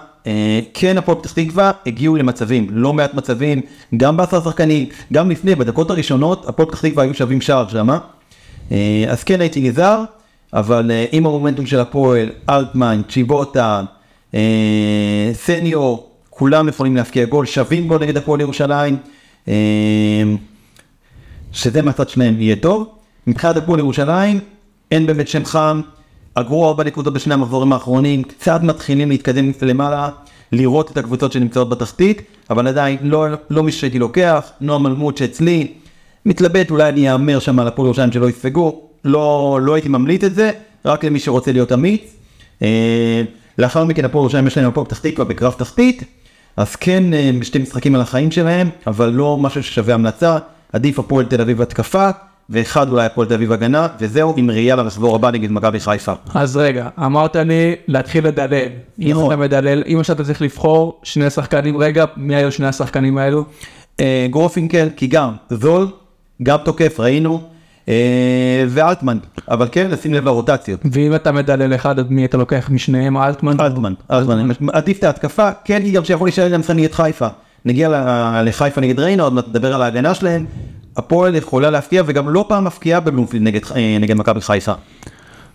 כן 0.75 0.99
הפועל 0.99 1.19
פתח 1.19 1.33
תקווה 1.33 1.73
הגיעו 1.87 2.17
למצבים, 2.17 2.67
לא 2.71 2.93
מעט 2.93 3.15
מצבים, 3.15 3.61
גם 3.97 4.17
בעשרה 4.17 4.41
שחקנים, 4.41 4.87
גם 5.13 5.31
לפני, 5.31 5.55
בדקות 5.55 5.91
הראשונות, 5.91 6.49
הפועל 6.49 6.69
פתח 6.69 6.81
תקווה 6.81 7.05
היו 7.05 7.15
שווים 7.15 7.41
שער 7.41 7.69
שמה. 7.69 7.99
אה, 8.73 9.05
אז 9.09 9.25
כן 9.25 9.41
הייתי 9.41 9.69
נזהר, 9.69 10.05
אבל 10.53 10.91
אה, 10.91 11.05
עם 11.13 11.27
המומנטום 11.27 11.67
של 11.67 11.81
הפועל, 11.81 12.31
אלטמן, 12.51 13.03
צ'יבוטה, 13.09 13.83
אה, 14.35 15.31
סניור, 15.33 16.11
כולם 16.31 16.69
יכולים 16.69 16.97
להפקיע 16.97 17.25
גול, 17.25 17.47
שווים 17.47 17.89
גול 17.89 18.01
נגד 18.01 18.17
הפועל 18.17 18.41
ירושלים, 18.41 18.97
אה, 19.49 19.55
שזה 21.53 21.83
מהצד 21.83 22.09
שלהם 22.09 22.41
יהיה 22.41 22.57
טוב. 22.57 22.89
מבחינת 23.27 23.57
הפועל 23.57 23.79
ירושלים, 23.79 24.41
אין 24.91 25.07
באמת 25.07 25.29
שם 25.29 25.45
חם, 25.45 25.81
אגרו 26.35 26.69
ארבע 26.69 26.85
נקודות 26.85 27.15
בשני 27.15 27.35
המחזורים 27.35 27.73
האחרונים, 27.73 28.23
קצת 28.23 28.61
מתחילים 28.63 29.09
להתקדם 29.09 29.53
למעלה, 29.63 30.09
לראות 30.53 30.91
את 30.91 30.97
הקבוצות 30.97 31.33
שנמצאות 31.33 31.69
בתחתית, 31.69 32.23
אבל 32.51 32.67
עדיין 32.67 32.97
לא, 33.03 33.27
לא 33.51 33.63
מי 33.63 33.73
שהייתי 33.73 33.99
לוקח, 33.99 34.51
נועם 34.61 34.87
אלמוט 34.87 35.17
שאצלי, 35.17 35.73
מתלבט, 36.27 36.71
אולי 36.71 36.89
אני 36.89 37.13
אאמר 37.13 37.39
שם 37.39 37.59
על 37.59 37.69
הפועל 37.69 37.87
ירושלים 37.87 38.13
שלא 38.13 38.29
יספגו, 38.29 38.83
לא, 39.05 39.59
לא 39.63 39.75
הייתי 39.75 39.89
ממליץ 39.89 40.25
את 40.25 40.35
זה, 40.35 40.51
רק 40.85 41.05
למי 41.05 41.19
שרוצה 41.19 41.53
להיות 41.53 41.73
אמיץ. 41.73 42.01
אה, 42.63 43.23
לאחר 43.59 43.85
מכן 43.85 44.05
הפועל 44.05 44.23
ירושלים 44.23 44.47
יש 44.47 44.59
להם 44.59 44.69
הפועל 44.69 44.87
פתח 44.87 44.99
תקווה 44.99 45.25
בקרב 45.25 45.53
תחתית, 45.53 46.05
אז 46.57 46.77
כן 46.77 47.15
אה, 47.15 47.31
שתי 47.43 47.59
משחקים 47.59 47.95
על 47.95 48.01
החיים 48.01 48.31
שלהם, 48.31 48.71
אבל 48.87 49.09
לא 49.09 49.37
משהו 49.41 49.63
ששווה 49.63 49.95
המלצה, 49.95 50.39
עדיף 50.73 50.99
הפועל 50.99 51.27
תל 51.27 51.41
אביב 51.41 51.63
התקפה, 51.63 52.11
ואחד 52.51 52.89
אולי 52.89 53.07
הפועל 53.07 53.29
תל 53.29 53.35
אביב 53.35 53.53
הגנה, 53.53 53.87
וזהו 54.01 54.35
עם 54.37 54.51
ראייה 54.51 54.77
למחזור 54.77 55.15
הבא 55.17 55.31
נגד 55.31 55.51
מכבי 55.51 55.81
חיפה. 55.81 56.13
אז 56.35 56.57
רגע, 56.57 56.89
אמרת 56.99 57.37
לי 57.37 57.75
להתחיל 57.89 58.27
לדלל. 58.27 58.69
אם. 59.01 59.27
אתה 59.27 59.37
מדלל, 59.37 59.83
אם 59.87 59.97
עכשיו 60.01 60.17
אתה 60.17 60.25
צריך 60.25 60.43
לבחור 60.43 61.01
שני 61.03 61.31
שחקנים, 61.31 61.77
רגע, 61.77 62.05
מי 62.17 62.35
היו 62.35 62.53
שני 62.53 62.67
השחקנים 62.67 63.19
האלו? 63.19 63.45
אה, 64.01 64.27
גרופינקל, 64.31 64.89
כי 64.97 65.07
גם 65.07 65.33
זול, 65.51 65.87
גם 66.43 66.59
תוקף, 66.65 67.01
ראינו, 67.01 67.41
אה, 67.89 68.65
ואלטמן, 68.69 69.19
אבל 69.49 69.69
כן, 69.73 69.91
לשים 69.91 70.15
לב 70.15 70.25
לרוטציות. 70.25 70.81
ואם 70.93 71.15
אתה 71.15 71.33
מדלל 71.33 71.75
אחד, 71.75 71.99
אז 71.99 72.05
מי 72.11 72.25
אתה 72.25 72.37
לוקח 72.37 72.71
משניהם? 72.73 73.17
אלטמן? 73.17 73.61
אלטמן, 73.61 73.95
אלטמן, 74.11 74.49
עדיף 74.73 74.99
את 74.99 75.05
ההתקפה, 75.05 75.51
כן, 75.65 75.83
כי 75.83 75.91
גם 75.91 76.05
שיכול 76.05 76.27
להישאר 76.27 76.49
גם 76.49 76.61
נגד 76.75 76.93
חיפה. 76.93 77.29
נגיע 77.65 77.89
לחיפה 78.45 78.81
נגד 78.81 79.01
ריינה, 79.01 79.23
עוד 79.23 79.33
מעט 79.33 79.49
נדבר 79.49 79.75
על 79.75 79.83
ההגנה 79.83 80.15
שלהם. 80.15 80.47
הפועל 80.97 81.35
יכולה 81.35 81.71
להפתיע, 81.71 82.03
וגם 82.07 82.29
לא 82.29 82.45
פעם 82.49 82.65
מפקיעה 82.65 83.01
בבלומפילד 83.01 83.43
נגד, 83.43 83.61
אה, 83.77 83.97
נגד 84.01 84.17
מכבי 84.17 84.41
חיפה. 84.41 84.73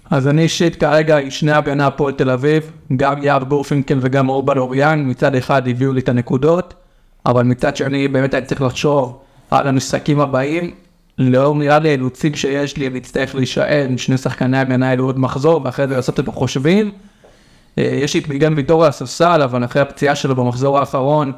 אז 0.09 0.27
אני 0.27 0.41
אישית 0.41 0.75
כרגע 0.75 1.17
שני 1.29 1.51
הגנה 1.51 1.87
הפועל 1.87 2.13
תל 2.13 2.29
אביב, 2.29 2.71
גם 2.95 3.23
יער 3.23 3.43
בורפינקל 3.43 3.97
וגם 4.01 4.29
אורבן 4.29 4.57
אוריאן, 4.57 5.09
מצד 5.09 5.35
אחד 5.35 5.67
הביאו 5.67 5.93
לי 5.93 6.01
את 6.01 6.09
הנקודות, 6.09 6.73
אבל 7.25 7.43
מצד 7.43 7.75
שני 7.75 8.07
באמת 8.07 8.33
אני 8.33 8.45
צריך 8.45 8.61
לחשוב 8.61 9.19
על 9.51 9.67
המשחקים 9.67 10.19
הבאים. 10.19 10.71
לאור 11.17 11.55
נראה 11.55 11.79
לי 11.79 11.89
האילוצים 11.89 12.35
שיש 12.35 12.77
לי, 12.77 12.87
אני 12.87 12.99
אצטרך 12.99 13.35
להישאר 13.35 13.85
עם 13.89 13.97
שני 13.97 14.17
שחקני 14.17 14.57
הגנה 14.57 14.89
האלו 14.89 15.05
עוד 15.05 15.19
מחזור, 15.19 15.61
ואחרי 15.63 15.87
זה 15.87 15.95
לעשות 15.95 16.19
את 16.19 16.27
החושבים. 16.27 16.91
אה, 17.77 17.83
יש 17.83 18.13
לי 18.13 18.21
מיגן 18.27 18.53
ויטור 18.57 18.83
על 18.83 18.89
הספסל, 18.89 19.41
אבל 19.43 19.65
אחרי 19.65 19.81
הפציעה 19.81 20.15
שלו 20.15 20.35
במחזור 20.35 20.79
האחרון, 20.79 21.31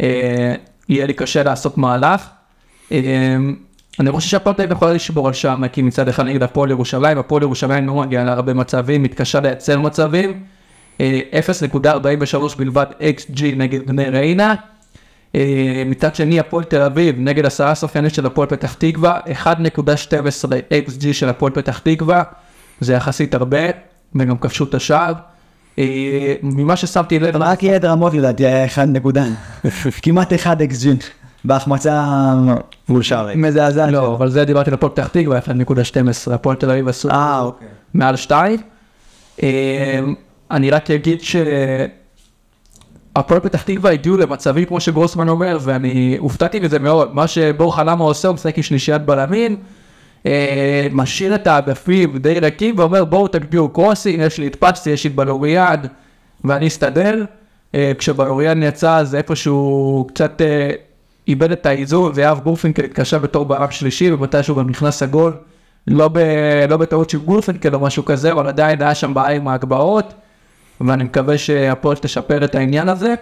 אה, 0.00 0.54
יהיה 0.88 1.06
לי 1.06 1.12
קשה 1.12 1.42
לעשות 1.42 1.78
מהלך. 1.78 2.28
אה, 2.92 3.36
אני 4.00 4.12
חושב 4.12 4.28
שהפועל 4.28 4.56
תל 4.56 4.62
אביב 4.62 4.72
יכולה 4.72 4.92
לשבור 4.92 5.26
על 5.28 5.34
שם, 5.34 5.62
כי 5.72 5.82
מצד 5.82 6.08
אחד 6.08 6.26
נגד 6.26 6.42
הפועל 6.42 6.70
ירושלים, 6.70 7.18
הפועל 7.18 7.42
ירושלים 7.42 7.86
לא 7.86 7.94
מגיעה 7.94 8.24
להרבה 8.24 8.54
מצבים, 8.54 9.02
מתקשה 9.02 9.40
לייצר 9.40 9.80
מצבים. 9.80 10.42
אה, 11.00 11.20
0.43 11.32 12.56
בלבד 12.56 12.86
XG 13.00 13.42
נגד 13.56 13.86
בני 13.86 14.04
ריינה. 14.04 14.54
אה, 15.34 15.82
מצד 15.86 16.14
שני 16.14 16.40
הפועל 16.40 16.64
תל 16.64 16.82
אביב 16.82 17.16
נגד 17.18 17.46
עשרה 17.46 17.74
שחקנים 17.74 18.10
של 18.10 18.26
הפועל 18.26 18.48
פתח 18.48 18.74
תקווה, 18.74 19.20
1.12 19.44 19.48
XG 20.88 21.12
של 21.12 21.28
הפועל 21.28 21.52
פתח 21.52 21.78
תקווה, 21.78 22.22
זה 22.80 22.92
יחסית 22.92 23.34
הרבה, 23.34 23.58
וגם 24.14 24.38
כבשו 24.38 24.64
את 24.64 24.74
השער. 24.74 25.12
אה, 25.78 26.34
ממה 26.42 26.76
ששמתי 26.76 27.18
לב, 27.18 27.36
רק 27.36 27.62
יד 27.62 27.84
רמות 27.84 28.14
לדעתי 28.14 28.46
היה 28.46 28.64
אחד 28.64 28.88
נקודה. 28.88 29.24
כמעט 30.02 30.32
אחד 30.32 30.62
אקסג'ין. 30.62 30.96
בהחמצה 31.44 32.04
מול 32.88 33.02
שער 33.02 33.26
ריק. 33.26 33.36
מזעזעת. 33.36 33.92
לא, 33.92 34.14
אבל 34.14 34.28
זה 34.28 34.44
דיברתי 34.44 34.70
על 34.70 34.74
הפועל 34.74 34.92
פתח 34.92 35.08
תקווה, 35.08 35.38
1.12, 35.38 36.32
הפועל 36.32 36.56
תל 36.56 36.70
אביב 36.70 36.88
עשו 36.88 37.10
אה, 37.10 37.40
אוקיי. 37.40 37.68
מעל 37.94 38.16
שתיים. 38.16 38.60
אה, 39.42 40.00
אני 40.50 40.70
רק 40.70 40.90
אגיד 40.90 41.20
שהפועל 41.20 41.90
פתח 43.40 43.62
תקווה 43.62 43.90
הגיעו 43.90 44.16
למצבים 44.16 44.64
כמו 44.64 44.80
שגרוסמן 44.80 45.28
אומר, 45.28 45.58
ואני 45.60 46.16
הופתעתי 46.18 46.60
מזה 46.60 46.78
מאוד, 46.78 47.14
מה 47.14 47.26
שבור 47.26 47.76
חלמה 47.76 48.04
עושה, 48.04 48.28
הוא 48.28 48.34
משחק 48.34 48.56
עם 48.56 48.62
שלישיית 48.62 49.02
בלמים, 49.02 49.56
אה, 50.26 50.86
משאיר 50.92 51.34
את 51.34 51.46
האגפים 51.46 52.18
די 52.18 52.40
ריקים 52.40 52.78
ואומר 52.78 53.04
בואו 53.04 53.28
תגביאו 53.28 53.68
קרוסים, 53.68 54.20
יש 54.20 54.38
לי 54.38 54.46
את 54.46 54.56
פצי, 54.56 54.90
יש 54.90 55.04
לי 55.04 55.10
את 55.10 55.14
בלוריאן, 55.14 55.80
ואני 56.44 56.66
אסתדר. 56.66 57.24
כשבלוריאן 57.98 58.62
יצא 58.62 58.96
אז 58.96 59.14
איפשהו 59.14 60.06
קצת 60.08 60.42
איבד 61.28 61.52
את 61.52 61.66
האיזון, 61.66 62.12
ויהב 62.14 62.40
גורפינקל 62.40 62.84
התקשה 62.84 63.18
בתור 63.18 63.44
בלם 63.44 63.70
שלישי, 63.70 64.12
ומתישהו 64.12 64.56
גם 64.56 64.70
נכנס 64.70 65.02
הגול. 65.02 65.32
לא, 65.86 66.08
ב, 66.08 66.18
לא 66.68 66.76
בטעות 66.76 67.10
של 67.10 67.18
גורפינקל 67.18 67.74
או 67.74 67.80
משהו 67.80 68.04
כזה, 68.04 68.32
אבל 68.32 68.46
עדיין 68.46 68.82
היה 68.82 68.94
שם 68.94 69.14
בעיה 69.14 69.36
עם 69.36 69.48
ההגבהות, 69.48 70.14
ואני 70.80 71.04
מקווה 71.04 71.38
שהפועל 71.38 71.96
תשפר 71.96 72.44
את 72.44 72.54
העניין 72.54 72.88
הזה. 72.88 73.14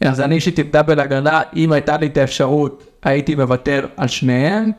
אז 0.00 0.20
אני 0.20 0.34
אישית 0.34 0.58
עם 0.58 0.66
דאבל 0.70 1.00
הגנה, 1.00 1.42
אם 1.56 1.72
הייתה 1.72 1.96
לי 1.96 2.06
את 2.06 2.16
האפשרות, 2.16 2.86
הייתי 3.02 3.34
מוותר 3.34 3.86
על 3.96 4.08
שניהם. 4.08 4.70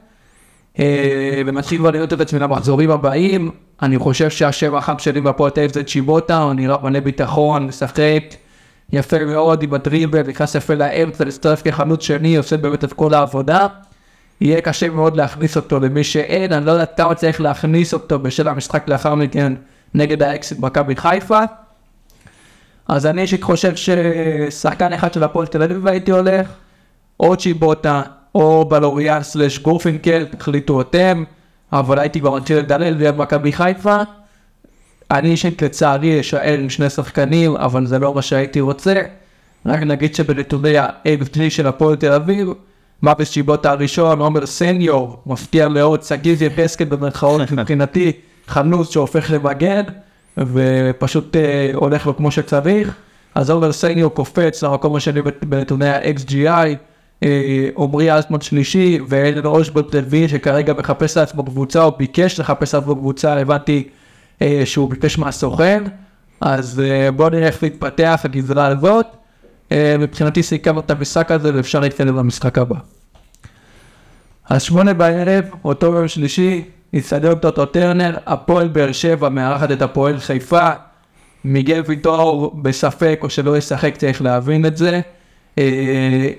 אה, 0.80 1.42
ומתחיל 1.46 1.78
כבר 1.78 1.92
לראות 1.92 2.14
את 2.14 2.22
עצמי 2.22 2.40
למחזורים 2.40 2.92
הבאים, 2.92 3.52
אני 3.82 4.00
חושב 4.00 4.30
שהשם 4.30 4.76
החם 4.76 4.94
שלי 4.98 5.22
בהפועל 5.22 5.52
תל 5.52 5.60
אביב 5.60 5.74
זה 5.74 5.84
צ'יבוטה, 5.84 6.38
הוא 6.38 6.54
נראה 6.54 6.78
מלא 6.84 7.00
ביטחון, 7.00 7.68
משחק 7.68 8.24
יפה 8.94 9.26
מאוד 9.26 9.64
עם 9.64 9.74
הדריבל, 9.74 10.28
נכנס 10.28 10.56
יפה 10.56 10.74
לאמצע, 10.74 11.24
להצטרף 11.26 11.62
כחלוץ 11.62 12.04
שני, 12.04 12.36
עושה 12.36 12.58
באמת 12.58 12.84
את 12.84 12.94
כל 12.94 13.14
העבודה. 13.14 13.68
יהיה 14.42 14.62
קשה 14.62 14.90
מאוד 14.90 15.18
להכניס 15.18 15.56
אותו 15.56 15.80
למי 15.80 16.04
שאין, 16.04 16.54
אני 16.54 16.66
לא 16.66 16.72
יודעת 16.72 16.98
כמה 16.98 17.16
צריך 17.16 17.42
להכניס 17.42 17.94
אותו 17.94 18.20
בשל 18.20 18.48
המשחק 18.48 18.88
לאחר 18.88 19.16
מכן 19.16 19.54
נגד 19.94 20.24
האקסיט 20.24 20.60
מכבי 20.60 20.96
חיפה. 20.96 21.40
אז 22.88 23.06
אני 23.06 23.22
אישית 23.22 23.44
חושב 23.44 23.74
ששחקן 23.76 24.94
אחד 24.94 25.14
של 25.14 25.24
הפועל 25.24 25.48
תל 25.48 25.64
אביב 25.64 25.88
הייתי 25.88 26.12
הולך, 26.12 26.48
או 27.20 27.38
צ'יבוטה, 27.38 28.02
או 28.36 28.66
בלוריאן 28.70 29.24
סלש 29.24 29.60
גורפינקל, 29.60 30.26
תחליטו 30.26 30.82
אתם, 30.82 31.24
אבל 31.74 32.00
הייתי 32.00 32.20
כבר 32.20 32.36
מתחיל 32.36 32.58
לדלל 32.58 32.94
ליד 32.94 33.16
מכבי 33.18 33.52
חיפה. 33.52 33.98
אני 35.12 35.30
אישית 35.30 35.62
לצערי 35.62 36.20
אשאר 36.20 36.58
עם 36.60 36.70
שני 36.70 36.90
שחקנים, 36.90 37.56
אבל 37.56 37.86
זה 37.86 38.00
לא 38.00 38.14
מה 38.14 38.22
שהייתי 38.22 38.62
רוצה. 38.62 38.94
רק 39.66 39.80
נגיד 39.80 40.16
שבנתוני 40.16 40.78
ה-AFG 40.78 41.40
של 41.50 41.68
הפועל 41.68 41.96
תל 41.96 42.12
אביב, 42.12 42.48
מאביס 43.04 43.32
צ'יבוטה 43.32 43.72
הראשון, 43.72 44.20
עומר 44.20 44.46
סניור, 44.46 45.22
מפתיע 45.26 45.68
מאוד, 45.68 46.04
שגיב 46.04 46.42
יחזקאל 46.42 46.88
במרכאות 46.88 47.42
מבחינתי, 47.52 48.12
חלוץ 48.48 48.94
שהופך 48.94 49.32
למגן, 49.32 49.84
ופשוט 50.38 51.36
אה, 51.36 51.72
הולך 51.74 52.08
לו 52.08 52.18
כמו 52.18 52.32
שצריך. 52.32 52.96
אז 53.36 53.50
עומר 53.50 53.72
סניור 53.72 54.14
קופץ 54.14 54.64
למקום 54.64 54.96
השני 54.96 55.22
בנתוני 55.42 55.90
ה-XGI, 55.90 56.76
אה, 57.24 57.70
עמרי 57.78 58.12
אלטמן 58.12 58.42
שלישי, 58.42 59.00
ואלן 59.08 59.46
אושבולט 59.46 59.96
רביעי 59.96 60.30
שכרגע 60.30 60.74
מחפש 60.74 61.18
לעצמו 61.18 61.46
קבוצה, 61.46 61.84
או 61.84 61.92
ביקש 61.98 62.40
לחפש 62.40 62.76
לעצמו 62.76 62.96
קבוצה, 62.96 63.40
הבנתי 63.40 63.84
אה, 63.88 64.01
שהוא 64.66 64.90
ביקש 64.90 65.18
מהסוכן, 65.18 65.84
אז 66.42 66.82
אה, 66.86 67.12
בואו 67.12 67.30
נראה 67.30 67.48
איך 67.48 67.64
להתפתח 67.64 68.22
הגזרה 68.24 68.68
הזאת. 68.68 69.06
אה, 69.72 69.96
מבחינתי 70.00 70.44
סיכמנו 70.44 70.80
את 70.80 70.92
המשחק 70.92 71.32
הזה 71.32 71.56
ואפשר 71.56 71.80
להתקדם 71.80 72.16
למשחק 72.16 72.58
הבא. 72.58 72.76
אז 74.50 74.62
שמונה 74.62 74.94
בערב, 74.94 75.46
אותו 75.66 75.94
יום 75.94 76.08
שלישי, 76.08 76.64
יצטדיון 76.94 77.36
טוטו 77.36 77.66
טרנר, 77.66 78.18
הפועל 78.26 78.68
באר 78.68 78.92
שבע 78.92 79.30
מארחת 79.30 79.72
את 79.72 79.82
הפועל 79.82 80.20
חיפה, 80.20 80.70
מיגל 81.46 81.82
ויטור 81.88 82.56
בספק 82.62 83.20
או 83.22 83.30
שלא 83.30 83.58
ישחק, 83.58 83.98
צריך 83.98 84.22
להבין 84.22 84.66
את 84.66 84.78
זה. 84.78 85.02
אה, 85.58 86.30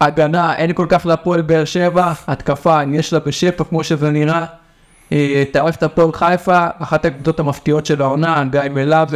הגנה, 0.00 0.56
אין 0.56 0.72
כל 0.72 0.86
כך 0.88 1.06
להפועל 1.06 1.42
באר 1.42 1.64
שבע, 1.64 2.12
התקפה, 2.26 2.80
יש 2.92 3.12
לה 3.12 3.18
בשפע 3.18 3.64
כמו 3.64 3.84
שזה 3.84 4.10
נראה. 4.10 4.46
אה, 5.12 5.44
טרף 5.52 5.76
את 5.76 5.82
הפועל 5.82 6.12
חיפה, 6.12 6.66
אחת 6.78 7.04
הקבוצות 7.04 7.40
המפתיעות 7.40 7.86
של 7.86 8.02
העונה, 8.02 8.44
גיא 8.50 8.60
מלאב, 8.70 9.08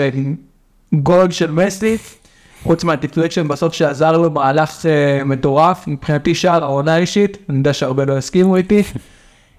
גול 0.94 1.31
של 1.31 1.50
מסי, 1.50 1.98
חוץ 2.62 2.85
מה 2.85 2.95
deflection 2.95 3.48
בסוף 3.48 3.74
שעזר 3.74 4.12
לו 4.12 4.31
מהלך 4.31 4.87
אה, 4.87 5.24
מטורף, 5.24 5.88
מבחינתי 5.88 6.35
שער 6.35 6.64
העונה 6.64 6.96
אישית, 6.96 7.38
אני 7.48 7.59
יודע 7.59 7.72
שהרבה 7.72 8.05
לא 8.05 8.18
יסכימו 8.18 8.57
איתי. 8.57 8.83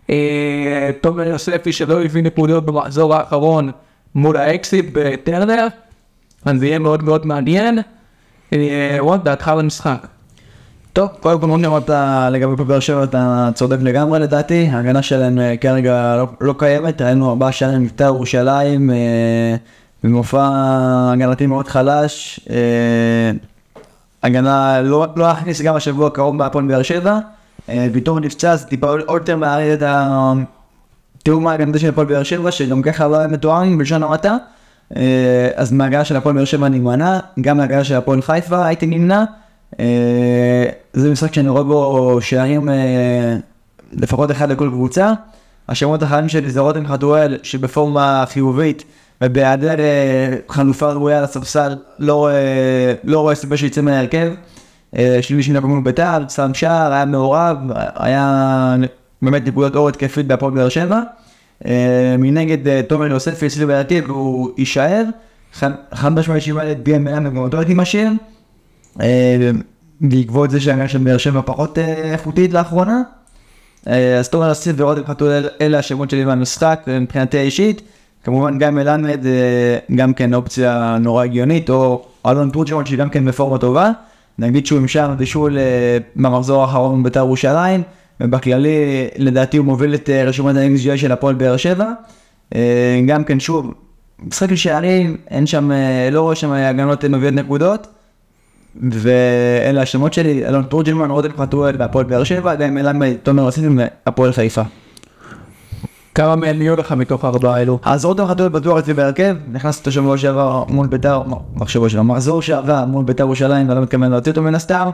אה, 0.10 0.91
תומר 1.02 1.28
יוספי 1.28 1.72
שלא 1.72 2.04
הביא 2.04 2.24
נקודות 2.24 2.65
במחזור 2.65 3.15
האחרון 3.15 3.72
מול 4.15 4.38
האקסית 4.38 4.86
בטרנר, 4.93 5.67
אז 6.46 6.60
זה 6.60 6.65
יהיה 6.65 6.80
מאוד 6.80 7.04
מאוד 7.04 7.26
מעניין. 7.26 7.80
אה, 8.54 8.96
רון, 9.00 9.19
דעתך 9.24 9.48
על 9.48 9.60
המשחק. 9.60 10.08
טוב, 10.93 11.10
קודם 11.19 11.39
כל 11.39 11.47
מאוד 11.47 11.65
אמרת 11.65 11.89
לגבי 12.32 12.58
פה 12.58 12.63
באר 12.63 12.79
שבע, 12.79 13.03
אתה 13.03 13.49
צודק 13.53 13.77
לגמרי 13.82 14.19
לדעתי, 14.19 14.69
ההגנה 14.71 15.01
שלהם 15.01 15.39
אה, 15.39 15.58
כרגע 15.58 16.15
לא, 16.17 16.27
לא 16.41 16.56
קיימת, 16.58 17.01
ראינו 17.01 17.29
ארבעה 17.29 17.51
שערים 17.51 17.82
מבטא 17.84 18.03
ירושלים, 18.03 18.89
אה, 18.89 19.56
במופע 20.03 20.49
הגנתי 21.13 21.45
מאוד 21.45 21.67
חלש, 21.67 22.39
אה, 22.49 23.32
הגנה 24.23 24.82
לא 24.82 25.08
לא 25.15 25.27
להכניס 25.27 25.62
גם 25.62 25.75
השבוע 25.75 26.08
הקרוב 26.08 26.38
בהפועל 26.38 26.65
באר 26.65 26.84
שבע, 26.84 27.19
אה, 27.69 27.88
ויטור 27.93 28.19
נפצע, 28.19 28.51
אז 28.51 28.65
טיפה 28.65 28.88
עוד 28.89 29.21
יותר 29.21 29.38
מעריד 29.38 29.84
את 29.84 29.89
התיאום 31.17 31.47
ההגנתי 31.47 31.79
של 31.79 31.89
הפועל 31.89 32.08
באר 32.08 32.23
שבע, 32.23 32.51
שגם 32.51 32.82
ככה 32.82 33.08
לא 33.08 33.17
היה 33.17 33.27
מתואם 33.27 33.77
בלשון 33.77 34.03
המעטה, 34.03 34.38
אה, 34.95 35.49
אז 35.56 35.71
מההגנה 35.71 36.06
של 36.06 36.15
הפועל 36.15 36.36
באר 36.36 36.45
שבע 36.45 36.69
נמנע, 36.69 37.19
גם 37.41 37.58
מההגנה 37.58 37.84
של 37.84 37.95
הפועל 37.95 38.21
חיפה 38.21 38.65
הייתי 38.65 38.86
נמנע. 38.86 39.23
אה, 39.80 40.66
זה 40.94 41.12
משחק 41.12 41.34
שאני 41.34 41.50
רואה 41.50 41.64
בו 41.64 42.18
שערים 42.22 42.70
אה, 42.70 43.36
לפחות 43.94 44.32
אחד 44.32 44.52
לכל 44.52 44.70
קבוצה. 44.70 45.14
השמות 45.70 46.04
החיים 46.04 46.30
שלי 46.30 46.52
זה 46.52 46.60
רותם 46.60 46.88
חתואל 46.88 47.38
שבפורמה 47.44 48.24
חיובית 48.28 48.84
ובהיעדר 49.22 49.80
אה, 49.80 50.36
חלופה 50.50 50.92
ראויה 50.92 51.22
לספסל 51.22 51.76
לא 52.00 52.30
לא 53.04 53.20
רואה 53.20 53.36
סיבה 53.36 53.58
שיצא 53.58 53.82
מההרכב. 53.82 54.32
שלי 55.22 55.44
שינה 55.44 55.60
מול 55.60 55.84
בית"ר, 55.84 56.30
שם 56.30 56.54
שער, 56.54 56.94
היה 56.94 57.06
מעורב, 57.06 57.58
היה 57.96 58.76
באמת 59.22 59.48
נקודת 59.48 59.76
אור 59.76 59.90
התקפית 59.90 60.28
בהפועל 60.28 60.54
באר 60.54 60.70
שבע. 60.70 61.02
מנגד 62.20 62.82
תומר 62.82 63.06
יוספי 63.06 63.48
אצלי 63.48 63.66
בהרכב 63.66 64.04
והוא 64.08 64.50
יישאר. 64.58 65.04
חד 65.94 66.12
משמעית 66.12 66.44
שאם 66.44 66.58
היה 66.58 66.72
את 66.72 66.84
בי.אם 66.84 67.24
גם 67.24 67.38
אותו 67.38 67.58
הייתי 67.58 67.74
משאיר. 67.74 68.10
אה, 69.01 69.51
בעקבות 70.01 70.51
זה 70.51 70.60
שההגנה 70.60 70.88
של 70.88 70.97
באר 70.97 71.17
שבע 71.17 71.41
פחות 71.45 71.77
אה, 71.77 71.84
איכותית 71.84 72.53
לאחרונה. 72.53 73.01
אה, 73.88 74.17
אז 74.17 74.29
תומר 74.29 74.51
אסיף 74.51 74.75
ורותם 74.77 75.06
חתואל 75.06 75.47
אלה 75.62 75.79
השמות 75.79 76.10
שלי 76.10 76.25
במשחק 76.25 76.84
מבחינתי 77.01 77.38
האישית. 77.38 77.82
כמובן 78.23 78.58
גם 78.58 78.75
מלמד 78.75 79.25
גם 79.95 80.13
כן 80.13 80.34
אופציה 80.34 80.97
נורא 80.99 81.23
הגיונית 81.23 81.69
או 81.69 82.06
אלון 82.25 82.49
טרוצ'מון 82.49 82.86
שגם 82.86 83.10
כן 83.10 83.25
בפורמה 83.25 83.58
טובה. 83.58 83.91
נגיד 84.39 84.65
שהוא 84.65 84.79
עם 84.79 84.88
שער 84.88 85.13
בישול 85.15 85.58
במחזור 86.15 86.62
האחרון 86.62 87.03
בבית"ר 87.03 87.19
ירושלים 87.19 87.82
ובכללי 88.21 89.08
לדעתי 89.17 89.58
הוא 89.58 89.65
מוביל 89.65 89.95
את 89.95 90.10
רשימת 90.10 90.56
ה-XGI 90.56 90.97
של 90.97 91.12
הפועל 91.12 91.36
באר 91.36 91.58
שבע. 91.58 91.91
גם 93.06 93.23
כן 93.23 93.39
שוב 93.39 93.73
משחק 94.19 94.51
לשערים 94.51 95.17
אין 95.29 95.47
שם 95.47 95.71
לא 96.12 96.21
רואה 96.21 96.36
שם 96.36 96.51
הגנות 96.51 97.06
מביאות 97.06 97.34
נקודות. 97.34 97.88
ואלה 98.82 99.82
השמות 99.82 100.14
שלי, 100.14 100.48
אלון 100.48 100.64
תורג'למן, 100.64 101.12
רותם 101.12 101.30
חתואל 101.38 101.76
והפועל 101.80 102.06
באר 102.06 102.24
שבע, 102.24 102.56
גם 102.56 102.74
מלמד, 102.74 103.14
תומר 103.24 103.50
אסיסים 103.50 103.80
והפועל 104.06 104.32
חיפה. 104.32 104.62
כמה 106.16 106.36
מהם 106.36 106.62
יהיו 106.62 106.76
לך 106.76 106.92
מתוך 106.92 107.26
הארבעה 107.26 107.56
האלו? 107.56 107.80
אז 107.84 108.06
רותם 108.06 108.28
חתואל 108.28 108.50
בטוח 108.50 108.80
אצלי 108.80 108.94
בהרכב, 108.94 109.36
נכנס 109.52 109.80
אותו 109.80 109.92
שבוע 109.92 110.18
שעבר 110.18 110.64
מול 110.70 110.88
ביתר, 110.88 111.22
לא 111.60 111.66
שבוע 111.66 111.90
שעבר, 111.90 112.04
מחזור 112.04 112.42
שעבר 112.42 112.86
מול 112.86 113.06
ביתר 113.06 113.24
ירושלים, 113.24 113.68
ואני 113.70 113.78
לא 113.78 113.84
מתכוון 113.84 114.12
להוציא 114.12 114.32
אותו 114.32 114.42
מן 114.42 114.56
הסתם. 114.56 114.90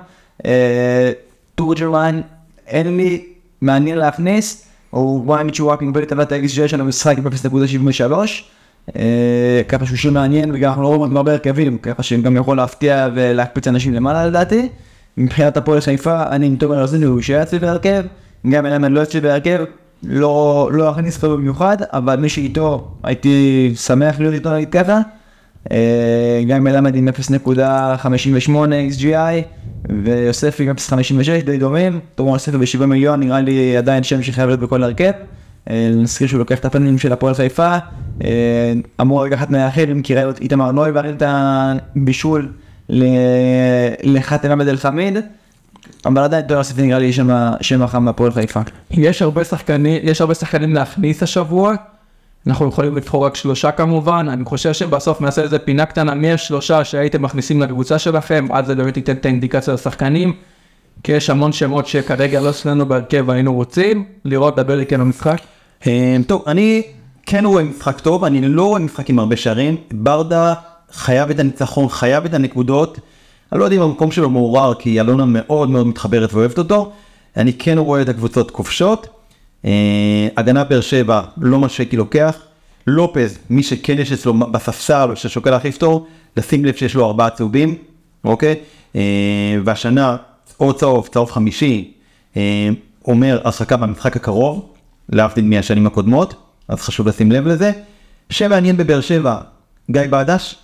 אה, 0.46 1.12
תורג'למן, 1.56 2.22
אין 2.68 2.98
לי 2.98 3.26
מעניין 3.62 3.98
להכניס, 3.98 4.65
הוא 4.89 5.26
וואי 5.26 5.44
שהוא 5.54 5.72
רק 5.72 5.82
מגביל 5.82 6.04
את 6.04 6.10
טבלת 6.10 6.32
ה-XG 6.32 6.68
שלנו 6.68 6.84
במשחק 6.84 7.18
עם 7.18 7.28
0.73. 7.28 7.32
אה, 8.12 8.26
ככה 9.68 9.86
שהוא 9.86 9.98
שיר 9.98 10.12
מעניין 10.12 10.52
וגם 10.54 10.70
אנחנו 10.70 10.84
לא 10.84 10.96
רואים 10.96 11.18
הרבה 11.18 11.32
הרכבים, 11.32 11.78
ככה 11.78 12.04
שגם 12.04 12.36
יכול 12.38 12.58
להפתיע 12.58 13.08
ולהקפיץ 13.13 13.68
אנשים 13.68 13.94
למעלה 13.94 14.26
לדעתי. 14.28 14.70
מבחינת 15.18 15.58
הפועל 15.58 15.82
חיפה, 15.82 16.24
אני 16.30 16.46
עם 16.46 16.56
תומר 16.56 16.80
ארזיני, 16.80 17.06
הוא 17.06 17.18
יישאר 17.18 17.44
אצלי 17.44 17.60
בהרכב, 17.60 18.04
גם 18.50 18.65
אלמן 18.65 18.92
לא 18.92 19.04
אצלי 19.04 19.22
בהרכב, 19.22 19.60
לא 20.04 20.70
לא 20.72 20.92
אכניס 20.92 21.18
פה 21.18 21.28
במיוחד, 21.28 21.78
אבל 21.94 22.15
מי 22.15 22.30
שאיתו 22.30 22.92
הייתי 23.04 23.74
שמח 23.76 24.20
להיות 24.20 24.34
איתו 24.34 24.54
נגיד 24.54 24.70
ככה. 24.70 25.00
אה, 25.72 26.42
גם 26.48 26.63
מלמד 26.63 26.96
עם 26.96 27.08
0.58 27.08 28.52
XGI 28.92 29.12
ויוספי 30.04 30.65
גם 30.65 30.76
0.56 30.76 31.46
די 31.46 31.58
דומים, 31.58 32.00
תומר 32.15 32.34
יוספי 32.34 32.58
ב-7 32.58 32.86
מיליון 32.86 33.20
נראה 33.20 33.42
לי 33.42 33.78
עדיין 33.78 34.04
שם 34.04 34.24
שחייב 34.24 34.48
להיות 34.48 34.60
בכל 34.60 34.84
הרכב. 34.84 35.12
אה, 35.69 35.91
נזכיר 35.95 36.27
שהוא 36.27 36.39
לוקח 36.39 36.60
את 36.60 36.65
הפנים 36.65 36.97
של 36.97 37.13
הפועל 37.13 37.34
חיפה, 37.34 37.77
אה, 38.23 38.73
אמור 39.01 39.25
לקחת 39.25 39.49
מהאחרים 39.49 40.01
כי 40.01 40.15
ראינו 40.15 40.29
את 40.29 40.41
איתמר 40.41 40.71
נוי 40.71 40.91
והרים 40.91 41.15
את 41.15 41.23
הבישול 41.25 42.51
ל- 42.89 43.03
לחאתם 44.03 44.51
עבד 44.51 44.67
אל 44.67 44.77
חמיד, 44.77 45.17
אבל 46.05 46.23
עדיין 46.23 46.45
תומר 46.45 46.58
יוספי 46.58 46.82
נראה 46.82 46.99
לי 46.99 47.13
שם 47.13 47.29
שם 47.62 47.82
החם 47.82 48.05
בהפועל 48.05 48.32
חיפה. 48.32 48.60
יש 48.91 49.21
הרבה 49.21 49.43
שחקנים, 49.43 49.99
יש 50.03 50.21
הרבה 50.21 50.34
שחקנים 50.34 50.73
להכניס 50.73 51.23
השבוע. 51.23 51.75
אנחנו 52.47 52.67
יכולים 52.67 52.95
לבחור 52.95 53.25
רק 53.25 53.36
שלושה 53.36 53.71
כמובן, 53.71 54.27
אני 54.29 54.45
חושב 54.45 54.73
שבסוף 54.73 55.21
נעשה 55.21 55.41
איזה 55.41 55.60
פינה 55.60 55.86
קטנה 55.86 56.13
מי 56.13 56.32
השלושה 56.32 56.84
שהייתם 56.84 57.21
מכניסים 57.21 57.62
לקבוצה 57.62 57.99
שלכם, 57.99 58.47
אז 58.51 58.65
זה 58.65 58.75
באמת 58.75 58.97
ייתן 58.97 59.13
את 59.13 59.25
האינדיקציה 59.25 59.73
לשחקנים, 59.73 60.34
כי 61.03 61.12
יש 61.12 61.29
המון 61.29 61.51
שמות 61.51 61.88
שכרגע 61.88 62.41
לא 62.41 62.49
אצלנו 62.49 62.86
בהרכב 62.86 63.23
והיינו 63.27 63.53
רוצים, 63.53 64.05
לראות, 64.25 64.55
דבר 64.55 64.79
איתי 64.79 64.95
על 64.95 65.01
המשחק. 65.01 65.38
אה, 65.39 65.59
טוב, 66.28 66.44
אני 66.48 66.82
כן 67.26 67.46
רואה 67.46 67.63
משחק 67.63 68.00
טוב, 68.00 68.24
אני 68.24 68.42
לא 68.42 68.65
רואה 68.65 68.80
משחק 68.80 69.10
עם 69.10 69.20
הרבה 69.20 69.36
שערים. 69.36 69.76
ברדה 69.92 70.54
חייב 70.92 71.30
את 71.30 71.39
הניצחון, 71.39 71.89
חייב 71.89 72.26
את 72.26 72.34
הנקודות. 72.34 73.00
אני 73.52 73.60
לא 73.60 73.65
יודע 73.65 73.76
אם 73.76 73.82
המקום 73.82 74.12
שלו 74.12 74.30
מעורער, 74.30 74.74
כי 74.74 75.00
אלונה 75.00 75.26
מאוד 75.26 75.70
מאוד 75.70 75.88
מתחברת 75.88 76.34
ואוהבת 76.34 76.58
אותו. 76.58 76.92
אני 77.38 77.54
כן 77.54 77.78
רואה 77.78 78.02
את 78.02 78.10
הקבוצות 78.10 78.52
כובשות. 78.52 79.08
אה, 79.65 80.28
הגנה 80.38 80.63
באר 80.63 80.82
שבע, 80.82 81.22
לא 81.38 81.60
מה 81.60 81.70
שהייתי 81.70 81.98
לוקח. 81.98 82.38
לופז, 82.88 83.38
מי 83.50 83.63
שכן 83.63 84.00
יש 84.00 84.12
אצלו 84.12 84.34
בספסל 84.34 85.15
ששוקל 85.15 85.50
להחליף 85.50 85.76
אותו, 85.76 86.06
לשים 86.38 86.65
לב 86.65 86.76
שיש 86.76 86.96
לו 86.96 87.06
ארבעה 87.06 87.30
צהובים, 87.30 87.76
אוקיי? 88.24 88.56
אה, 88.96 89.02
והשנה, 89.65 90.18
או 90.60 90.74
צהוב, 90.74 91.08
צהוב 91.08 91.32
חמישי, 91.32 91.92
אומר 93.08 93.39
הרחקה 93.44 93.78
במשחק 93.78 94.15
הקרוב, 94.15 94.65
להבדיל 95.10 95.45
מהשנים 95.45 95.88
הקודמות, 95.88 96.34
אז 96.67 96.82
חשוב 96.82 97.08
לשים 97.08 97.32
לב 97.32 97.48
לזה. 97.48 97.72
שמעניין 98.30 98.78
בבאר 98.78 99.02
שבע, 99.02 99.38
גיא 99.91 100.02
בדש, 100.10 100.56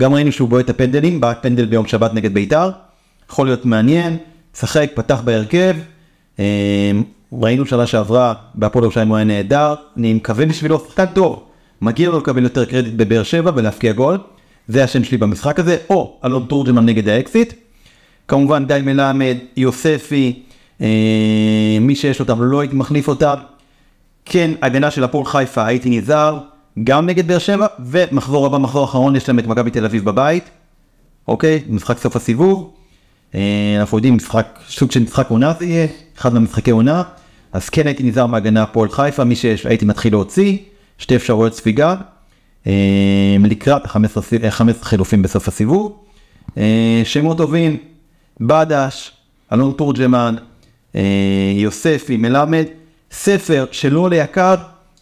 גם 0.00 0.14
ראינו 0.14 0.32
שהוא 0.32 0.48
בועט 0.48 0.64
את 0.64 0.70
הפנדלים, 0.70 1.20
בעט 1.20 1.42
פנדל 1.42 1.64
ביום 1.64 1.86
שבת 1.86 2.14
נגד 2.14 2.34
בית"ר, 2.34 2.70
יכול 3.30 3.46
להיות 3.46 3.64
מעניין, 3.66 4.16
שחק, 4.58 4.90
פתח 4.94 5.20
בהרכב, 5.24 5.76
אה, 6.38 6.44
ראינו 7.32 7.66
שנה 7.66 7.86
שעברה, 7.86 8.34
בהפועל 8.54 8.84
ירושלים 8.84 9.08
הוא 9.08 9.16
היה 9.16 9.24
נהדר, 9.24 9.74
אני 9.96 10.14
מקווה 10.14 10.46
בשבילו 10.46 10.78
שחקן 10.78 11.06
טוב, 11.06 11.44
מגיע 11.82 12.10
לו 12.10 12.18
לקבל 12.18 12.42
יותר 12.42 12.64
קרדיט 12.64 12.94
בבאר 12.94 13.22
שבע 13.22 13.50
ולהפקיע 13.54 13.92
גול, 13.92 14.18
זה 14.68 14.84
השם 14.84 15.04
שלי 15.04 15.18
במשחק 15.18 15.58
הזה, 15.58 15.76
או 15.90 16.18
אלון 16.24 16.46
תורג'מן 16.48 16.86
נגד 16.86 17.08
האקסיט, 17.08 17.52
כמובן 18.28 18.66
די 18.66 18.80
מלמד, 18.84 19.36
יוספי, 19.56 20.42
אה, 20.80 20.86
מי 21.80 21.96
שיש 21.96 22.20
אותם 22.20 22.42
לא 22.42 22.60
הייתי 22.60 22.76
מחליף 22.76 23.08
אותם. 23.08 23.34
כן, 24.24 24.50
הגנה 24.62 24.90
של 24.90 25.04
הפועל 25.04 25.24
חיפה 25.24 25.66
הייתי 25.66 25.90
נזהר, 25.98 26.38
גם 26.84 27.06
נגד 27.06 27.26
באר 27.26 27.38
שבע, 27.38 27.66
ומחזור 27.84 28.46
הבא, 28.46 28.58
מחזור 28.58 28.84
אחרון, 28.84 29.16
יש 29.16 29.28
להם 29.28 29.38
את 29.38 29.46
מכבי 29.46 29.70
תל 29.70 29.84
אביב 29.84 30.04
בבית. 30.04 30.44
אוקיי, 31.28 31.62
משחק 31.68 31.98
סוף 31.98 32.16
הסיבוב. 32.16 32.70
אה, 33.34 33.40
אנחנו 33.80 33.98
יודעים, 33.98 34.16
משחק, 34.16 34.58
סוג 34.68 34.90
של 34.92 35.02
משחק 35.02 35.30
עונה 35.30 35.52
זה 35.58 35.64
יהיה, 35.66 35.86
אחד 36.18 36.34
מהמשחקי 36.34 36.70
עונה. 36.70 37.02
אז 37.52 37.68
כן 37.68 37.86
הייתי 37.86 38.02
נזהר 38.02 38.26
מהגנה 38.26 38.62
הפועל 38.62 38.88
חיפה, 38.88 39.24
מי 39.24 39.36
שהייתי 39.36 39.84
מתחיל 39.84 40.12
להוציא, 40.12 40.56
שתי 40.98 41.16
אפשרויות 41.16 41.54
ספיגה. 41.54 41.94
אה, 42.66 42.72
לקראת 43.44 43.86
15 43.86 44.22
סי- 44.22 44.36
אה, 44.44 44.50
15 44.50 44.84
חילופים 44.84 45.22
בסוף 45.22 45.48
הסיבוב. 45.48 46.04
שמות 47.04 47.36
טובים, 47.38 47.76
בדש, 48.40 49.12
אלון 49.52 49.72
תורג'מן, 49.76 50.34
יוספי, 51.56 52.16
מלמד, 52.16 52.64
ספר 53.14 53.66
שלא 53.70 54.00
עולה 54.00 54.16
יקר, 54.16 54.54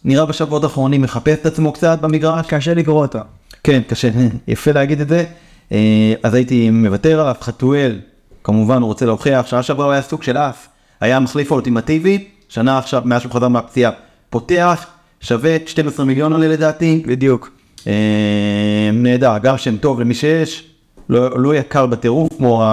נראה 0.05 0.25
בשבועות 0.25 0.63
האחרונים 0.63 1.01
מחפש 1.01 1.33
את 1.41 1.45
עצמו 1.45 1.71
קצת 1.71 1.99
במגרש. 2.01 2.45
קשה 2.47 2.73
לקרוא 2.73 3.01
אותו. 3.01 3.19
כן, 3.63 3.81
קשה, 3.87 4.09
יפה 4.47 4.71
להגיד 4.71 5.01
את 5.01 5.09
זה. 5.09 5.25
אה, 5.71 6.13
אז 6.23 6.33
הייתי 6.33 6.69
מוותר 6.69 7.19
עליו, 7.19 7.35
חתואל, 7.41 7.99
כמובן 8.43 8.81
הוא 8.81 8.87
רוצה 8.87 9.05
להוכיח, 9.05 9.47
שנה 9.47 9.63
שעברה 9.63 9.85
הוא 9.85 9.93
היה 9.93 10.01
סוג 10.01 10.23
של 10.23 10.37
אף, 10.37 10.67
היה 11.01 11.17
המחליף 11.17 11.51
האולטימטיבי, 11.51 12.27
שנה 12.49 12.77
עכשיו, 12.77 13.01
מאז 13.05 13.21
שהוא 13.21 13.33
חזר 13.33 13.47
מהפציעה, 13.47 13.91
פותח, 14.29 14.85
שווה 15.21 15.57
12 15.65 16.05
מיליון 16.05 16.33
עולה 16.33 16.47
לדעתי. 16.47 17.03
בדיוק. 17.07 17.51
אה, 17.87 18.89
נהדר, 18.93 19.37
גם 19.37 19.57
שם 19.57 19.77
טוב 19.77 19.99
למי 19.99 20.13
שיש, 20.13 20.63
לא, 21.09 21.41
לא 21.41 21.55
יקר 21.55 21.85
בטירוף 21.85 22.29
כמו 22.37 22.63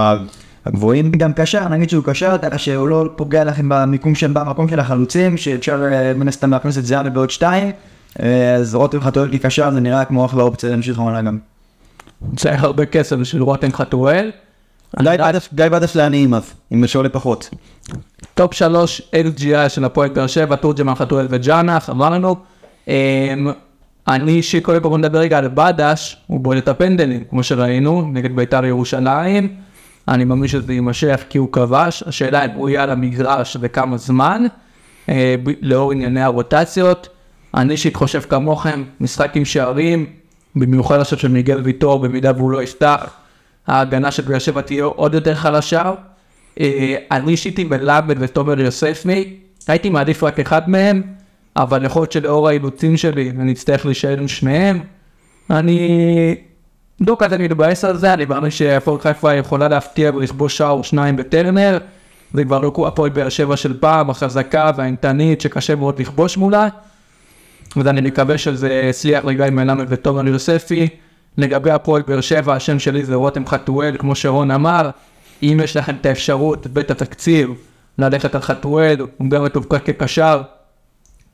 הגבוהים. 0.67 1.11
גם 1.11 1.33
קשר, 1.33 1.69
נגיד 1.69 1.91
שהוא 1.91 2.05
קשר, 2.05 2.37
שהוא 2.57 2.89
לא 2.89 3.09
פוגע 3.17 3.45
לכם 3.45 3.67
במיקום 3.69 4.15
של, 4.15 4.33
במקום 4.33 4.69
של 4.69 4.81
החלוצים, 4.81 5.37
שאפשר 5.37 5.85
אה, 5.93 6.13
מן 6.15 6.29
הסתם 6.29 6.51
להכניס 6.51 6.79
את 6.79 6.87
זהבי 6.87 7.11
בעוד 7.11 7.31
שתיים, 7.31 7.71
אה, 8.23 8.55
אז 8.55 8.75
רותם 8.75 9.01
חתואל 9.01 9.39
כקשר 9.39 9.71
זה 9.71 9.81
נראה 9.81 10.05
כמו 10.05 10.25
אחלה 10.27 10.43
אופציה 10.43 10.71
להמשיך 10.71 10.99
העונה 10.99 11.23
גם. 11.23 11.39
צריך 12.37 12.63
הרבה 12.63 12.87
כסף 12.87 13.17
בשביל 13.17 13.43
רותם 13.43 13.73
חתואל. 13.73 14.31
גיא 15.55 15.69
בדש 15.69 15.97
לעניים 15.97 16.35
אז, 16.35 16.53
אם 16.73 16.87
שעולה 16.87 17.09
פחות. 17.09 17.51
top 18.35 18.55
שלוש 18.55 19.03
LGI 19.13 19.69
של 19.69 19.85
הפועל 19.85 20.09
באר 20.09 20.27
שבע, 20.27 20.57
תורג'מן 20.57 20.95
חתואל 20.95 21.27
וג'אנח, 21.31 21.91
אמרנו. 21.91 22.37
אמ, 22.89 22.93
אני 24.09 24.33
אישית 24.33 24.65
קודם 24.65 24.83
כל 24.83 24.99
נדבר 24.99 25.19
רגע 25.19 25.39
על 25.39 25.49
בדש, 25.49 26.17
הוא 26.27 26.41
בועט 26.41 26.59
את 26.59 26.69
הפנדלים, 26.69 27.25
כמו 27.31 27.43
שראינו, 27.43 28.11
נגד 28.13 28.37
בית"ר 28.37 28.65
ירושלים. 28.65 29.49
אני 30.11 30.25
מאמין 30.25 30.49
שזה 30.49 30.73
יימשך 30.73 31.25
כי 31.29 31.39
הוא 31.39 31.53
כבש, 31.53 32.03
השאלה 32.07 32.45
אם 32.45 32.51
הוא 32.51 32.69
יהיה 32.69 32.83
על 32.83 32.91
המגרש 32.91 33.57
וכמה 33.61 33.97
זמן, 33.97 34.47
אה, 35.09 35.35
ב- 35.43 35.51
לאור 35.63 35.93
ענייני 35.93 36.23
הרוטציות. 36.23 37.09
אני 37.55 37.73
אישית 37.73 37.97
חושב 37.97 38.21
כמוכם, 38.21 38.85
משחק 39.01 39.37
עם 39.37 39.45
שערים, 39.45 40.07
במיוחד 40.57 41.01
עכשיו 41.01 41.19
של 41.19 41.29
מיגל 41.29 41.61
ויטור, 41.65 41.99
במידה 41.99 42.33
והוא 42.37 42.51
לא 42.51 42.63
יפתח, 42.63 43.11
ההגנה 43.67 44.11
של 44.11 44.23
באר 44.23 44.39
שבע 44.39 44.61
תהיה 44.61 44.85
עוד 44.85 45.15
יותר 45.15 45.35
חלשה. 45.35 45.93
אה, 46.61 46.97
אני 47.11 47.33
אישית 47.33 47.59
עם 47.59 47.71
מלמד 47.71 48.17
ותומר 48.19 48.61
יוספי, 48.61 49.37
הייתי 49.69 49.91
מעדיף 49.91 50.23
רק 50.23 50.41
אחד 50.41 50.71
מהם, 50.71 51.03
אבל 51.57 51.85
יכול 51.85 52.03
להיות 52.03 52.13
שלאור 52.13 52.49
האילוצים 52.49 52.97
שלי 52.97 53.31
אני 53.31 53.53
אצטרך 53.53 53.87
להישאר 53.87 54.19
עם 54.19 54.29
שניהם. 54.29 54.81
אני 55.51 56.37
לא 57.01 57.17
כזה 57.19 57.39
מתבאס 57.39 57.85
על 57.85 57.97
זה, 57.97 58.15
אני 58.15 58.25
מאמין 58.25 58.51
שהפועל 58.51 59.01
חיפה 59.01 59.35
יכולה 59.35 59.69
להפתיע 59.69 60.11
ולכבוש 60.15 60.57
שער 60.57 60.71
או 60.71 60.85
שניים 60.85 61.17
בטרנר. 61.17 61.79
זה 62.35 62.45
כבר 62.45 62.59
לא 62.59 62.73
הפועל 62.87 63.11
באר 63.11 63.29
שבע 63.29 63.57
של 63.57 63.81
פעם, 63.81 64.11
החזקה 64.11 64.71
והאימתנית 64.77 65.41
שקשה 65.41 65.75
מאוד 65.75 66.01
לכבוש 66.01 66.37
מולה. 66.37 66.69
ואני 67.77 68.01
מקווה 68.01 68.39
שזה 68.39 68.73
יצליח 68.73 69.25
לגיא 69.25 69.45
מלמד 69.45 69.87
ותומר 69.89 70.27
יוספי. 70.27 70.89
לגבי 71.39 71.71
הפועל 71.71 72.03
באר 72.03 72.21
שבע, 72.21 72.55
השם 72.55 72.79
שלי 72.79 73.05
זה 73.05 73.15
רותם 73.15 73.47
חתואל, 73.47 73.97
כמו 73.99 74.15
שרון 74.15 74.51
אמר. 74.51 74.91
אם 75.43 75.61
יש 75.65 75.77
לכם 75.77 75.95
את 76.01 76.07
האפשרות 76.07 76.67
ואת 76.75 76.91
התקציב 76.91 77.51
ללכת 77.99 78.35
על 78.35 78.41
חתואל, 78.41 78.97
הוא 79.17 79.31
גם 79.31 79.45
מתובקע 79.45 79.79
כקשר, 79.79 80.43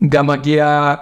גם 0.09 0.27
מגיע 0.27 0.95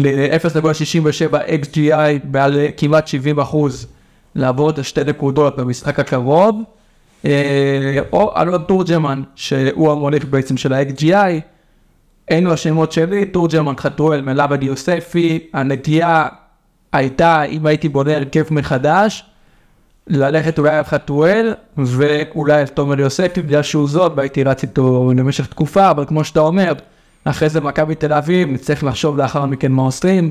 ל-0.67 0.00 1.34
XGI 1.34 2.24
בעל 2.24 2.60
כמעט 2.76 3.06
70 3.06 3.38
אחוז 3.38 3.86
לעבור 4.34 4.70
את 4.70 4.78
השתי 4.78 5.04
נקודות 5.04 5.56
במשחק 5.56 6.00
הקרוב. 6.00 6.62
אה, 7.24 7.98
או 8.12 8.32
אלון 8.36 8.62
תורג'מן, 8.62 9.22
שהוא 9.34 9.92
המוליך 9.92 10.24
בעצם 10.24 10.56
של 10.56 10.72
ה-XGI. 10.72 11.40
אלו 12.30 12.52
השמות 12.52 12.92
שלי, 12.92 13.24
תורג'מן, 13.24 13.74
חתואל, 13.76 14.20
מלאבד 14.20 14.62
יוספי, 14.62 15.38
הנטייה 15.52 16.26
הייתה, 16.92 17.42
אם 17.42 17.66
הייתי 17.66 17.88
בונה 17.88 18.16
הרכב 18.16 18.44
מחדש, 18.50 19.24
ללכת 20.06 20.58
אולי 20.58 20.76
על 20.76 20.84
חתואל, 20.84 21.54
ואולי 21.76 22.60
על 22.60 22.66
תומר 22.66 23.00
יוספי, 23.00 23.42
בגלל 23.42 23.62
שהוא 23.62 23.88
זאת, 23.88 24.12
והייתי 24.16 24.44
רץ 24.44 24.62
איתו 24.62 25.12
למשך 25.16 25.46
תקופה, 25.46 25.90
אבל 25.90 26.04
כמו 26.06 26.24
שאתה 26.24 26.40
אומר, 26.40 26.72
אחרי 27.24 27.48
זה 27.48 27.60
מכבי 27.60 27.94
תל 27.94 28.12
אביב, 28.12 28.48
נצטרך 28.48 28.84
לחשוב 28.84 29.16
לאחר 29.16 29.46
מכן 29.46 29.72
מה 29.72 29.82
עושים. 29.82 30.30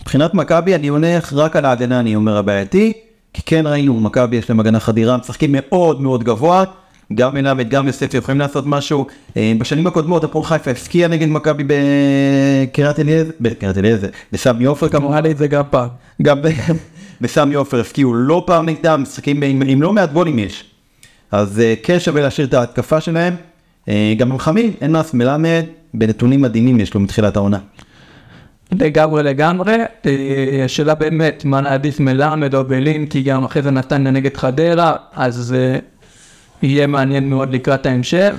מבחינת 0.00 0.34
מכבי 0.34 0.74
אני 0.74 0.88
הולך 0.88 1.32
רק 1.32 1.56
על 1.56 1.64
ההגנה 1.64 2.00
אני 2.00 2.16
אומר 2.16 2.36
הבעייתי, 2.36 2.92
כי 3.32 3.42
כן 3.46 3.66
ראינו 3.66 4.00
מכבי 4.00 4.36
יש 4.36 4.50
להם 4.50 4.60
הגנה 4.60 4.80
חדירה, 4.80 5.16
משחקים 5.16 5.50
מאוד 5.52 6.00
מאוד 6.00 6.24
גבוה, 6.24 6.64
גם 7.14 7.34
מלמד 7.34 7.68
גם 7.68 7.86
יוספי 7.86 8.16
יכולים 8.16 8.40
לעשות 8.40 8.66
משהו, 8.66 9.06
אה, 9.36 9.52
בשנים 9.58 9.86
הקודמות 9.86 10.24
הפועל 10.24 10.44
חיפה 10.44 10.70
הפקיע 10.70 11.08
נגד 11.08 11.28
מכבי 11.28 11.64
בקריית 11.66 12.98
אליעזר, 12.98 13.30
בקריית 13.40 13.78
אליעזר, 13.78 14.08
בסמי 14.32 14.64
עופר 14.64 14.88
כמובן, 14.88 15.06
אמרה 15.06 15.20
לי 15.20 15.30
את 15.30 15.38
זה 15.38 15.46
גם 15.46 15.62
פעם. 15.70 15.88
גם 16.22 16.38
בסמי 17.20 17.54
עופר 17.54 17.80
הפקיעו 17.80 18.14
לא 18.14 18.42
פעם 18.46 18.66
נגדם, 18.66 19.02
משחקים 19.02 19.42
עם, 19.42 19.62
עם 19.66 19.82
לא 19.82 19.92
מעט 19.92 20.12
גולים 20.12 20.38
יש, 20.38 20.64
אז 21.32 21.60
אה, 21.60 21.74
כן 21.82 22.00
שווה 22.00 22.22
להשאיר 22.22 22.46
את 22.46 22.54
ההתקפה 22.54 23.00
שלהם, 23.00 23.34
אה, 23.88 24.14
גם 24.18 24.32
הם 24.32 24.38
חמים, 24.38 24.72
אין 24.80 24.90
לעשות, 24.92 25.14
מלמד 25.14 25.64
בנתונים 25.94 26.42
מדהימים 26.42 26.80
יש 26.80 26.94
לו 26.94 27.00
מתחילת 27.00 27.36
העונה. 27.36 27.58
לגמרי 28.72 29.22
לגמרי, 29.22 29.76
אה, 30.06 30.62
השאלה 30.64 30.94
באמת 30.94 31.44
מה 31.44 31.60
נעדיף 31.60 32.00
מלמד 32.00 32.54
או 32.54 32.64
בלין, 32.64 33.06
כי 33.06 33.22
גם 33.22 33.44
אחרי 33.44 33.62
זה 33.62 33.70
נתניה 33.70 34.12
נגד 34.12 34.36
חדרה, 34.36 34.96
אז 35.12 35.54
אה, 35.58 35.78
יהיה 36.62 36.86
מעניין 36.86 37.30
מאוד 37.30 37.54
לקראת 37.54 37.86
ההמשך. 37.86 38.34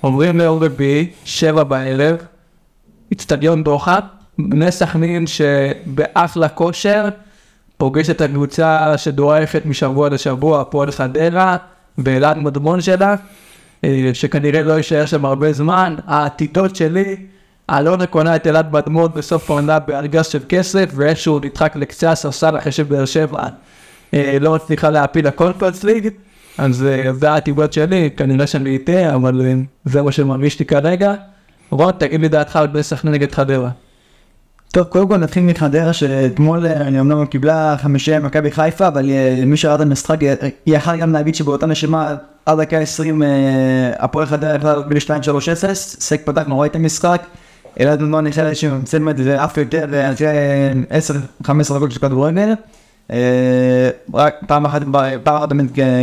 עוברים 0.00 0.38
ליום 0.38 0.62
רביעי, 0.62 1.10
שבע 1.24 1.64
בערב, 1.64 2.16
אצטדיון 3.12 3.64
דוחה, 3.64 3.98
בני 4.38 4.72
סכנין 4.72 5.26
שבאחלה 5.26 6.48
כושר, 6.48 7.08
פוגש 7.76 8.10
את 8.10 8.20
הקבוצה 8.20 8.98
שדועכת 8.98 9.66
משבוע 9.66 10.08
לשבוע, 10.08 10.60
הפועל 10.60 10.90
חדרה, 10.90 11.56
באלעד 11.98 12.38
מדמון 12.38 12.80
שלה, 12.80 13.14
שכנראה 14.12 14.62
לא 14.62 14.72
יישאר 14.72 15.06
שם 15.06 15.24
הרבה 15.24 15.52
זמן. 15.52 15.96
העתידות 16.06 16.76
שלי, 16.76 17.16
אלונה 17.70 18.06
קונה 18.06 18.36
את 18.36 18.46
אלעד 18.46 18.72
מדמון 18.72 19.10
בסוף 19.14 19.50
העונה 19.50 19.78
בארגז 19.78 20.26
של 20.26 20.38
כסף, 20.48 20.90
ואיכשהו 20.94 21.38
נדחק 21.38 21.76
לקצה 21.76 22.10
הספסל 22.10 22.58
אחרי 22.58 22.72
שבאר 22.72 23.04
שבע 23.04 23.42
אה, 24.14 24.38
לא 24.40 24.54
מצליחה 24.54 24.90
להפיל 24.90 25.26
לקונפרנס 25.26 25.84
ליג. 25.84 26.08
אז 26.58 26.84
אה, 26.84 27.12
זה 27.12 27.30
העתידות 27.30 27.72
שלי, 27.72 28.10
כנראה 28.16 28.46
שאני 28.46 28.76
אטעה, 28.76 29.14
אבל 29.14 29.40
אה, 29.40 29.54
זה 29.84 30.02
מה 30.02 30.12
שמרגיש 30.12 30.58
לי 30.58 30.64
כרגע. 30.64 31.14
רון, 31.70 31.92
תגיד 31.98 32.20
לי 32.20 32.28
דעתך 32.28 32.56
על 32.56 32.66
בני 32.66 32.82
סכנין 32.82 33.14
נגד 33.14 33.32
חדרה. 33.32 33.70
טוב, 34.72 34.86
קודם 34.86 35.08
כל 35.08 35.16
נתחיל 35.16 35.42
מחדרה 35.42 35.92
שאתמול 35.92 36.66
אה, 36.66 36.72
אני 36.72 37.00
אמנם 37.00 37.26
קיבלה 37.26 37.76
חמישה 37.78 38.20
מכבי 38.20 38.50
חיפה, 38.50 38.88
אבל 38.88 39.10
אה, 39.10 39.42
מי 39.46 39.56
שראה 39.56 39.74
את 39.74 39.80
המשחק 39.80 40.22
אה, 40.22 40.34
יכל 40.66 40.96
גם 40.96 41.12
להגיד 41.12 41.34
שבאותה 41.34 41.66
נשימה 41.66 42.14
עד 42.46 42.60
דקה 42.60 42.78
20 42.78 43.22
אה, 43.22 43.28
הפועל 43.98 44.26
חדרה 44.26 44.54
יכלה 44.54 44.72
להוביל 44.72 44.98
2-3-0, 44.98 45.74
סק 45.74 46.20
פתח 46.24 46.42
נורא 46.46 46.66
את 46.66 46.76
המשחק, 46.76 47.22
אלעד 47.80 48.00
נורא 48.00 48.22
נכנס 48.22 48.64
צמד 48.84 49.20
ואף 49.24 49.56
יותר 49.56 50.12
אחרי 50.12 50.26
10-15 51.44 51.48
דקות 51.74 51.92
של 51.92 52.00
כדורגל, 52.00 52.54
רק 54.14 54.34
פעם 54.46 54.64
אחת 54.64 54.82
פעם 55.22 55.36
אחת 55.36 55.48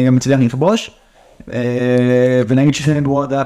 גם 0.05 0.17
הצליח 0.17 0.39
לכבוש, 0.39 0.91
ונגיד 2.47 2.73
ששני 2.73 3.01
דוורד 3.01 3.33
היה 3.33 3.43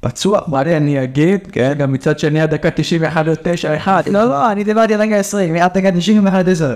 פצוע, 0.00 0.40
מה 0.46 0.60
אני 0.60 1.02
אגיד, 1.02 1.40
כן, 1.52 1.72
גם 1.78 1.92
מצד 1.92 2.18
שני 2.18 2.40
הדקה 2.40 2.70
91 2.70 3.26
ל-9 3.26 3.76
1. 3.76 4.06
לא, 4.08 4.24
לא, 4.24 4.52
אני 4.52 4.64
דיברתי 4.64 4.94
על 4.94 5.00
רגע 5.00 5.16
20, 5.16 5.56
עד 5.56 5.78
דקה 5.78 5.92
90 5.92 6.24
ואחד 6.24 6.48
10. 6.48 6.74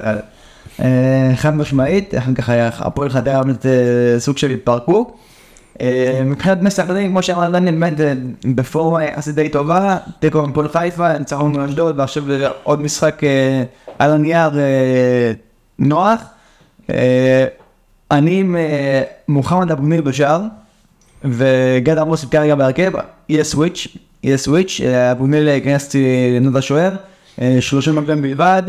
אה, 0.81 1.33
חד 1.37 1.57
משמעית, 1.57 2.14
אחר 2.18 2.35
כך 2.35 2.48
היה 2.48 2.70
הפועל 2.78 3.11
חדרה 3.11 3.42
אה, 3.64 4.20
סוג 4.20 4.38
של 4.38 4.50
התפרקו. 4.50 5.14
אה, 5.81 6.20
מבחינת 6.24 6.68
סכנין, 6.68 7.11
כמו 7.11 7.22
שאמר 7.22 7.50
דניאל, 7.50 7.74
באמת 7.74 8.00
אה, 8.00 8.12
בפורמה 8.44 9.05
יחסית 9.05 9.35
די 9.35 9.48
טובה, 9.48 9.96
תיקו 10.18 10.38
עם 10.38 10.50
הפועל 10.50 10.68
חיפה, 10.68 11.18
ניצחון 11.18 11.57
מאשדוד, 11.57 11.98
ועכשיו 11.98 12.24
עוד 12.62 12.81
משחק 12.81 13.20
על 13.98 14.11
הנייר 14.11 14.50
נוח. 15.78 16.20
אני 18.11 18.40
עם 18.40 18.57
מוחמד 19.28 19.70
אבו 19.70 19.83
מיר 19.83 20.02
בשער, 20.02 20.42
וגד 21.25 21.99
עמוס 21.99 22.25
כרגע 22.25 22.55
בהרכב, 22.55 22.93
יהיה 23.29 23.45
סוויץ', 23.45 23.89
יהיה 24.23 24.37
סוויץ', 24.37 24.81
אה, 24.85 25.13
אבו 25.13 25.27
מיר 25.27 25.49
ייכנס 25.49 25.95
לנוד 26.37 26.57
השוער, 26.57 26.93
אה, 27.41 27.57
30 27.61 27.97
מגלם 27.97 28.23
בלבד, 28.23 28.62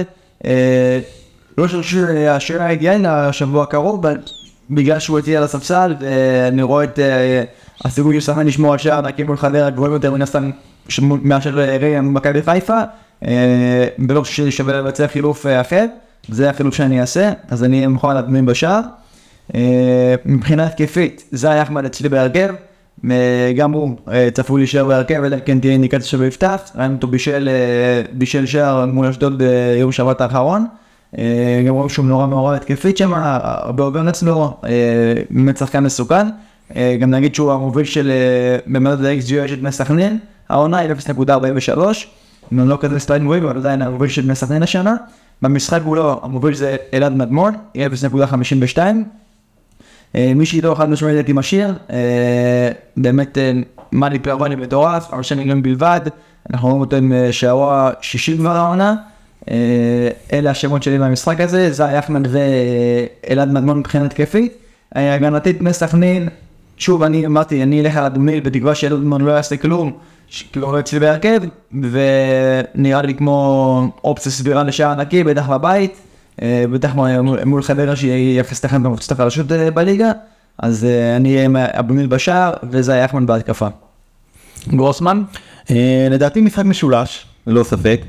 אה, 0.45 0.99
לא 1.58 1.68
שהשוער 1.68 2.62
האידיאלי 2.62 3.04
לשבוע 3.04 3.64
הקרוב, 3.64 4.06
אבל 4.06 4.18
בגלל 4.70 4.99
שהוא 4.99 5.18
איתי 5.18 5.38
על 5.38 5.43
הספסל, 5.43 5.95
ואני 5.99 6.62
רואה 6.64 6.84
את 6.84 6.99
הסיכוי 7.86 8.22
של 8.22 8.26
שחקן 8.26 8.47
לשמור 8.47 8.72
על 8.72 8.78
שער 8.78 9.01
נקי 9.01 9.24
מול 9.24 9.38
חדרה 9.38 9.70
גבוהים 9.70 9.93
יותר 9.93 10.12
מן 10.12 10.22
הסתם 10.22 10.49
מאשר 10.99 11.49
ראי 11.49 11.99
מכבי 12.01 12.41
חיפה, 12.41 12.80
ולא 14.10 14.22
חושב 14.22 14.49
ששווה 14.49 14.82
לבצע 14.82 15.08
חילוף 15.08 15.45
אחר, 15.45 15.86
זה 16.30 16.49
החילוף 16.49 16.76
שאני 16.76 17.01
אעשה, 17.01 17.32
אז 17.49 17.64
אני 17.64 17.88
מוכן 17.88 18.14
להדמים 18.14 18.45
בשער. 18.45 18.82
אה, 19.56 20.16
מבחינה 20.26 20.66
התקפית, 20.66 21.24
זה 21.32 21.51
היה 21.51 21.64
אחמד 21.64 21.86
אצלי 21.86 22.10
בהרכב, 22.10 22.54
אה, 23.12 23.51
גם 23.56 23.72
הוא 23.72 23.95
אה, 24.12 24.30
צפוי 24.34 24.62
להישאר 24.62 24.86
בהרכב, 24.86 25.24
אלא 25.24 25.36
אם 25.36 25.41
כן 25.45 25.60
תהיה 25.60 25.74
אינדיקציה 25.74 26.08
שלו 26.08 26.24
יפתח, 26.24 26.62
ראינו 26.76 26.95
אותו 26.95 27.08
בישל, 27.08 27.49
בישל 28.14 28.45
שער 28.45 28.86
מול 28.86 29.08
אשדוד 29.08 29.38
ביום 29.38 29.91
שבת 29.91 30.22
האחרון, 30.22 30.66
גם 31.68 31.74
רואים 31.74 31.89
שהוא 31.89 32.06
נורא 32.06 32.28
מעורב 32.28 32.54
התקפית 32.54 32.97
שם, 32.97 33.12
הרבה 33.16 33.84
עובר 33.84 34.10
אצלו, 34.10 34.58
באמת 35.30 35.58
שחקן 35.58 35.84
מסוכן, 35.84 36.28
גם 36.99 37.12
נגיד 37.12 37.36
שהוא 37.36 37.51
המוביל 37.51 37.86
של, 37.86 38.12
במדד 38.68 39.06
ה-XG 39.06 39.34
יש 39.34 39.51
את 39.51 39.60
בני 39.60 39.72
סכנין, 39.72 40.20
העונה 40.49 40.78
היא 40.78 40.89
0.43, 40.91 41.80
הם 42.51 42.70
לא 42.70 42.78
כזה 42.82 42.99
סטייל 42.99 43.22
מוביל, 43.22 43.43
אבל 43.43 43.58
עדיין 43.58 43.82
המוביל 43.82 44.10
של 44.10 44.22
בני 44.22 44.36
סכנין 44.36 44.64
השנה. 44.64 44.95
במשחק 45.41 45.80
מולו 45.86 46.20
המוביל 46.24 46.54
זה 46.54 46.76
אלעד 46.93 47.16
מדמון, 47.16 47.54
0.52. 47.76 48.78
אה, 50.16 50.34
מי 50.36 50.45
שאיתו 50.45 50.76
חד 50.76 50.89
משמעית 50.89 51.16
הייתי 51.16 51.34
משאיר, 51.34 51.74
אה, 51.91 52.72
באמת 52.97 53.38
מאלי 53.91 54.20
פלרוני 54.20 54.55
מטורף, 54.55 55.14
ארשן 55.14 55.38
מיליון 55.38 55.61
בלבד, 55.61 56.01
אנחנו 56.53 56.68
רואים 56.68 56.82
אותו 56.82 56.95
עם 56.95 57.14
אה, 57.14 57.32
שערוע 57.32 57.91
שישי 58.01 58.38
כבר 58.38 58.55
העונה. 58.55 58.95
אלה 60.34 60.49
השמות 60.49 60.84
שלי 60.84 60.99
במשחק 60.99 61.39
הזה, 61.39 61.72
זי 61.72 61.99
אחמד 61.99 62.28
ואלעד 62.32 63.51
מדמון 63.51 63.80
מבחינה 63.80 64.05
התקפית. 64.05 64.53
הגנתית 64.95 65.59
בני 65.59 65.74
סכנין, 65.74 66.30
שוב 66.78 67.03
אני 67.03 67.26
אמרתי, 67.26 67.64
אני 67.64 67.82
אלך 67.82 67.97
על 67.97 68.05
אדומיל 68.05 68.39
בתקווה 68.39 68.76
שאלעד 68.76 68.99
מדמון 68.99 69.22
לא 69.22 69.32
יעשה 69.32 69.57
כלום, 69.57 69.91
כאילו 70.51 70.72
לא 70.72 70.80
אצלי 70.80 70.99
בהרכב, 70.99 71.41
ונראה 71.72 73.01
לי 73.01 73.16
כמו 73.16 73.88
אופציה 74.03 74.32
סבירה 74.32 74.64
לשער 74.64 74.95
נקי, 74.95 75.24
בטח 75.24 75.49
בבית, 75.49 75.97
בטח 76.41 76.91
מול- 77.45 77.63
חדרה 77.63 77.95
שהיא 77.95 78.41
0-1 78.41 78.43
במקצת 78.84 79.11
החלשות 79.11 79.51
אה, 79.51 79.71
בליגה, 79.71 80.11
אז 80.57 80.86
אה, 80.86 81.15
אני 81.15 81.34
אהיה 81.36 81.45
עם 81.45 81.55
אבומיל 81.57 82.07
בשער 82.07 82.53
וזי 82.71 83.05
אחמד 83.05 83.27
בהתקפה. 83.27 83.67
גרוסמן? 84.69 85.23
אה, 85.71 86.07
לדעתי 86.11 86.41
משחק 86.41 86.65
משולש, 86.65 87.25
ללא 87.47 87.63
ספק. 87.63 88.01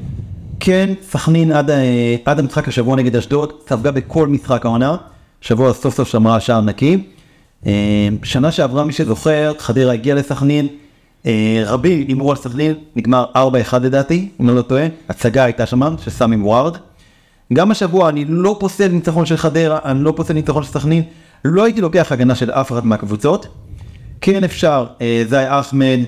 כן, 0.60 0.94
סכנין 1.10 1.52
עד, 1.52 1.70
אה, 1.70 2.16
עד 2.24 2.38
המשחק 2.38 2.68
השבוע 2.68 2.96
נגד 2.96 3.16
אשדוד, 3.16 3.52
ספגה 3.68 3.90
בכל 3.90 4.28
משחק 4.28 4.64
העונה. 4.64 4.96
שבוע 5.40 5.72
סוף 5.72 5.94
סוף 5.94 6.08
שמרה 6.08 6.40
שער 6.40 6.60
נקי. 6.60 7.04
אה, 7.66 7.72
שנה 8.22 8.52
שעברה, 8.52 8.84
מי 8.84 8.92
שזוכר, 8.92 9.52
חדרה 9.58 9.92
הגיעה 9.92 10.16
לסכנין. 10.16 10.66
אה, 11.26 11.62
רבים 11.66 12.04
הימרו 12.08 12.30
על 12.30 12.36
סכנין, 12.36 12.74
נגמר 12.96 13.24
4-1 13.36 13.38
לדעתי, 13.82 14.28
אם 14.40 14.48
אני 14.48 14.56
לא 14.56 14.62
טועה. 14.62 14.86
הצגה 15.08 15.44
הייתה 15.44 15.66
שם, 15.66 15.80
של 16.04 16.10
סמי 16.10 16.36
ווארד. 16.36 16.76
גם 17.52 17.70
השבוע 17.70 18.08
אני 18.08 18.24
לא 18.28 18.56
פוסל 18.60 18.88
ניצחון 18.88 19.26
של 19.26 19.36
חדרה, 19.36 19.78
אני 19.84 20.04
לא 20.04 20.12
פוסל 20.16 20.34
ניצחון 20.34 20.62
של 20.62 20.70
סכנין. 20.70 21.02
לא 21.44 21.64
הייתי 21.64 21.80
לוקח 21.80 22.12
הגנה 22.12 22.34
של 22.34 22.50
אף 22.50 22.72
אחת 22.72 22.84
מהקבוצות. 22.84 23.46
כן 24.20 24.44
אפשר, 24.44 24.86
אה, 25.00 25.22
זי 25.28 25.36
אחמד, 25.48 25.98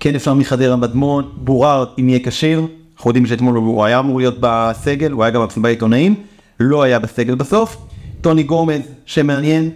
כן 0.00 0.14
אפשר 0.14 0.34
מחדרה 0.34 0.76
מדמון, 0.76 1.30
בורארד 1.36 1.88
אם 1.98 2.08
יהיה 2.08 2.20
כשיר, 2.24 2.66
אנחנו 2.96 3.10
יודעים 3.10 3.26
שאתמול 3.26 3.56
הוא 3.56 3.84
היה 3.84 3.98
אמור 3.98 4.18
להיות 4.18 4.36
בסגל, 4.40 5.10
הוא 5.10 5.24
היה 5.24 5.30
גם 5.30 5.42
במסיבת 5.42 5.66
עיתונאים, 5.66 6.14
לא 6.60 6.82
היה 6.82 6.98
בסגל 6.98 7.34
בסוף. 7.34 7.76
טוני 8.20 8.42
גומז, 8.42 8.80
שם 9.06 9.26
מעניין, 9.26 9.70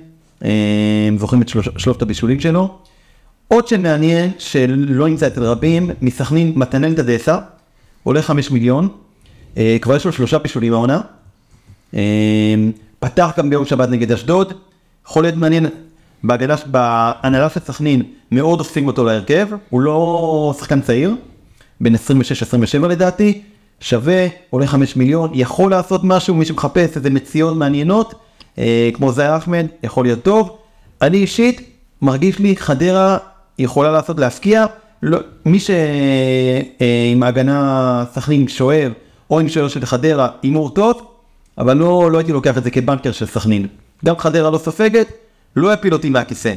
אה, 0.45 1.09
זוכרים 1.19 1.43
את 1.43 1.49
שלוש, 1.49 1.69
שלושת 1.77 2.03
הבישולים 2.03 2.41
שלו. 2.41 2.79
עוד 3.49 3.69
שם 3.69 3.83
מעניין, 3.83 4.31
שלא 4.39 5.09
נמצא 5.09 5.27
אצל 5.27 5.45
רבים, 5.45 5.91
מסכנין 6.03 6.53
מתנאל 6.57 6.95
דדסה, 6.95 7.39
עולה 8.03 8.23
חמש 8.23 8.51
מיליון, 8.51 8.89
כבר 9.81 9.97
יש 9.97 10.05
לו 10.05 10.13
שלושה 10.13 10.39
בישולים 10.39 10.73
העונה. 10.73 11.01
אה, 11.95 12.55
פתח 12.99 13.31
גם 13.39 13.51
ביום 13.51 13.67
שבת 13.67 13.89
נגד 13.89 14.13
אשדוד, 14.13 14.53
יכול 15.07 15.23
להיות 15.23 15.35
מעניין, 15.35 15.67
בהגנה, 16.25 16.55
בהנהלה 16.67 17.51
של 17.51 17.61
סכנין 17.61 18.03
מאוד 18.33 18.61
אוספים 18.61 18.87
אותו 18.87 19.05
להרכב, 19.05 19.49
הוא 19.71 19.81
לא 19.81 20.55
שחקן 20.59 20.81
צעיר, 20.81 21.15
בן 21.81 21.95
26-27 21.95 21.99
לדעתי, 22.89 23.43
שווה, 23.81 24.27
עולה 24.51 24.67
5 24.67 24.97
מיליון, 24.97 25.31
יכול 25.35 25.71
לעשות 25.71 26.01
משהו, 26.05 26.35
מי 26.35 26.45
שמחפש 26.45 26.97
איזה 26.97 27.11
מציאות 27.11 27.57
מעניינות, 27.57 28.15
אה, 28.59 28.91
כמו 28.95 29.13
זאי 29.13 29.37
אחמד, 29.37 29.67
יכול 29.83 30.05
להיות 30.05 30.23
טוב. 30.23 30.57
אני 31.03 31.17
אישית, 31.17 31.61
מרגיש 32.03 32.39
לי 32.39 32.57
חדרה 32.57 33.19
יכולה 33.59 33.93
לעשות 33.93 34.19
להפקיע, 34.19 34.67
לא, 35.03 35.19
מי 35.45 35.61
שעם 35.61 37.23
ההגנה 37.23 38.05
סכנין 38.15 38.49
שואב, 38.49 38.93
או 39.31 39.41
שוער 39.49 39.69
של 39.69 39.87
חדרה, 39.87 40.29
הימור 40.43 40.71
טוב, 40.71 41.07
אבל 41.59 41.77
לא, 41.77 42.11
לא 42.13 42.19
הייתי 42.19 42.33
לוקח 42.33 42.59
את 42.59 42.65
זה 42.65 42.71
כבנקר 42.71 43.13
של 43.13 43.27
סכנין. 43.27 43.67
גם 44.05 44.19
חדרה 44.19 44.51
לא 44.51 44.59
סופגת, 44.59 45.13
לא 45.57 45.73
יפיל 45.73 45.93
אותי 45.93 46.11
מהכיסא. 46.11 46.55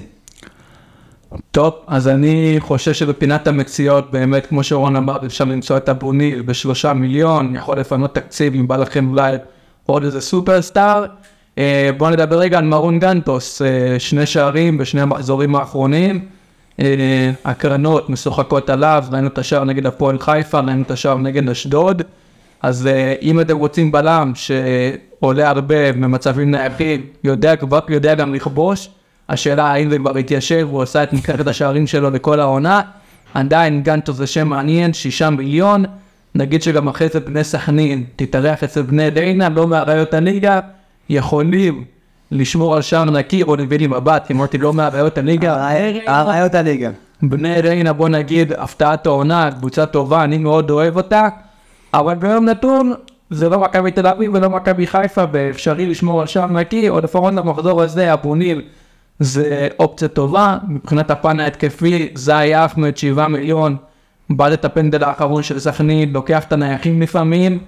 טוב, 1.52 1.74
אז 1.88 2.08
אני 2.08 2.56
חושב 2.60 2.94
שבפינת 2.94 3.48
המציאות, 3.48 4.12
באמת, 4.12 4.46
כמו 4.46 4.64
שרון 4.64 4.96
אמר, 4.96 5.18
אפשר 5.26 5.44
למצוא 5.44 5.78
את 5.78 5.90
אבוניל 5.90 6.42
בשלושה 6.42 6.94
מיליון, 6.94 7.56
יכול 7.56 7.80
לפנות 7.80 8.16
תקציב 8.16 8.56
אם 8.56 8.68
בא 8.68 8.78
לכם 8.78 9.10
אולי 9.10 9.38
עוד 9.86 10.04
איזה 10.04 10.22
סופרסטאר. 10.22 11.06
אה, 11.58 11.90
בואו 11.98 12.10
נדבר 12.10 12.40
רגע 12.40 12.58
על 12.58 12.66
מרון 12.66 13.00
גנטוס, 13.00 13.62
אה, 13.62 14.00
שני 14.00 14.26
שערים 14.26 14.78
בשני 14.78 15.02
המחזורים 15.02 15.56
האחרונים. 15.56 16.26
אה, 16.80 17.32
הקרנות 17.46 18.10
משוחקות 18.10 18.70
עליו, 18.70 19.04
ראינו 19.12 19.28
את 19.28 19.38
השער 19.38 19.64
נגד 19.64 19.86
הפועל 19.86 20.20
חיפה, 20.20 20.60
ראינו 20.60 20.82
את 20.82 20.92
השער 20.92 21.18
נגד 21.18 21.50
אשדוד. 21.50 22.02
אז 22.62 22.88
אה, 22.88 23.14
אם 23.22 23.40
אתם 23.40 23.58
רוצים 23.58 23.92
בלם 23.92 24.32
שעולה 24.36 25.50
הרבה 25.50 25.92
במצבים 25.94 26.52
נייחים, 26.52 27.02
יודע 27.24 27.56
כבר, 27.56 27.80
יודע 27.90 28.16
גם 28.16 28.34
לכבוש, 28.34 28.90
השאלה 29.30 29.64
האם 29.64 29.90
זה 29.90 29.98
כבר 29.98 30.18
התיישב, 30.18 30.68
הוא 30.72 30.82
עשה 30.82 31.04
את 31.04 31.14
מקרת 31.14 31.48
השערים 31.48 31.88
שלו 31.88 32.10
לכל 32.10 32.40
העונה, 32.40 32.82
עדיין 33.34 33.84
גנטו 33.84 34.14
זה 34.14 34.28
שם 34.28 34.48
מעניין, 34.48 34.94
שישה 34.94 35.30
מיליון, 35.30 35.86
נגיד 36.36 36.64
שגם 36.64 36.88
אחרי 36.88 37.08
זה 37.08 37.20
בני 37.20 37.44
סכנין, 37.44 38.04
תתארח 38.16 38.64
אצל 38.64 38.82
בני 38.82 39.10
דיינה, 39.10 39.50
לא 39.50 39.68
מאריות 39.68 40.14
הליגה, 40.14 40.60
יכולים 41.10 41.84
לשמור 42.32 42.76
על 42.76 42.82
שער 42.82 43.04
נקי, 43.06 43.44
או 43.44 43.56
נביא 43.56 43.78
לי 43.78 43.88
מבט, 43.88 44.32
אמרתי 44.32 44.58
לא 44.58 44.74
מאריות 44.74 45.18
הליגה, 45.18 45.70
הראיות 46.08 46.56
הליגה. 46.56 46.90
בני 47.22 47.62
ריינה 47.62 47.94
בוא 47.94 48.10
נגיד 48.10 48.54
הפתעת 48.54 49.06
העונה, 49.06 49.50
קבוצה 49.52 49.86
טובה, 49.86 50.24
אני 50.24 50.38
מאוד 50.38 50.72
אוהב 50.72 50.98
אותה, 50.98 51.30
אבל 51.94 52.16
ביום 52.16 52.46
נתון 52.46 52.94
זה 53.30 53.50
לא 53.50 53.60
מכבי 53.60 53.92
תל 53.92 54.08
אביב 54.08 54.34
ולא 54.34 54.50
מכבי 54.50 54.88
חיפה 54.88 55.24
ואפשרי 55.32 55.86
לשמור 55.86 56.22
על 56.22 56.28
שער 56.28 56.48
נקי, 56.48 56.90
או 56.90 57.00
לפחות 57.00 57.34
למחזור 57.34 57.82
הזה 57.82 58.14
אבוניל 58.14 58.62
זה 59.20 59.68
אופציה 59.80 60.08
טובה, 60.08 60.58
מבחינת 60.68 61.12
הפן 61.12 61.40
ההתקפי 61.40 62.10
זי 62.16 62.56
אחמד 62.56 62.98
שבעה 62.98 63.28
מיליון, 63.28 63.76
בעד 64.30 64.52
את 64.52 64.66
הפנדל 64.66 65.04
האחרון 65.04 65.44
של 65.44 65.60
סכנין, 65.60 66.14
לוקח 66.14 66.44
את 66.44 66.54
הנייחים 66.54 67.02
לפעמים, 67.02 67.60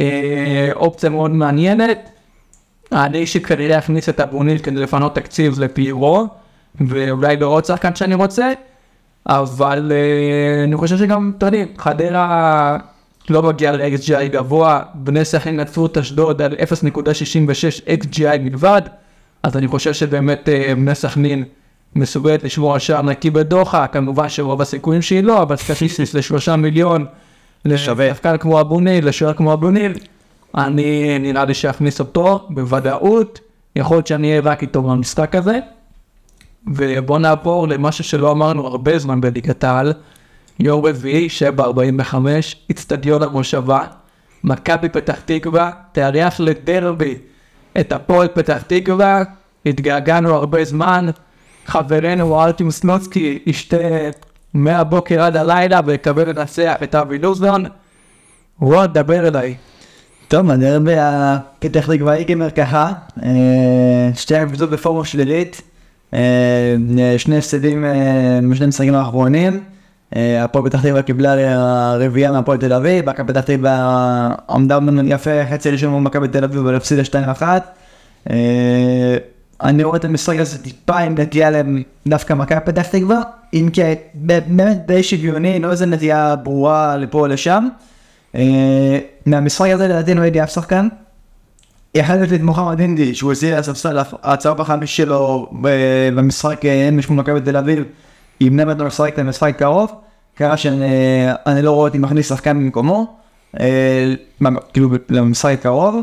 אה, 0.00 0.68
אופציה 0.74 1.10
מאוד 1.10 1.30
מעניינת. 1.30 2.10
אני 2.92 3.26
שכנראה 3.26 3.78
אכניס 3.78 4.08
את 4.08 4.20
אבוניל 4.20 4.58
כדי 4.58 4.80
לפנות 4.80 5.14
תקציב 5.14 5.60
לפיירו, 5.60 6.26
ואולי 6.80 7.36
בעוד 7.36 7.64
שחקן 7.64 7.94
שאני 7.94 8.14
רוצה, 8.14 8.52
אבל 9.26 9.92
אה, 9.94 10.64
אני 10.64 10.76
חושב 10.76 10.96
שגם, 10.96 11.32
אתה 11.38 11.46
יודע, 11.46 11.64
חדרה 11.78 12.76
לא 13.30 13.42
מגיע 13.42 13.72
ל-XGI 13.72 14.28
גבוה, 14.32 14.80
בני 14.94 15.24
סכנין 15.24 15.60
נצרו 15.60 15.86
את 15.86 15.98
אשדוד 15.98 16.42
על 16.42 16.52
0.66 16.52 18.04
XGI 18.04 18.38
בלבד, 18.44 18.82
אז 19.42 19.56
אני 19.56 19.68
חושב 19.68 19.92
שבאמת 19.92 20.48
אה, 20.48 20.74
בני 20.74 20.94
סכנין 20.94 21.44
מסוגלת 21.96 22.44
לשמור 22.44 22.72
על 22.72 22.78
שער 22.78 23.02
נקי 23.02 23.30
בדוחה, 23.30 23.86
כמובן 23.86 24.28
שרוב 24.28 24.62
הסיכויים 24.62 25.02
שהיא 25.02 25.22
לא, 25.22 25.42
אבל 25.42 25.56
סטטיסטיס 25.56 26.14
לשלושה 26.14 26.56
מיליון. 26.56 27.06
לשחקן 27.64 28.36
כמו 28.36 28.60
אבוניל, 28.60 29.08
לשוער 29.08 29.32
כמו 29.32 29.52
אבוניל, 29.52 29.92
אני 30.54 31.18
נראה 31.18 31.44
לי 31.44 31.54
שאכניס 31.54 32.00
אותו 32.00 32.46
בוודאות, 32.50 33.40
יכול 33.76 33.96
להיות 33.96 34.06
שאני 34.06 34.30
אהיה 34.30 34.40
רק 34.40 34.62
איתו 34.62 34.82
במשחק 34.82 35.34
הזה. 35.34 35.58
ובואו 36.66 37.18
נעבור 37.18 37.68
למשהו 37.68 38.04
שלא 38.04 38.32
אמרנו 38.32 38.66
הרבה 38.66 38.98
זמן 38.98 39.20
בליגת 39.20 39.64
העל, 39.64 39.92
יום 40.60 40.86
רביעי, 40.86 41.28
7.45, 41.56 42.14
אצטדיון 42.70 43.22
המושבה, 43.22 43.84
מכבי 44.44 44.88
פתח 44.88 45.20
תקווה, 45.24 45.70
תארח 45.92 46.40
לדרבי 46.40 47.14
את 47.80 47.92
הפועל 47.92 48.28
פתח 48.28 48.62
תקווה, 48.66 49.22
התגעגענו 49.66 50.34
הרבה 50.34 50.64
זמן, 50.64 51.06
חברנו 51.66 52.42
ארטיום 52.42 52.70
סלוצקי 52.70 53.38
ישתה 53.46 53.76
מהבוקר 54.54 55.22
עד 55.22 55.36
הלילה 55.36 55.80
ויקבל 55.86 56.28
לנצח 56.28 56.74
את 56.82 56.94
אבי 56.94 57.18
לוזון. 57.18 57.64
רון, 58.60 58.86
דבר 58.86 59.28
אליי. 59.28 59.54
טוב, 60.28 60.50
הדרבי 60.50 60.94
הפתח 60.98 61.92
תקוואי 61.94 62.18
ייגמר 62.18 62.50
ככה, 62.50 62.92
אה, 63.22 64.10
שתי 64.14 64.36
הקבוצות 64.36 64.70
בפורמה 64.70 65.04
שלילית, 65.04 65.62
אה, 66.14 66.76
שני 67.18 67.38
הפסדים 67.38 67.84
אה, 67.84 68.40
בשני 68.50 68.64
המשחקים 68.64 68.94
האחרונים, 68.94 69.52
אה, 69.54 69.77
הפועל 70.16 70.64
פתח 70.64 70.80
תקווה 70.82 71.02
קיבלה 71.02 71.34
רביעייה 71.96 72.32
מהפועל 72.32 72.58
תל 72.58 72.72
אביב, 72.72 73.10
מכבי 73.10 73.32
פתח 73.32 73.40
תקווה 73.40 74.34
עמדה 74.50 74.76
אומנם 74.76 75.12
יפה 75.12 75.30
חצי 75.50 75.70
ראשון 75.70 75.90
מול 75.90 76.02
מכבי 76.02 76.28
תל 76.28 76.44
אביב 76.44 76.60
אבל 76.60 76.74
הפסידה 76.74 77.02
2-1. 77.40 77.42
אה, 78.30 79.16
אני 79.62 79.84
רואה 79.84 79.96
את 79.96 80.04
המשחק 80.04 80.38
הזה 80.38 80.62
טיפה 80.62 80.98
עם 80.98 81.14
נטייה 81.18 81.50
דווקא 82.06 82.34
מכבי 82.34 82.60
פתח 82.64 82.86
תקווה, 82.86 83.20
אם 83.54 83.68
כי 83.72 83.82
באמת 84.14 84.86
די 84.86 85.02
שוויוני, 85.02 85.58
לא 85.58 85.70
איזה 85.70 85.86
נטייה 85.86 86.36
ברורה 86.36 86.96
לפה 86.96 87.18
או 87.18 87.26
לשם. 87.26 87.68
אה, 88.34 88.98
מהמשחק 89.26 89.70
הזה 89.70 89.88
לדעתי 89.88 90.14
לא 90.14 90.20
הייתי 90.22 90.42
אף 90.42 90.50
שחקן. 90.50 90.88
יחדת 91.94 92.32
את 92.32 92.40
מוחמד 92.40 92.80
הינדי 92.80 93.14
שהוא 93.14 93.32
הזיע 93.32 93.58
לספסל 93.58 93.98
ההצעה 94.22 94.54
בחמש 94.54 94.96
שלו 94.96 95.50
במשחק 96.14 96.64
אה, 96.64 96.88
אמש 96.88 97.08
מול 97.08 97.18
מכבי 97.18 97.40
תל 97.40 97.56
אביב 97.56 97.84
עם 98.40 98.60
נמד 98.60 98.78
לא 98.78 98.86
לשחק 98.86 99.14
את 99.14 99.18
המשחק 99.18 99.54
קרוב. 99.58 99.90
ככה 100.36 100.56
שאני 100.56 100.84
אני 101.46 101.62
לא 101.62 101.70
רואה 101.70 101.88
אותי 101.88 101.98
מכניס 101.98 102.28
שחקן 102.28 102.58
במקומו, 102.58 103.16
אה, 103.60 104.14
כאילו 104.72 104.88
למשחק 105.08 105.52
הקרוב. 105.52 105.96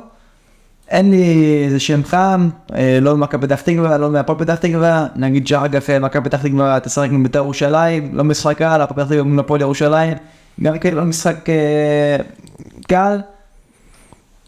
אין 0.89 1.11
לי 1.11 1.63
איזה 1.65 1.79
שם 1.79 2.03
חם, 2.03 2.49
אה, 2.75 2.99
לא 3.01 3.17
ממכבי 3.17 3.47
פתח 3.47 3.61
תקווה, 3.61 3.97
לא 3.97 4.09
מהפועל 4.09 4.39
פתח 4.39 4.55
תקווה, 4.55 5.07
נגיד 5.15 5.47
אה, 5.89 5.99
מכבי 5.99 6.29
פתח 6.29 6.41
תקווה 6.41 6.79
תשחק 6.79 7.07
עם 7.11 7.23
בית"ר 7.23 7.37
ירושלים, 7.39 8.09
לא 8.13 8.23
משחק 8.23 8.57
קל, 8.57 8.81
הפועל 8.81 8.99
פתח 8.99 9.13
תקווה 9.13 9.23
מול 9.23 9.39
הפועל 9.39 9.61
ירושלים, 9.61 10.17
גם 10.61 10.79
כן 10.79 10.93
לא 10.93 11.03
משחק 11.03 11.49
אה, 11.49 12.17
קל. 12.87 13.19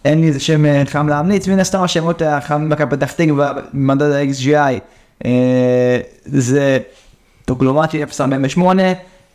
אין 0.06 0.22
לי 0.22 0.28
איזה 0.28 0.40
שם 0.40 0.66
אה, 0.66 0.84
חם 0.86 1.08
להמליץ, 1.08 1.48
מן 1.48 1.60
הסתם 1.60 1.84
השמות 1.84 2.22
החמים 2.22 2.70
במכבי 2.70 2.98
פתח 2.98 3.12
תקווה, 3.12 3.54
במדד 3.74 4.12
ה-XGI, 4.12 4.80
אה, 5.26 6.00
זה 6.26 6.80
טוקלומטי 7.48 8.04
0.48, 8.04 8.60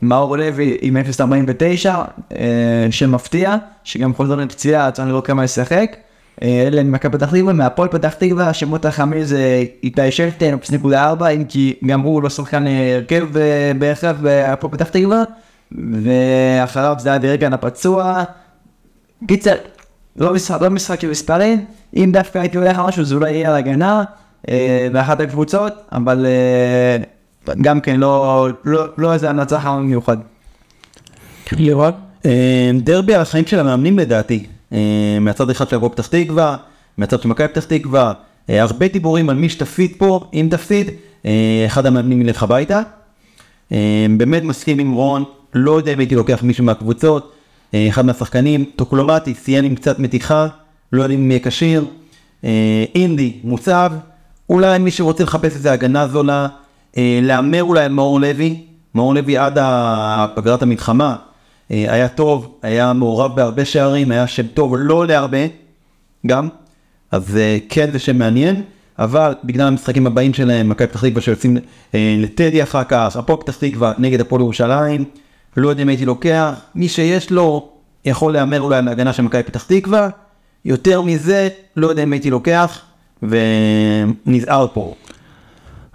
מאור 0.03 0.37
לוי 0.37 0.77
עם 0.81 0.97
0.49, 0.97 1.89
אה, 2.33 2.87
שם 2.91 3.13
מפתיע, 3.13 3.57
שגם 3.85 4.15
חוזר 4.15 4.35
לפציעה, 4.35 4.91
צריך 4.91 5.09
לראות 5.09 5.27
כמה 5.27 5.45
ישחק. 5.45 5.97
אה, 6.43 6.65
אלה 6.67 6.83
ממכבי 6.83 7.19
פתח 7.19 7.31
תקווה, 7.31 7.53
מהפועל 7.53 7.89
פתח 7.89 8.15
תקווה, 8.15 8.49
השמות 8.49 8.85
החמים 8.85 9.25
זה 9.25 9.65
איתי 9.83 10.11
שלטן, 10.11 10.57
0.4, 10.85 11.27
אם 11.37 11.45
כי 11.49 11.75
גם 11.87 12.01
הוא 12.01 12.23
לא 12.23 12.31
שחקן 12.31 12.67
אה, 12.67 12.95
הרכב 12.95 13.29
בהכרח 13.79 14.17
בהפועל 14.21 14.73
פתח 14.73 14.89
תקווה, 14.89 15.23
ואחריו 16.03 16.95
זה 16.99 17.17
אבי 17.17 17.29
רגן 17.29 17.53
הפצוע. 17.53 18.25
קיצר, 19.29 19.55
לא 20.17 20.35
משחק, 20.35 20.63
לא 20.63 20.71
משחק 20.71 21.01
של 21.01 21.11
מספרים, 21.11 21.65
אם 21.97 22.11
דווקא 22.13 22.39
הייתי 22.39 22.57
הולך 22.57 22.79
על 22.79 22.87
משהו 22.87 23.05
זה 23.05 23.15
אולי 23.15 23.31
יהיה 23.33 23.51
על 23.51 23.57
הגנה, 23.57 24.05
באחת 24.93 25.21
הקבוצות, 25.21 25.73
אבל 25.93 26.27
גם 27.61 27.81
כן 27.81 28.01
לא, 28.01 28.49
לא, 28.65 28.85
לא 28.99 29.13
איזה 29.13 29.31
המלצה 29.31 29.61
חמה 29.61 29.77
במיוחד. 29.77 30.17
לירון? 31.53 31.93
אה, 32.27 32.71
דרבי 32.81 33.15
על 33.15 33.21
החיים 33.21 33.47
של 33.47 33.59
המאמנים 33.59 33.99
לדעתי, 33.99 34.47
אה, 34.73 34.79
מהצד 35.21 35.51
אחד 35.51 35.69
של 35.69 35.77
הפועל 35.77 35.93
פתח 35.93 36.07
תקווה, 36.07 36.57
מהצד 36.99 37.23
של 37.23 37.29
מכבי 37.29 37.49
פתח 37.49 37.65
תקווה, 37.65 38.13
אה, 38.51 38.63
הרבה 38.63 38.89
דיבורים 38.89 39.31
על 39.31 39.37
מי 39.37 39.49
שתפסיד 39.49 39.93
פה, 39.99 40.25
אם 40.35 40.49
תפסיד, 40.51 40.91
אחד 41.67 41.87
המאמנים 41.87 42.21
ילך 42.23 42.43
הביתה. 42.43 42.81
באמת 44.17 44.43
מסכים 44.43 44.79
עם 44.79 44.93
רון, 44.93 45.25
לא 45.55 45.79
יודע 45.79 45.93
אם 45.93 45.99
הייתי 45.99 46.15
לוקח 46.15 46.43
מישהו 46.43 46.65
מהקבוצות, 46.65 47.33
אחד 47.89 48.05
מהשחקנים, 48.05 48.65
טוקלומטי, 48.77 49.35
סיים 49.35 49.65
עם 49.65 49.75
קצת 49.75 49.99
מתיחה, 49.99 50.47
לא 50.93 51.03
יודע 51.03 51.15
אם 51.15 51.31
יהיה 51.31 51.41
כשיר, 51.41 51.85
אינדי, 52.95 53.33
מוצב, 53.45 53.93
אולי 54.51 54.79
מי 54.79 54.91
שרוצה 54.91 55.25
לחפש 55.25 55.55
איזה 55.55 55.73
הגנה 55.73 56.09
זולה, 56.09 56.49
להמר 56.97 57.63
אולי 57.63 57.85
על 57.85 57.93
מאור 57.93 58.21
לוי, 58.21 58.61
מאור 58.95 59.15
לוי 59.15 59.37
עד 59.37 59.59
פגרת 60.35 60.63
המלחמה, 60.63 61.17
אה, 61.73 61.95
היה 61.95 62.09
טוב, 62.09 62.59
היה 62.63 62.93
מעורב 62.93 63.37
בהרבה 63.37 63.65
שערים, 63.65 64.11
היה 64.11 64.27
שם 64.27 64.47
טוב, 64.47 64.75
לא 64.79 64.95
עולה 64.95 65.19
הרבה, 65.19 65.39
גם, 66.27 66.49
אז 67.11 67.37
אה, 67.37 67.59
כן 67.69 67.91
זה 67.93 67.99
שם 67.99 68.19
מעניין, 68.19 68.63
אבל 68.99 69.35
בגלל 69.45 69.67
המשחקים 69.67 70.07
הבאים 70.07 70.35
שלהם, 70.35 70.69
מכבי 70.69 70.89
פתח 70.89 71.05
תקווה 71.05 71.23
שיוצאים 71.23 71.57
אה, 71.95 72.17
לטדי 72.19 72.63
אחר 72.63 72.85
כך, 72.85 73.17
הפועל 73.17 73.39
פתח 73.39 73.57
תקווה 73.57 73.93
נגד 73.99 74.21
הפועל 74.21 74.43
ירושלים, 74.43 75.05
לא 75.57 75.69
יודע 75.69 75.83
אם 75.83 75.89
הייתי 75.89 76.05
לוקח, 76.05 76.55
מי 76.75 76.89
שיש 76.89 77.31
לו 77.31 77.69
יכול 78.05 78.33
להמר 78.33 78.61
אולי 78.61 78.77
על 78.77 78.89
ההגנה 78.89 79.13
של 79.13 79.23
מכבי 79.23 79.43
פתח 79.43 79.65
תקווה, 79.65 80.09
יותר 80.65 81.03
מזה 81.03 81.49
לא 81.77 81.87
יודע 81.87 82.03
אם 82.03 82.13
הייתי 82.13 82.31
לוקח, 82.31 82.81
ונזהר 83.23 84.67
פה. 84.73 84.95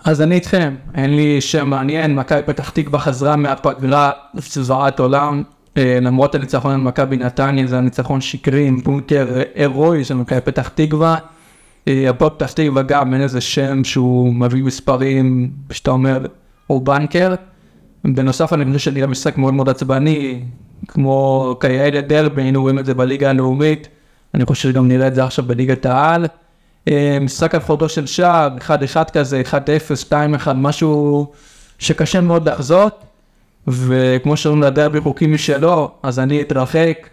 אז 0.05 0.21
אני 0.21 0.35
איתכם, 0.35 0.75
אין 0.95 1.15
לי 1.15 1.41
שם 1.41 1.69
מעניין, 1.69 2.15
מכבי 2.15 2.41
פתח 2.45 2.69
תקווה 2.69 2.99
חזרה 2.99 3.35
מהפגרה 3.35 4.11
זוועת 4.35 4.99
עולם, 4.99 5.43
אה, 5.77 5.99
למרות 6.01 6.35
הניצחון 6.35 6.71
על 6.71 6.77
מכבי 6.77 7.17
נתניה, 7.17 7.67
זה 7.67 7.77
הניצחון 7.77 8.21
שקרי 8.21 8.67
עם 8.67 8.81
בונקר 8.83 9.27
הירואי 9.55 10.03
של 10.03 10.13
מכבי 10.13 10.41
פתח 10.41 10.67
תקווה. 10.67 11.17
אה, 11.87 12.09
הפועל 12.09 12.31
פתח 12.31 12.51
תקווה 12.51 12.81
גם 12.81 13.13
אין 13.13 13.21
איזה 13.21 13.41
שם 13.41 13.83
שהוא 13.83 14.33
מביא 14.33 14.63
מספרים, 14.63 15.51
שאתה 15.71 15.91
אומר, 15.91 16.25
הוא 16.67 16.81
בנקר. 16.81 17.35
בנוסף 18.03 18.53
אני 18.53 18.65
חושב 18.65 18.79
שנראה 18.79 19.07
משחק 19.07 19.37
מאוד 19.37 19.53
מאוד 19.53 19.69
עצבני, 19.69 20.41
כמו 20.87 21.55
כאלה 21.59 22.01
דרבי, 22.01 22.41
היינו 22.41 22.61
רואים 22.61 22.79
את 22.79 22.85
זה 22.85 22.93
בליגה 22.93 23.29
הלאומית, 23.29 23.87
אני 24.33 24.45
חושב 24.45 24.69
שגם 24.69 24.87
נראה 24.87 25.07
את 25.07 25.15
זה 25.15 25.23
עכשיו 25.23 25.45
בליגת 25.45 25.85
העל. 25.85 26.25
אה, 26.87 27.17
משחק 27.21 27.55
חודו 27.61 27.89
של 27.89 28.05
שער, 28.05 28.49
1-1 28.59 29.11
כזה, 29.13 29.41
1-0, 29.51 29.53
2-1, 30.09 30.13
משהו 30.55 31.27
שקשה 31.79 32.21
מאוד 32.21 32.49
לחזות, 32.49 33.03
וכמו 33.67 34.37
שאומרים 34.37 34.63
לדרבי 34.63 35.01
חוקים 35.01 35.33
משלו, 35.33 35.91
אז 36.03 36.19
אני 36.19 36.41
אתרחק 36.41 37.09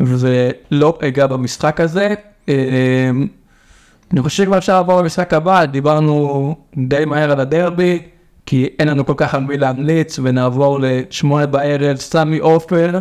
ולא 0.00 0.98
אגע 1.02 1.26
במשחק 1.26 1.80
הזה. 1.80 2.14
אה, 2.48 3.10
אני 4.12 4.22
חושב 4.22 4.44
שכבר 4.44 4.58
אפשר 4.58 4.74
לעבור 4.74 5.00
למשחק 5.00 5.34
הבא, 5.34 5.64
דיברנו 5.64 6.54
די 6.76 7.04
מהר 7.04 7.30
על 7.32 7.40
הדרבי, 7.40 8.02
כי 8.46 8.68
אין 8.78 8.88
לנו 8.88 9.06
כל 9.06 9.14
כך 9.16 9.34
על 9.34 9.40
מי 9.40 9.56
להמליץ, 9.56 10.18
ונעבור 10.22 10.78
לשמונה 10.82 11.46
בערב, 11.46 11.96
סמי 11.96 12.38
עופר, 12.38 12.98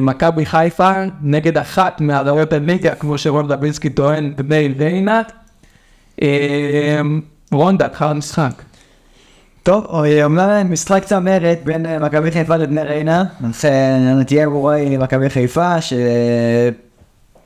מכבי 0.00 0.46
חיפה, 0.46 0.92
נגד 1.22 1.58
אחת 1.58 2.00
מהעליות 2.00 2.52
הליגה, 2.52 2.94
כמו 2.94 3.18
שרון 3.18 3.48
דבינסקי 3.48 3.90
טוען, 3.90 4.32
בני 4.36 4.74
ריינת. 4.78 5.32
אה, 6.22 7.00
רון, 7.52 7.76
על 7.80 8.08
המשחק. 8.08 8.52
טוב, 9.62 10.04
אה, 10.04 10.24
אומנם 10.24 10.72
משחק 10.72 11.04
צמרת 11.04 11.58
בין 11.64 11.86
אה, 11.86 11.98
מכבי 11.98 12.30
חיפה 12.30 12.56
לבני 12.56 12.82
ריינה, 12.82 13.24
אה, 13.64 14.46
ברורה 14.46 14.74
היא 14.74 14.98
מכבי 14.98 15.30
חיפה, 15.30 15.74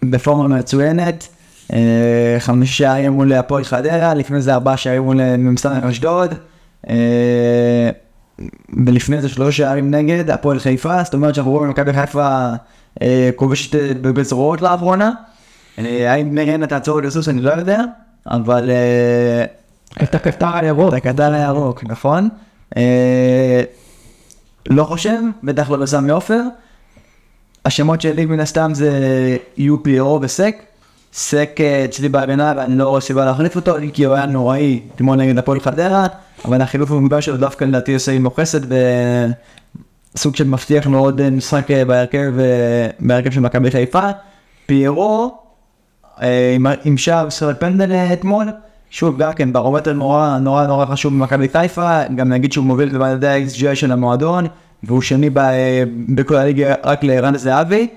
שבפורמה 0.02 0.58
מצוינת, 0.58 1.28
אה, 1.72 2.36
חמישה 2.38 2.72
שערים 2.72 3.12
מול 3.12 3.32
הפועל 3.32 3.64
חדרה, 3.64 4.14
לפני 4.14 4.40
זה 4.40 4.54
ארבעה 4.54 4.76
שערים 4.76 5.02
מול 5.02 5.20
אה, 5.20 5.36
מ"ס 5.36 5.66
אשדוד, 5.66 6.34
אה, 6.88 7.90
ולפני 8.86 9.22
זה 9.22 9.28
שלושה 9.28 9.56
שערים 9.56 9.90
נגד 9.90 10.30
הפועל 10.30 10.58
חיפה, 10.58 11.04
זאת 11.04 11.14
אומרת 11.14 11.34
שאנחנו 11.34 11.52
רואים 11.52 11.70
מכבי 11.70 11.92
חיפה 11.92 12.52
אה, 13.02 13.30
כובשת 13.36 13.74
אה, 13.74 13.94
בזרועות 14.02 14.62
לאחרונה. 14.62 15.12
אה, 15.78 16.12
האם 16.12 16.38
ריינה 16.38 16.66
תעצור 16.66 17.02
לסוס 17.02 17.28
אני 17.28 17.42
לא 17.42 17.50
יודע, 17.50 17.80
אבל... 18.26 18.70
אה, 18.70 19.44
את 20.02 20.14
הקטר 20.14 20.56
הירוק. 20.56 20.88
את 20.88 21.06
הקטר 21.06 21.32
הירוק, 21.32 21.84
נכון. 21.84 22.28
לא 24.70 24.84
חושב, 24.84 25.18
בטח 25.42 25.70
לא 25.70 25.76
בסמי 25.76 26.10
עופר. 26.10 26.40
השמות 27.64 28.00
שלי 28.00 28.26
מן 28.26 28.40
הסתם 28.40 28.70
זה 28.74 28.90
פיירו 29.82 30.18
וסק. 30.22 30.56
סק 31.12 31.60
אצלי 31.84 32.08
בהגנה 32.08 32.52
ואני 32.56 32.78
לא 32.78 32.88
רואה 32.88 33.00
סיבה 33.00 33.24
להחליף 33.24 33.56
אותו, 33.56 33.74
כי 33.92 34.04
הוא 34.04 34.14
היה 34.14 34.26
נוראי 34.26 34.80
אתמול 34.94 35.16
נגד 35.16 35.38
הפועל 35.38 35.60
חדרה, 35.60 36.06
אבל 36.44 36.60
החילוף 36.62 36.90
המוגבל 36.90 37.20
שלו 37.20 37.36
דווקא 37.36 37.64
לדעתי 37.64 37.94
עושה 37.94 38.12
עם 38.12 38.22
מוחסת 38.22 38.60
בסוג 40.14 40.36
של 40.36 40.44
מבטיח 40.44 40.86
מאוד 40.86 41.30
משחק 41.30 41.70
אה, 41.70 41.84
בהרכב, 41.84 42.32
אה, 42.38 42.88
בהרכב 43.00 43.30
של 43.30 43.40
מכבי 43.40 43.70
חיפה. 43.70 44.10
פיירו 44.66 45.34
אה, 46.22 46.56
עם- 46.84 46.96
שער 46.96 47.28
של 47.28 47.54
פנדל 47.58 47.92
אתמול, 48.12 48.46
שוב 48.90 49.18
גם 49.18 49.32
כן 49.32 49.52
ברומטר 49.52 49.92
נורא 49.92 50.38
נורא 50.38 50.66
נורא 50.66 50.86
חשוב 50.86 51.12
במכבי 51.12 51.48
חיפה, 51.48 52.02
גם 52.16 52.28
נגיד 52.28 52.52
שהוא 52.52 52.64
מוביל 52.64 52.88
במדדי 52.98 53.26
ה-XGI 53.28 53.74
של 53.74 53.92
המועדון, 53.92 54.46
והוא 54.82 55.02
שני 55.02 55.30
בכל 56.08 56.36
הליגה 56.36 56.74
רק 56.84 57.04
לערן 57.04 57.36
זהבי, 57.36 57.88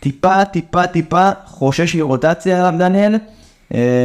טיפה 0.00 0.44
טיפה 0.44 0.86
טיפה 0.86 1.30
חושש 1.46 1.96
מרוטציה 1.96 2.66
עליו 2.68 2.78
דניאל, 2.78 3.16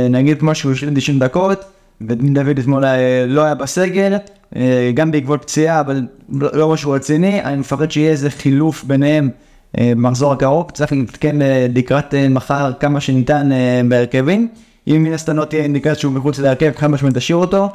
נגיד 0.10 0.40
כמו 0.40 0.56
שהוא 0.56 0.72
השלים 0.72 0.94
90 0.96 1.20
דקות, 1.20 1.64
ודין 2.08 2.34
דוד 2.34 2.60
אתמול 2.60 2.86
אה, 2.86 3.26
לא 3.28 3.42
היה 3.42 3.56
בסגל, 3.56 4.16
אה, 4.56 4.92
גם 4.94 5.12
בעקבות 5.12 5.42
פציעה, 5.42 5.80
אבל 5.80 6.02
לא 6.30 6.70
משהו 6.70 6.92
רציני, 6.92 7.44
אני 7.44 7.58
מפחד 7.58 7.92
שיהיה 7.92 8.12
איזה 8.12 8.30
חילוף 8.30 8.84
ביניהם 8.84 9.30
אה, 9.78 9.92
במחזור 9.96 10.34
הקרוב, 10.34 10.72
צריך 10.72 10.92
להתקן 10.92 11.40
לקראת 11.76 12.14
מחר 12.30 12.72
כמה 12.80 13.02
שניתן 13.02 13.50
בהרכבים. 13.90 14.48
אם 14.88 15.04
מן 15.04 15.14
הסתם 15.14 15.38
לא 15.38 15.46
תהיה 15.46 15.64
אינדיקציה 15.64 15.96
שהוא 15.96 16.14
מחוץ 16.14 16.40
להרכב, 16.40 16.72
חד 16.76 16.88
משמעית 16.88 17.16
תשאיר 17.16 17.38
אותו. 17.38 17.70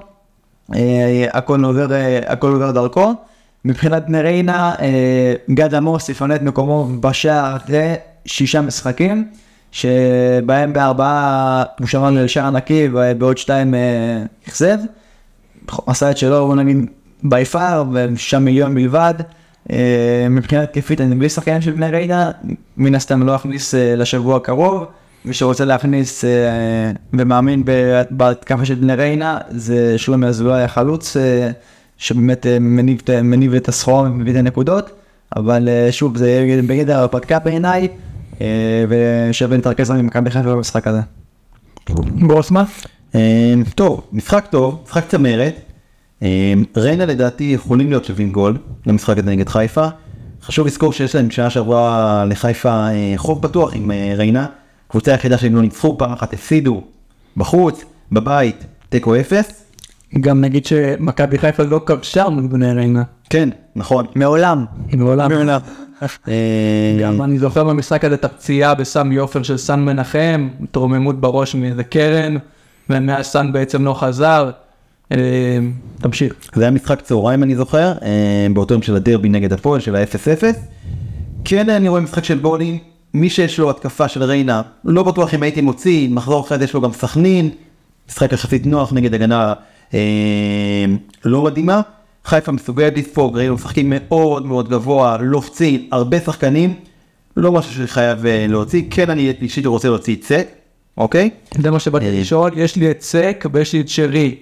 הכל 1.32 1.64
עובר, 1.64 1.88
הכל 2.26 2.52
עובר 2.52 2.70
דרכו. 2.70 3.14
מבחינת 3.66 4.06
בני 4.06 4.20
ריינה, 4.20 4.74
אה, 4.80 5.34
גד 5.50 5.74
עמוס 5.74 6.08
יפנה 6.08 6.34
את 6.34 6.42
מקומו 6.42 6.88
בשער 7.00 7.56
אחרי 7.56 7.94
שישה 8.26 8.60
משחקים, 8.60 9.28
שבהם 9.76 10.72
בארבעה 10.72 11.64
הוא 11.78 11.86
שמר 11.86 12.10
לשער 12.10 12.50
נקי 12.50 12.88
ובעוד 12.92 13.38
שתיים 13.38 13.74
אה, 13.74 14.22
אכזב. 14.48 14.78
עשה 15.86 16.10
את 16.10 16.16
שלו, 16.18 16.46
בוא 16.46 16.54
נגיד, 16.54 16.76
בי 17.22 17.44
פאר, 17.44 17.84
ושישה 17.92 18.38
מיליון 18.38 18.74
בלבד. 18.74 19.14
אה, 19.72 20.26
מבחינה 20.30 20.62
התקפית 20.62 21.00
אני 21.00 21.14
בלי 21.14 21.28
שחקן 21.28 21.60
של 21.60 21.70
בני 21.70 21.90
ריינה, 21.90 22.30
מן 22.76 22.94
הסתם 22.94 23.22
לא 23.22 23.36
אכניס 23.36 23.74
אה, 23.74 23.96
לשבוע 23.96 24.36
הקרוב. 24.36 24.84
מי 25.24 25.34
שרוצה 25.34 25.64
להכניס 25.64 26.24
אה, 26.24 26.30
ומאמין 27.12 27.62
בהתקפה 28.10 28.64
של 28.64 28.74
בני 28.74 28.94
ריינה, 28.94 29.38
זה 29.50 29.98
שלומי 29.98 30.26
אזולאי 30.26 30.62
החלוץ, 30.62 31.16
אה, 31.16 31.50
שבאמת 31.98 32.46
אה, 32.46 32.58
מניב, 32.58 33.00
מניב 33.22 33.54
את 33.54 33.68
הסחורה 33.68 34.02
ומביא 34.02 34.32
את 34.32 34.38
הנקודות. 34.38 34.90
אבל 35.36 35.68
אה, 35.68 35.92
שוב, 35.92 36.16
זה 36.16 36.30
יהיה 36.30 36.62
בגדר 36.62 36.98
הרפתקה 36.98 37.38
בעיניי, 37.38 37.88
אה, 38.40 39.30
להתרכז 39.50 39.90
עם 39.90 40.06
מכבי 40.06 40.30
חיפה 40.30 40.54
במשחק 40.54 40.86
הזה. 40.86 41.00
בוסמה? 42.26 42.64
אה, 43.14 43.54
טוב, 43.74 44.08
משחק 44.12 44.46
טוב, 44.50 44.82
משחק 44.84 45.04
צמרת. 45.08 45.54
אה, 46.22 46.54
ריינה 46.76 47.06
לדעתי 47.06 47.44
יכולים 47.44 47.88
להיות 47.90 48.04
שווים 48.04 48.32
גול 48.32 48.58
למשחק 48.86 49.18
הזה 49.18 49.30
נגד 49.30 49.48
חיפה. 49.48 49.86
חשוב 50.42 50.66
לזכור 50.66 50.92
שיש 50.92 51.14
להם 51.14 51.30
שנה 51.30 51.50
שעברה 51.50 52.24
לחיפה 52.24 52.86
חוב 53.16 53.42
בטוח 53.42 53.74
עם 53.74 53.90
ריינה. 54.16 54.46
קבוצה 54.88 55.12
היחידה 55.12 55.38
שהם 55.38 55.54
לא 55.54 55.62
ניצחו, 55.62 55.98
פעם 55.98 56.12
אחת 56.12 56.32
הפסידו 56.32 56.82
בחוץ, 57.36 57.84
בבית, 58.12 58.64
תיקו 58.88 59.16
אפס. 59.16 59.65
גם 60.20 60.40
נגיד 60.40 60.66
שמכבי 60.66 61.38
חיפה 61.38 61.62
לא 61.62 61.80
כבשה 61.86 62.28
מול 62.28 62.46
בני 62.46 62.72
ריינה. 62.72 63.02
כן, 63.30 63.48
נכון. 63.76 64.06
מעולם. 64.14 64.64
מעולם. 64.92 65.30
אה, 66.28 66.98
גם 67.00 67.22
אני 67.22 67.38
זוכר 67.38 67.64
במשחק 67.64 68.04
הזה 68.04 68.14
את 68.14 68.24
הפציעה 68.24 68.74
בסמי 68.74 69.16
עופר 69.16 69.42
של 69.42 69.56
סן 69.56 69.80
מנחם, 69.80 70.48
התרוממות 70.62 71.20
בראש 71.20 71.54
מאיזה 71.54 71.84
קרן, 71.84 72.36
ומאז 72.90 73.26
סן 73.26 73.52
בעצם 73.52 73.84
לא 73.84 73.94
חזר. 73.94 74.50
אה, 75.12 75.58
תמשיך. 76.00 76.34
זה 76.54 76.62
היה 76.62 76.70
משחק 76.70 77.00
צהריים 77.00 77.42
אני 77.42 77.56
זוכר, 77.56 77.92
אה, 78.02 78.46
באותו 78.54 78.74
יום 78.74 78.82
של 78.82 78.96
הדרבי 78.96 79.28
נגד 79.28 79.52
הפועל 79.52 79.80
של 79.80 79.96
ה-0-0. 79.96 80.44
כן 81.44 81.70
אני 81.70 81.88
רואה 81.88 82.00
משחק 82.00 82.24
של 82.24 82.40
גולים, 82.40 82.78
מי 83.14 83.30
שיש 83.30 83.58
לו 83.58 83.70
התקפה 83.70 84.08
של 84.08 84.22
ריינה, 84.22 84.62
לא 84.84 85.02
בטוח 85.02 85.34
אם 85.34 85.42
הייתי 85.42 85.60
מוציא, 85.60 86.08
מחזור 86.08 86.40
אחרי 86.40 86.58
זה 86.58 86.64
יש 86.64 86.74
לו 86.74 86.80
גם 86.80 86.92
סכנין, 86.92 87.50
משחק 88.08 88.32
יחסית 88.32 88.66
נוח 88.66 88.92
נגד 88.92 89.14
הגנה 89.14 89.54
לא 91.24 91.42
מדהימה. 91.42 91.80
חיפה 92.24 92.52
מסוגלת 92.52 92.98
לספוג, 92.98 93.38
ראינו 93.38 93.54
משחקים 93.54 93.92
מאוד 93.94 94.46
מאוד 94.46 94.68
גבוה, 94.68 95.16
לופצים, 95.20 95.88
הרבה 95.92 96.20
שחקנים, 96.20 96.74
לא 97.36 97.52
משהו 97.52 97.86
שחייב 97.86 98.26
אה, 98.26 98.46
להוציא, 98.48 98.82
כן 98.90 99.10
אני 99.10 99.32
אישית 99.42 99.66
רוצה 99.66 99.88
להוציא 99.88 100.16
סק, 100.22 100.48
אוקיי? 100.98 101.30
זה 101.58 101.70
מה 101.70 101.80
שבאתי 101.80 102.06
אה. 102.06 102.20
לשאול, 102.20 102.50
יש 102.56 102.76
לי 102.76 102.90
את 102.90 103.02
סק 103.02 103.44
ויש 103.52 103.72
לי 103.72 103.80
את 103.80 103.88
שרי. 103.88 104.34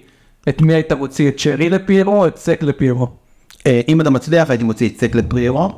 את 0.49 0.61
מי 0.61 0.73
היית 0.73 0.91
מוציא? 0.91 1.29
את 1.29 1.39
שרי 1.39 1.69
לפיירו 1.69 2.15
או 2.15 2.27
את 2.27 2.37
סק 2.37 2.63
לפיירו? 2.63 3.07
אה, 3.67 3.81
אם 3.87 4.01
אתה 4.01 4.09
מצליח 4.09 4.49
הייתי 4.49 4.63
מוציא 4.63 4.89
את 4.89 4.95
סטייק 4.95 5.15
לפרירו. 5.15 5.69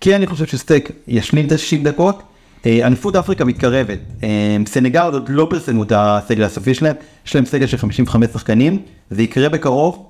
כי 0.00 0.16
אני 0.16 0.26
חושב 0.26 0.46
שסטייק 0.46 0.90
ישלים 1.08 1.46
את 1.46 1.52
ה-60 1.52 1.84
דקות. 1.84 2.22
אה, 2.66 2.86
אליפות 2.86 3.16
אפריקה 3.16 3.44
מתקרבת. 3.44 3.98
אה, 4.22 4.56
סנגל 4.66 5.10
עוד 5.12 5.28
לא 5.28 5.46
פרסמו 5.50 5.82
את 5.82 5.92
הסגל 5.96 6.44
הסופי 6.44 6.74
שלהם, 6.74 6.96
יש 7.26 7.34
להם 7.34 7.44
סגל 7.44 7.66
של 7.66 7.76
55 7.76 8.30
שחקנים, 8.32 8.82
זה 9.10 9.22
יקרה 9.22 9.48
בקרוב. 9.48 10.06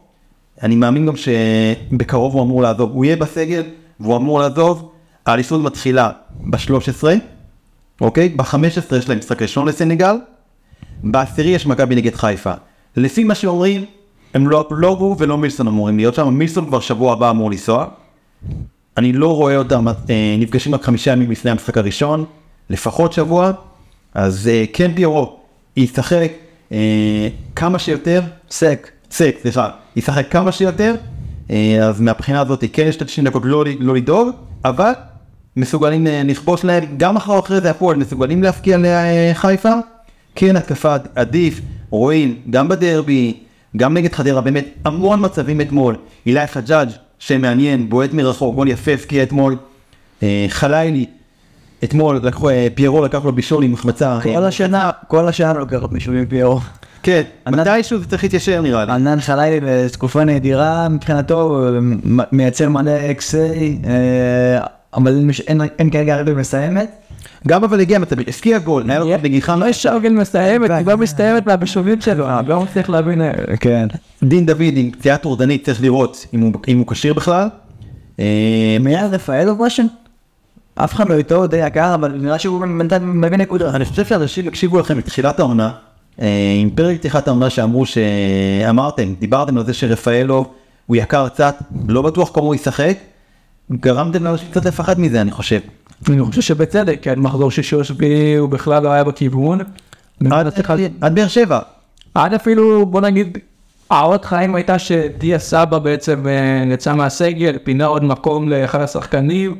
אני 0.62 0.76
מאמין 0.76 1.06
גם 1.06 1.14
שבקרוב 1.16 2.34
הוא 2.34 2.42
אמור 2.42 2.62
לעזוב, 2.62 2.90
הוא 2.90 3.04
יהיה 3.04 3.16
בסגל 3.16 3.62
והוא 4.00 4.16
אמור 4.16 4.40
לעזוב. 4.40 4.90
האליפות 5.26 5.62
מתחילה 5.62 6.10
ב-13, 6.40 7.04
אוקיי? 8.00 8.28
ב-15 8.28 8.96
יש 8.96 9.08
להם 9.08 9.18
משחק 9.18 9.42
ראשון 9.42 9.68
לסנגל, 9.68 10.16
בעשירי 11.02 11.50
יש 11.50 11.66
מכבי 11.66 11.94
נגד 11.94 12.14
חיפה. 12.14 12.52
לפי 12.96 13.24
מה 13.24 13.34
שאומרים, 13.34 13.84
הם 14.34 14.48
לא, 14.48 14.68
לא 14.70 14.88
הוא 14.88 15.16
ולא 15.18 15.38
מילסון 15.38 15.66
אמורים 15.66 15.96
להיות 15.96 16.14
שם, 16.14 16.28
מילסון 16.34 16.66
כבר 16.66 16.80
שבוע 16.80 17.12
הבא 17.12 17.30
אמור 17.30 17.50
לנסוע. 17.50 17.86
אני 18.96 19.12
לא 19.12 19.36
רואה 19.36 19.56
אותם 19.56 19.88
אה, 19.88 19.94
נפגשים 20.38 20.74
רק 20.74 20.82
חמישה 20.82 21.12
ימים 21.12 21.30
לפני 21.30 21.50
המשחק 21.50 21.78
הראשון, 21.78 22.24
לפחות 22.70 23.12
שבוע, 23.12 23.52
אז 24.14 24.48
אה, 24.48 24.64
כן 24.72 24.94
פיורו 24.94 25.36
ישחק 25.76 26.32
אה, 26.72 27.28
כמה 27.56 27.78
שיותר, 27.78 28.22
סק. 28.50 28.90
סק, 29.10 29.36
סליחה, 29.42 29.70
ישחק 29.96 30.26
כמה 30.30 30.52
שיותר, 30.52 30.94
אה, 31.50 31.78
אז 31.82 32.00
מהבחינה 32.00 32.40
הזאת 32.40 32.64
כן 32.72 32.86
יש 32.86 32.96
את 32.96 33.02
ה-90 33.02 33.24
דקות 33.24 33.42
לא, 33.44 33.64
לא 33.80 33.94
לדאוג, 33.94 34.28
אבל 34.64 34.92
מסוגלים 35.56 36.06
לכבוש 36.24 36.64
להם, 36.64 36.84
גם 36.96 37.16
אחר 37.16 37.38
אחרי 37.38 37.60
זה 37.60 37.70
הפועל 37.70 37.96
מסוגלים 37.96 38.42
להפקיע 38.42 38.78
לחיפה, 38.80 39.72
כן 40.34 40.56
התקפה 40.56 40.96
עדיף, 41.14 41.60
רואים 41.90 42.40
גם 42.50 42.68
בדרבי, 42.68 43.34
גם 43.76 43.94
נגד 43.94 44.12
חדרה, 44.12 44.40
באמת 44.40 44.66
המון 44.84 45.24
מצבים 45.24 45.60
אתמול, 45.60 45.96
אילי 46.26 46.46
חג'אג' 46.46 46.88
שמעניין, 47.18 47.88
בועט 47.88 48.12
מרחוק, 48.12 48.54
גול 48.54 48.68
יפה 48.68 48.92
הפקיע 48.92 49.22
אתמול, 49.22 49.56
חלילי, 50.48 51.06
אתמול 51.84 52.20
לקחו, 52.22 52.48
אה, 52.50 52.66
פיירו 52.74 53.04
לקח 53.04 53.24
לו 53.24 53.32
בישול 53.32 53.64
עם 53.64 53.74
החמצה, 53.74 54.18
כל 54.22 54.44
השנה, 54.44 54.90
כל 55.08 55.28
השנה 55.28 55.52
לא 55.52 55.60
לוקח 55.60 55.78
מישהו 55.90 56.12
עם 56.12 56.26
פיירו. 56.26 56.60
כן, 57.02 57.22
מתישהו 57.48 57.98
זה 57.98 58.06
צריך 58.06 58.22
להתיישר 58.22 58.60
נראה 58.60 58.84
לי. 58.84 58.92
ענן 58.92 59.20
חלילי 59.20 59.60
בתקופה 59.62 60.24
נדירה 60.24 60.88
מבחינתו, 60.88 61.60
מ- 61.82 62.18
מייצר 62.32 62.68
מלא 62.68 62.90
אה, 63.86 64.66
אבל 64.94 65.30
אין 65.78 65.90
כרגע 65.90 66.16
רגל 66.16 66.32
מסיימת. 66.34 66.90
גם 67.48 67.64
אבל 67.64 67.80
הגיע 67.80 67.98
מצב, 67.98 68.16
הפקיע 68.28 68.58
גול, 68.58 68.90
היה 68.90 68.98
לו 68.98 69.06
נגיחה, 69.22 69.56
לא 69.56 69.66
יש 69.66 69.86
ארגל 69.86 70.12
מסיימת, 70.12 70.70
היא 70.70 70.86
לא 70.86 70.96
מסתיימת 70.96 71.46
מהבישובים 71.46 72.00
שלו, 72.00 72.38
אני 72.38 72.48
לא 72.48 72.60
מצליח 72.62 72.88
להבין. 72.90 73.22
אה, 73.22 73.32
כן. 73.60 73.86
דין 74.22 74.46
דוד 74.46 74.60
עם 74.76 74.90
פציעה 74.90 75.16
טורדנית 75.16 75.64
צריך 75.64 75.82
לראות 75.82 76.26
אם 76.34 76.40
הוא- 76.40 76.86
כשיר 76.86 77.14
בכלל. 77.14 77.48
אה, 78.20 78.24
מיד 78.80 79.04
רפאלוב 79.14 79.62
משהו? 79.66 79.84
אף 80.74 80.94
אחד 80.94 81.08
לא 81.08 81.14
איתו, 81.14 81.46
די 81.46 81.66
יקר, 81.66 81.94
אבל 81.94 82.12
נראה 82.12 82.38
שהוא 82.38 82.60
בינתיים 82.60 83.20
מביא 83.20 83.38
נקודה. 83.38 83.70
אני 83.70 83.84
חושב 83.84 84.04
שאנשים 84.04 84.48
הקשיבו 84.48 84.78
לכם 84.78 84.98
בתחילת 84.98 85.40
העונה, 85.40 85.70
אה, 86.20 86.26
עם 86.60 86.70
פרק 86.70 86.96
פתיחת 86.98 87.28
העונה 87.28 87.50
שאמרו 87.50 87.84
שאמרתם, 87.86 89.14
דיברתם 89.18 89.56
על 89.58 89.64
זה 89.66 89.74
שרפאלוב 89.74 90.46
הוא 90.86 90.96
יקר 90.96 91.28
קצת, 91.28 91.54
לא 91.88 92.02
בטוח 92.02 92.30
כמה 92.34 92.44
הוא 92.44 92.54
ישחק, 92.54 92.96
גרמתם 93.72 94.24
לאנשים 94.24 94.48
קצת 94.50 94.64
לפחד 94.66 95.00
מזה 95.00 95.20
אני 95.20 95.30
חושב. 95.30 95.60
אני 96.08 96.22
חושב 96.22 96.40
שבצדק, 96.42 96.98
כי 97.02 97.10
מחזור 97.16 97.50
שישי 97.50 97.74
או 97.76 97.84
שביעי 97.84 98.34
הוא 98.34 98.48
בכלל 98.48 98.82
לא 98.82 98.88
היה 98.88 99.04
בכיוון. 99.04 99.58
עד- 100.30 100.46
עד 101.00 101.14
באר 101.14 101.28
שבע. 101.28 101.58
עד 102.14 102.34
אפילו, 102.34 102.86
בוא 102.86 103.00
נגיד, 103.00 103.38
האות 103.90 104.24
חיים 104.24 104.54
הייתה 104.54 104.78
שדיה 104.78 105.38
סבא 105.38 105.78
בעצם 105.78 106.26
אה, 106.28 106.72
יצא 106.74 106.94
מהסגל, 106.94 107.58
פינה 107.64 107.84
עוד 107.86 108.04
מקום 108.04 108.48
לאחד 108.48 108.80
השחקנים, 108.80 109.56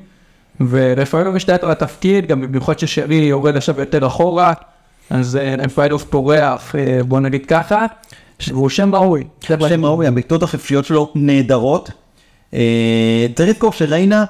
ורפאלוב 0.61 1.37
השתלט 1.37 1.65
על 1.65 1.71
התפקיד, 1.71 2.27
גם 2.27 2.41
במיוחד 2.41 2.79
ששרי 2.79 3.15
יורד 3.15 3.57
עכשיו 3.57 3.81
יותר 3.81 4.07
אחורה, 4.07 4.53
אז 5.11 5.37
אה, 5.37 5.55
רפאלוב 5.59 6.05
פורח, 6.11 6.75
אה, 6.75 7.03
בוא 7.03 7.21
נגיד 7.21 7.47
ככה, 7.47 7.87
והוא 8.49 8.69
שם 8.69 8.95
ראוי. 8.95 9.25
שם 9.41 9.85
ראוי, 9.85 10.07
הבעיטות 10.07 10.43
החפשיות 10.43 10.85
שלו 10.85 11.13
נהדרות. 11.15 11.91
אה, 12.55 13.27
צריך 13.35 13.51
לזכור 13.51 13.73
שריינה, 13.73 14.25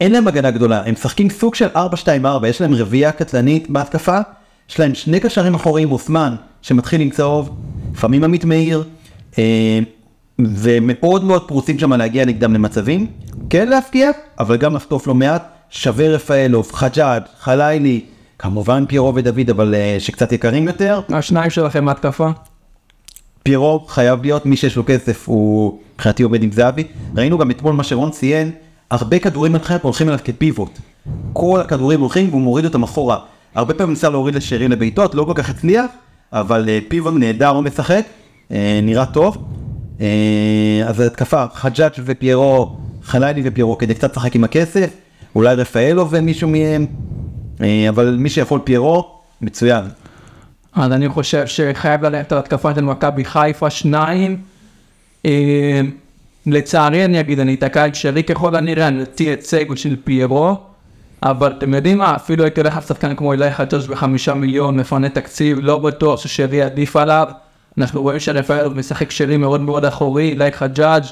אין 0.00 0.12
להם 0.12 0.28
הגנה 0.28 0.50
גדולה, 0.50 0.82
הם 0.86 0.92
משחקים 0.92 1.30
סוג 1.30 1.54
של 1.54 1.68
4-2-4, 1.74 1.76
יש 2.48 2.60
להם 2.60 2.74
רביעייה 2.74 3.12
קטלנית 3.12 3.70
בהתקפה, 3.70 4.18
יש 4.70 4.80
להם 4.80 4.94
שני 4.94 5.20
קשרים 5.20 5.54
אחוריים, 5.54 5.92
אוסמן, 5.92 6.34
שמתחיל 6.62 7.00
עם 7.00 7.10
צהוב, 7.10 7.56
לפעמים 7.94 8.24
עמית 8.24 8.44
מאיר, 8.44 8.84
ומאוד 10.38 11.24
מאוד 11.24 11.48
פרוסים 11.48 11.78
שם 11.78 11.92
להגיע 11.92 12.24
נגדם 12.24 12.54
למצבים, 12.54 13.06
כן 13.50 13.68
להפקיע, 13.68 14.10
אבל 14.38 14.56
גם 14.56 14.76
לחטוף 14.76 15.06
לא 15.06 15.14
מעט, 15.14 15.59
שווה 15.70 16.08
רפאלוב, 16.08 16.72
חג'אד, 16.72 17.22
חלילי, 17.40 18.00
כמובן 18.38 18.84
פיירו 18.88 19.14
ודוד, 19.14 19.50
אבל 19.50 19.74
אה, 19.74 19.96
שקצת 19.98 20.32
יקרים 20.32 20.66
יותר. 20.68 21.00
השניים 21.08 21.50
שלכם 21.50 21.86
בהתקפה? 21.86 22.28
פיירו 23.42 23.80
חייב 23.88 24.22
להיות, 24.22 24.46
מי 24.46 24.56
שיש 24.56 24.76
לו 24.76 24.86
כסף 24.86 25.28
הוא 25.28 25.78
מבחינתי 25.94 26.22
עובד 26.22 26.42
עם 26.42 26.52
זהבי. 26.52 26.84
ראינו 27.16 27.38
גם 27.38 27.50
אתמול 27.50 27.72
מה 27.72 27.84
שרון 27.84 28.10
ציין, 28.10 28.50
הרבה 28.90 29.18
כדורים 29.18 29.54
על 29.54 29.60
חייב 29.60 29.80
הולכים 29.82 30.08
אליו 30.08 30.18
כפיבוט. 30.24 30.78
כל 31.32 31.60
הכדורים 31.60 32.00
הולכים 32.00 32.28
והוא 32.28 32.40
מוריד 32.40 32.64
אותם 32.64 32.82
אחורה. 32.82 33.18
הרבה 33.54 33.74
פעמים 33.74 33.90
ניסה 33.90 34.08
להוריד 34.08 34.34
לשרי 34.34 34.68
לבעיטות, 34.68 35.14
לא 35.14 35.24
כל 35.24 35.32
כך 35.34 35.50
הצליח, 35.50 35.86
אבל 36.32 36.68
אה, 36.68 36.78
פיבוט 36.88 37.14
נהדר, 37.18 37.48
הוא 37.48 37.64
משחק, 37.64 38.04
אה, 38.52 38.80
נראה 38.82 39.06
טוב. 39.06 39.36
אז 40.86 41.00
התקפה, 41.00 41.44
חג'אג' 41.54 41.92
ופיירו, 42.04 42.76
חלילי 43.02 43.42
ופיירו, 43.44 43.78
כדי 43.78 43.94
קצת 43.94 44.10
לשחק 44.10 44.34
עם 44.34 44.44
הכסף, 44.44 44.90
אולי 45.34 45.54
רפאלו 45.54 46.10
ומישהו 46.10 46.48
מהם, 46.48 46.86
אה, 47.62 47.88
אבל 47.88 48.16
מי 48.18 48.30
שיכול 48.30 48.60
פיירו, 48.64 49.20
מצוין. 49.40 49.84
אז 50.72 50.92
אני 50.92 51.08
חושב 51.08 51.46
שחייב 51.46 52.02
ללכת 52.02 52.32
על 52.32 52.38
התקפה 52.38 52.74
של 52.74 52.80
מכבי 52.80 53.24
חיפה, 53.24 53.70
שניים. 53.70 54.36
אה, 55.26 55.80
לצערי 56.46 57.04
אני 57.04 57.20
אגיד, 57.20 57.40
אני 57.40 57.54
אתקע 57.54 57.86
את 57.86 57.94
שלי 57.94 58.24
ככל 58.24 58.56
הנראה, 58.56 58.88
אני 58.88 59.00
אוציא 59.00 59.32
את 59.32 59.42
סגל 59.42 59.76
של 59.76 59.96
פיירו, 60.04 60.56
אבל 61.22 61.52
אתם 61.58 61.74
יודעים 61.74 61.98
מה, 61.98 62.16
אפילו 62.16 62.44
הייתי 62.44 62.60
הולך 62.60 62.76
על 62.76 62.82
שחקן 62.82 63.14
כמו 63.14 63.32
אילי 63.32 63.50
חג'אג' 63.50 63.86
בחמישה 63.88 64.34
מיליון, 64.34 64.76
מפנה 64.76 65.08
תקציב, 65.08 65.58
לא 65.62 65.78
בטוח 65.78 66.20
ששרי 66.20 66.62
עדיף 66.62 66.96
עליו. 66.96 67.28
אנחנו 67.78 68.02
רואים 68.02 68.20
שרפאלוב 68.20 68.74
משחק 68.74 69.10
שרי 69.10 69.36
מאוד 69.36 69.60
מאוד 69.60 69.84
אחורי, 69.84 70.28
אילי 70.28 70.52
חג'אג' 70.52 71.04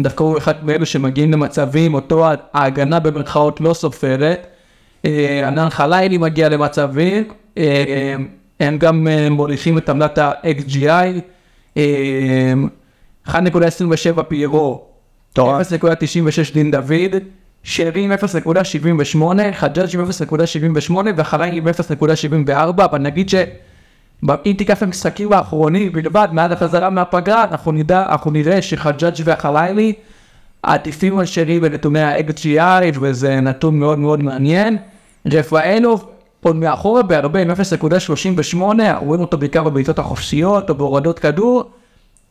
דווקא 0.00 0.22
הוא 0.22 0.38
אחד 0.38 0.64
מאלו 0.64 0.86
שמגיעים 0.86 1.32
למצבים, 1.32 1.94
אותו 1.94 2.26
ההגנה 2.54 3.00
במרכאות 3.00 3.60
לא 3.60 3.74
סופרת. 3.74 4.46
אה, 5.04 5.48
ענן 5.48 5.70
חלילי 5.70 6.18
מגיע 6.18 6.48
למצבים, 6.48 7.24
אה, 7.58 8.14
הם 8.60 8.78
גם 8.78 9.08
אה, 9.08 9.30
מוליכים 9.30 9.78
את 9.78 9.88
עמלת 9.88 10.18
ה-XGI, 10.18 11.20
אה, 11.76 12.52
1.27 13.28 14.22
פיירו, 14.22 14.84
0.96 15.38 15.40
דין 16.54 16.70
דוד, 16.70 17.14
שרי 17.62 18.00
עם 18.00 18.12
0.78, 18.12 19.52
חג'אג' 19.52 19.88
עם 19.94 20.04
0.78 20.04 20.92
וחלילי 21.16 21.58
עם 21.58 21.68
0.74, 21.68 22.84
אבל 22.84 22.98
נגיד 22.98 23.28
ש... 23.28 23.34
אם 24.24 24.54
את 24.72 24.82
המשחקים 24.82 25.32
האחרונים 25.32 25.92
בלבד, 25.92 26.28
מאז 26.32 26.52
החזרה 26.52 26.90
מהפגרה, 26.90 27.44
אנחנו 27.44 27.72
נדע, 27.72 28.04
אנחנו 28.08 28.30
נראה 28.30 28.62
שחג'אג' 28.62 29.14
והחלילי 29.24 29.92
עדיפים 30.62 31.18
על 31.18 31.26
שרי 31.26 31.60
בנתוני 31.60 32.02
ה-XGI, 32.02 32.98
וזה 33.00 33.40
נתון 33.40 33.78
מאוד 33.78 33.98
מאוד 33.98 34.22
מעניין. 34.22 34.76
רפאלוב 35.32 36.06
עוד 36.42 36.56
מאחורה 36.56 37.02
בהרבה 37.02 37.42
עם 37.42 37.50
0.38, 37.50 38.56
רואים 39.00 39.20
אותו 39.20 39.38
בעיקר 39.38 39.62
בבעיטות 39.62 39.98
החופשיות 39.98 40.70
או 40.70 40.74
בהורדות 40.74 41.18
כדור. 41.18 41.70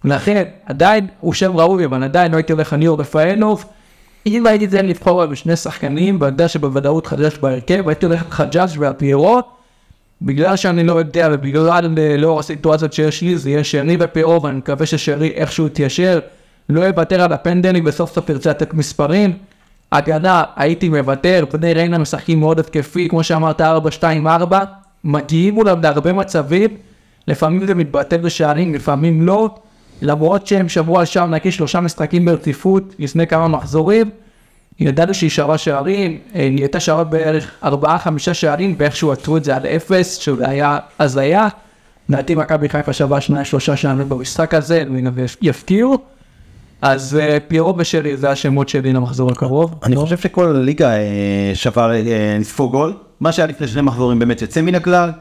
לכן 0.03 0.43
עדיין 0.65 1.07
הוא 1.19 1.33
שם 1.33 1.57
ראוי, 1.57 1.85
אבל 1.85 2.03
עדיין 2.03 2.31
לא 2.31 2.37
הייתי 2.37 2.53
הולך 2.53 2.73
אני 2.73 2.87
או 2.87 2.97
רפאלוב. 2.97 3.65
אם 4.25 4.47
הייתי 4.47 4.67
צריך 4.67 4.83
לבחור 4.83 5.21
על 5.21 5.35
שני 5.35 5.55
שחקנים, 5.55 6.17
ואני 6.21 6.47
שבוודאות 6.47 7.07
חדש 7.07 7.37
בהרכב, 7.37 7.89
הייתי 7.89 8.05
הולך 8.05 8.23
על 8.25 8.31
חג'אג' 8.31 8.69
והפיירו. 8.79 9.56
בגלל 10.21 10.55
שאני 10.55 10.83
לא 10.83 10.93
יודע 10.93 11.29
ובגלל 11.31 11.87
לאור 12.17 12.39
הסיטואציות 12.39 12.93
שיש 12.93 13.21
לי, 13.21 13.37
זה 13.37 13.49
יהיה 13.49 13.63
שרי 13.63 13.97
ופירו, 13.99 14.43
ואני 14.43 14.57
מקווה 14.57 14.85
ששרי 14.85 15.29
איכשהו 15.29 15.67
יתיישר, 15.67 16.19
לא 16.69 16.81
יוותר 16.81 17.21
על 17.21 17.33
הפנדלים 17.33 17.83
וסוף 17.87 18.13
סוף 18.13 18.29
ירצה 18.29 18.49
לתת 18.49 18.73
מספרים. 18.73 19.33
הגנה, 19.91 20.43
הייתי 20.55 20.89
מוותר, 20.89 21.45
בני 21.53 21.73
ריינה 21.73 21.97
משחקים 21.97 22.39
מאוד 22.39 22.59
התקפי, 22.59 23.09
כמו 23.09 23.23
שאמרת 23.23 23.61
4-2-4, 23.61 23.63
מגיעים 25.03 25.53
מולם 25.53 25.81
להרבה 25.81 26.13
מצבים, 26.13 26.69
לפעמים 27.27 27.65
זה 27.67 27.75
מתבטא 27.75 28.17
בשערים, 28.17 28.73
לפעמים 28.75 29.25
לא, 29.27 29.55
למרות 30.01 30.47
שהם 30.47 30.69
שברו 30.69 30.99
על 30.99 31.05
שער 31.05 31.25
נקי 31.25 31.51
שלושה 31.51 31.79
משחקים 31.79 32.25
ברציפות 32.25 32.95
לפני 32.99 33.27
כמה 33.27 33.47
מחזורים, 33.47 34.09
ידענו 34.79 35.13
שהיא 35.13 35.29
שערה 35.29 35.57
שערים, 35.57 36.17
אה, 36.35 36.41
היא 36.41 36.57
הייתה 36.57 36.79
שערה 36.79 37.03
בערך 37.03 37.51
ארבעה 37.63 37.99
חמישה 37.99 38.33
שערים 38.33 38.75
ואיכשהו 38.77 39.11
עצרו 39.11 39.37
את 39.37 39.43
זה 39.43 39.55
עד 39.55 39.65
אפס, 39.65 40.15
שזה 40.17 40.49
היה 40.49 40.79
הזיה. 40.99 41.47
לדעתי 42.09 42.35
מכבי 42.35 42.69
חיפה 42.69 42.93
שווה 42.93 43.21
שניים 43.21 43.45
שלושה 43.45 43.75
שערים 43.75 44.09
במשחק 44.09 44.53
הזה, 44.53 44.83
יפקיעו. 45.41 45.97
אז 46.81 47.17
אה, 47.21 47.37
פיירו 47.47 47.75
ושרי 47.77 48.17
זה 48.17 48.29
השמות 48.29 48.69
שלי 48.69 48.93
למחזור 48.93 49.31
הקרוב. 49.31 49.75
אני 49.83 49.95
חושב 49.95 50.17
שכל 50.17 50.55
הליגה 50.55 50.89
אה, 50.89 51.51
שווה 51.53 51.87
לספוג 52.39 52.71
גול, 52.71 52.93
מה 53.19 53.31
שהיה 53.31 53.47
לפני 53.47 53.67
שני 53.67 53.81
מחזורים 53.81 54.19
באמת 54.19 54.41
יוצא 54.41 54.61
מן 54.61 54.75
הכלל, 54.75 55.11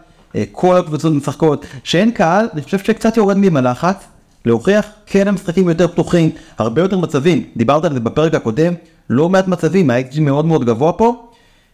כל 0.53 0.77
הקבוצות 0.77 1.13
משחקות 1.13 1.67
שאין 1.85 2.11
קהל, 2.11 2.49
אני 2.55 2.63
חושב 2.63 2.79
שקצת 2.79 3.17
יורד 3.17 3.37
מהם 3.37 3.57
הלחץ, 3.57 4.05
להוכיח 4.45 4.87
כן 5.07 5.29
המשחקים 5.29 5.69
יותר 5.69 5.89
פתוחים, 5.89 6.31
הרבה 6.59 6.83
יותר 6.83 6.99
מצבים, 6.99 7.45
דיברת 7.57 7.85
על 7.85 7.93
זה 7.93 8.01
בפרק 8.01 8.35
הקודם, 8.35 8.75
לא 9.11 9.29
מעט 9.29 9.49
מצבים, 9.49 9.91
ה-XG 9.91 10.21
מאוד 10.21 10.45
מאוד 10.45 10.65
גבוה 10.65 10.93
פה. 10.93 11.27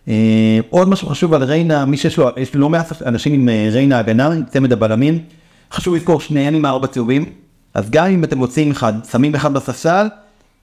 אה, 0.09 0.59
עוד 0.71 0.89
משהו 0.89 1.09
חשוב 1.09 1.35
על 1.35 1.43
ריינה, 1.43 1.85
מי 1.85 1.97
שיש 1.97 2.17
לו, 2.17 2.29
יש 2.37 2.55
לא 2.55 2.69
מעט 2.69 3.03
אנשים 3.03 3.33
עם 3.33 3.49
אה, 3.49 3.69
ריינה 3.73 3.99
הגנה, 3.99 4.27
עם 4.27 4.45
צמד 4.45 4.73
הבלמים, 4.73 5.19
חשוב 5.73 5.95
לזכור 5.95 6.21
שניהם 6.21 6.55
עם 6.55 6.67
ארבע 6.67 6.87
צהובים, 6.87 7.25
אז 7.75 7.91
גם 7.91 8.07
אם 8.07 8.25
אתם 8.25 8.39
מוצאים 8.39 8.71
אחד, 8.71 8.93
שמים 9.11 9.35
אחד 9.35 9.55
בספסל, 9.55 10.07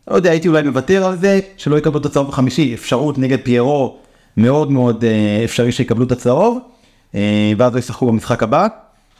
לא 0.07 0.15
יודע, 0.15 0.31
הייתי 0.31 0.47
אולי 0.47 0.61
מוותר 0.61 1.05
על 1.05 1.17
זה, 1.17 1.39
שלא 1.57 1.77
יקבלו 1.77 1.99
את 1.99 2.05
הצהוב 2.05 2.29
החמישי, 2.29 2.73
אפשרות 2.73 3.17
נגד 3.17 3.37
פיירו, 3.43 3.97
מאוד 4.37 4.71
מאוד 4.71 5.03
אה, 5.03 5.41
אפשרי 5.45 5.71
שיקבלו 5.71 6.05
את 6.05 6.11
הצהוב, 6.11 6.59
אה, 7.15 7.51
ואז 7.57 7.73
לא 7.73 7.79
ישחקו 7.79 8.07
במשחק 8.07 8.43
הבא. 8.43 8.67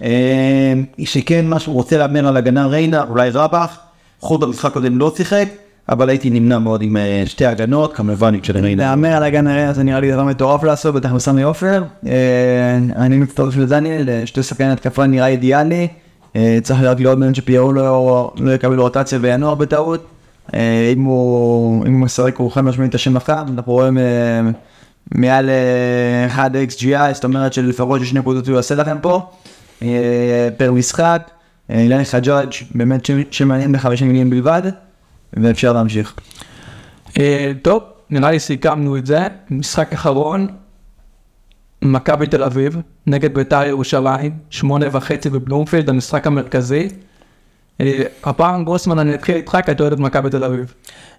אה, 0.04 0.74
שכן 1.06 1.50
משהו 1.50 1.74
רוצה 1.74 1.98
להמר 1.98 2.28
על 2.28 2.38
הגנה 2.38 2.68
ריינה, 2.68 3.04
אולי 3.04 3.30
רבח, 3.30 3.78
חוץ 4.20 4.42
במשחק 4.42 4.74
קודם 4.74 4.98
לא 4.98 5.14
שיחק, 5.18 5.46
אבל 5.90 6.10
הייתי 6.10 6.30
נמנע 6.30 6.60
מאוד 6.60 6.82
עם 6.82 6.98
אה, 6.98 7.24
שתי 7.26 7.46
הגנות, 7.46 7.94
כמובן 7.94 8.34
ריינה. 8.54 8.84
להמר 8.84 9.14
על 9.14 9.24
הגן 9.24 9.48
הרי 9.48 9.74
זה 9.74 9.84
נראה 9.84 10.00
לי 10.00 10.12
דבר 10.12 10.24
מטורף 10.24 10.64
לעשות, 10.64 10.96
בטח 10.96 11.12
בסמי 11.12 11.44
עופר. 11.44 11.84
אה, 12.08 12.78
אני 12.96 13.18
מצטרף 13.18 13.58
לדניאל, 13.58 14.10
אה, 14.10 14.26
שתי 14.26 14.44
שחקני 14.44 14.72
התקפה 14.72 15.08
נראה 15.08 15.28
אידיאלי. 15.28 15.88
צריך 16.64 16.80
רק 16.82 17.00
לראות 17.00 17.20
באמת 17.20 17.36
שפיירו 17.36 17.74
לא, 17.74 18.34
לא 18.40 18.52
יקבל 18.52 18.80
רוטציה 18.80 19.20
וינוח 19.22 19.58
בטעות. 19.58 20.08
אם 20.94 21.04
הוא 21.04 21.88
משחק 21.88 22.36
הוא 22.38 22.52
חד 22.52 22.62
משמעית 22.62 22.96
השם 22.96 23.18
החם, 23.18 23.46
אנחנו 23.54 23.74
רואים 23.74 23.98
מעל 25.12 25.50
1 26.28 26.52
XGI, 26.70 27.14
זאת 27.14 27.24
אומרת 27.24 27.54
שלפחות 27.54 28.02
שני 28.06 28.20
נקודות 28.20 28.48
הוא 28.48 28.56
יעשה 28.56 28.76
לכם 28.76 28.98
פה, 29.02 29.30
פר 30.58 30.72
משחק. 30.72 31.30
אילן 31.70 32.04
חג'אג' 32.04 32.52
באמת 32.76 33.10
שמעניין 33.32 33.72
ב-50 33.72 34.04
מילים 34.04 34.30
בלבד. 34.30 34.62
ואפשר 35.34 35.74
להמשיך. 35.74 36.14
אה, 37.20 37.52
טוב, 37.62 37.84
נראה 38.10 38.32
לי 38.32 38.40
סיכמנו 38.40 38.98
את 38.98 39.06
זה. 39.06 39.28
משחק 39.50 39.94
אחרון, 39.94 40.48
מכבי 41.82 42.28
תל 42.28 42.44
אביב, 42.44 42.78
נגד 43.08 43.34
בית"ר 43.34 43.64
ירושלים, 43.66 44.32
שמונה 44.50 44.86
וחצי 44.92 45.30
בבלומפילד, 45.30 45.90
המשחק 45.90 46.28
המרכזי. 46.28 46.88
אה, 47.82 48.04
הפעם 48.24 48.64
גרוסמן, 48.64 49.00
אני 49.00 49.14
אתחיל 49.14 49.36
איתך, 49.36 49.58
כי 49.66 49.72
אתה 49.72 49.84
אוהד 49.84 49.94
את 49.94 50.00
מכבי 50.00 50.30
תל 50.30 50.44
אביב. 50.44 50.74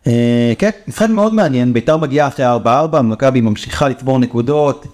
אה, 0.07 0.53
כן, 0.59 0.71
משחק 0.89 1.09
מאוד 1.09 1.35
מעניין, 1.35 1.73
בית"ר 1.73 1.97
מגיעה 1.97 2.29
אחרי 2.29 2.47
4-4, 2.95 3.03
מכבי 3.03 3.41
ממשיכה 3.41 3.89
לצבור 3.89 4.19
נקודות, 4.19 4.87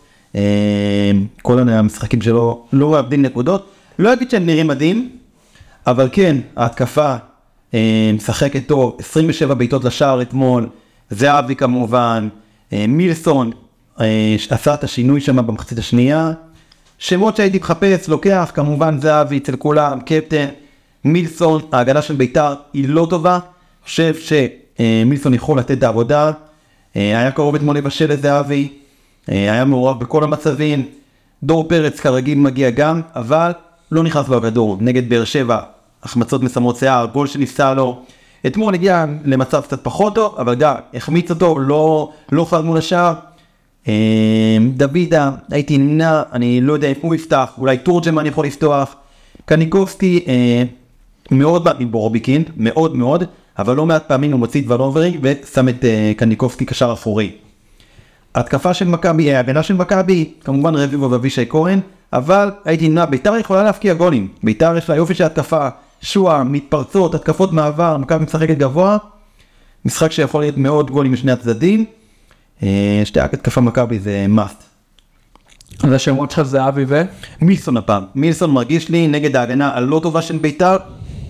כל 1.43 1.59
המשחקים 1.69 2.23
שלו 2.23 2.67
לא 2.73 2.91
מאבדים 2.91 3.23
נקודות. 3.23 3.71
לא 3.99 4.13
אגיד 4.13 4.31
שהם 4.31 4.47
נראים 4.47 4.67
מדהים, 4.67 5.11
אבל 5.87 6.09
כן, 6.13 6.37
ההתקפה 6.57 7.17
אה, 7.75 8.11
משחקת 8.15 8.67
טוב, 8.67 8.97
27 9.01 9.55
בעיטות 9.55 9.85
לשער 9.85 10.23
אתמול, 10.23 10.69
זהבי 11.11 11.57
כמובן, 11.57 12.29
אה, 12.73 12.85
מילסון 12.89 13.51
אה, 14.01 14.37
עשה 14.51 14.75
את 14.75 14.85
השינוי 14.85 15.21
שם 15.21 15.47
במחצית 15.47 15.79
השנייה. 15.79 16.33
שמות 16.99 17.37
שהייתי 17.37 17.59
מחפש, 17.59 18.09
לוקח, 18.09 18.51
כמובן 18.55 19.01
זהבי 19.01 19.39
אצל 19.39 19.57
כולם, 19.57 20.01
קפטן, 20.01 20.47
מילסון, 21.05 21.63
ההגנה 21.73 22.03
של 22.03 22.15
בית"ר 22.15 22.55
היא 22.73 22.89
לא 22.89 23.07
טובה, 23.11 23.39
חושב 23.85 24.15
שמילסון 24.15 25.35
יכול 25.35 25.59
לתת 25.59 25.79
את 25.79 25.83
העבודה, 25.83 26.31
היה 26.95 27.31
קרוב 27.31 27.55
אתמול 27.55 27.77
לבשל 27.77 28.13
לזהבי, 28.13 28.69
היה 29.27 29.65
מעורב 29.65 30.01
בכל 30.01 30.25
המצבים, 30.25 30.87
דור 31.43 31.69
פרץ 31.69 32.01
כרגיל 32.01 32.39
מגיע 32.39 32.71
גם, 32.71 33.01
אבל 33.17 33.53
לא 33.93 34.03
נכנס 34.03 34.31
הכדור, 34.31 34.77
נגד 34.81 35.09
באר 35.09 35.25
שבע 35.25 35.61
החמצות 36.07 36.43
מסמרות 36.43 36.77
שיער, 36.77 37.07
גול 37.13 37.27
שנפסע 37.27 37.75
לו. 37.75 38.03
אתמול 38.47 38.75
הגיע 38.75 39.05
למצב 39.25 39.63
קצת 39.63 39.85
פחות 39.85 40.15
טוב, 40.15 40.35
אבל 40.39 40.55
גם 40.55 40.75
החמיץ 40.95 41.31
אותו, 41.31 41.59
לא, 41.59 42.13
לא 42.33 42.47
חד 42.51 42.65
מול 42.65 42.79
השער. 42.79 43.15
אמ, 43.89 43.93
דוידה, 44.77 45.31
הייתי 45.51 45.79
נמנע, 45.79 46.23
אני 46.33 46.61
לא 46.61 46.73
יודע 46.73 46.89
אם 46.89 46.95
הוא 47.01 47.15
יפתח, 47.15 47.53
אולי 47.59 47.79
תורג'מן 47.79 48.27
יכול 48.27 48.47
לפתוח. 48.47 48.97
קניקובסקי 49.45 50.25
אה, 50.29 50.63
מאוד 51.31 51.65
בעד 51.65 51.77
מבורביקין, 51.81 52.45
מאוד 52.57 52.97
מאוד, 52.97 53.25
אבל 53.59 53.77
לא 53.77 53.87
מעט 53.87 54.09
פעמים 54.09 54.33
הוא 54.33 54.39
מוציא 54.39 54.63
את 54.63 54.67
ושם 55.23 55.69
את 55.69 55.85
אה, 55.85 56.13
קניקובסקי 56.17 56.65
קשר 56.65 56.93
אחורי. 56.93 57.33
התקפה 58.35 58.75
של 58.75 58.89
מכבי, 58.89 59.31
אה, 59.31 59.37
ההגנה 59.37 59.63
של 59.63 59.75
מכבי, 59.75 60.33
כמובן 60.45 60.75
רביבו 60.75 61.11
ואבישי 61.11 61.45
כהן, 61.49 61.81
אבל 62.13 62.51
הייתי 62.65 62.89
נמנע, 62.89 63.05
ביתר 63.05 63.37
יכולה 63.37 63.63
להפקיע 63.63 63.95
גולים, 63.95 64.29
ביתר 64.43 64.77
יש 64.77 64.91
לה 64.91 64.97
יופי 64.97 65.15
של 65.15 65.25
התקפה, 65.25 65.69
שועה, 66.07 66.45
מתפרצות, 66.45 67.15
התקפות 67.15 67.53
מעבר, 67.53 67.97
מכבי 67.97 68.25
משחקת 68.25 68.59
גבוה, 68.59 68.97
משחק 69.85 70.13
שיכול 70.13 70.41
להיות 70.41 70.57
מאוד 70.57 70.91
גולים 70.91 71.13
משני 71.13 71.33
הצדדים, 71.33 71.85
אה, 72.63 73.03
שתי 73.05 73.21
התקפה 73.21 73.61
מכבי 73.61 73.99
זה 73.99 74.27
must. 74.37 74.63
אז 75.83 75.93
השמות 75.93 76.31
שלך 76.31 76.43
זה 76.43 76.69
אבי 76.69 76.85
ו? 76.89 77.03
מילסון 77.41 77.77
הפעם, 77.77 78.05
מילסון 78.15 78.51
מרגיש 78.51 78.89
לי 78.89 79.09
נגד 79.09 79.37
ההגנה 79.37 79.77
הלא 79.77 80.01
טובה 80.03 80.23
של 80.23 80.39
ביתר, 80.39 80.77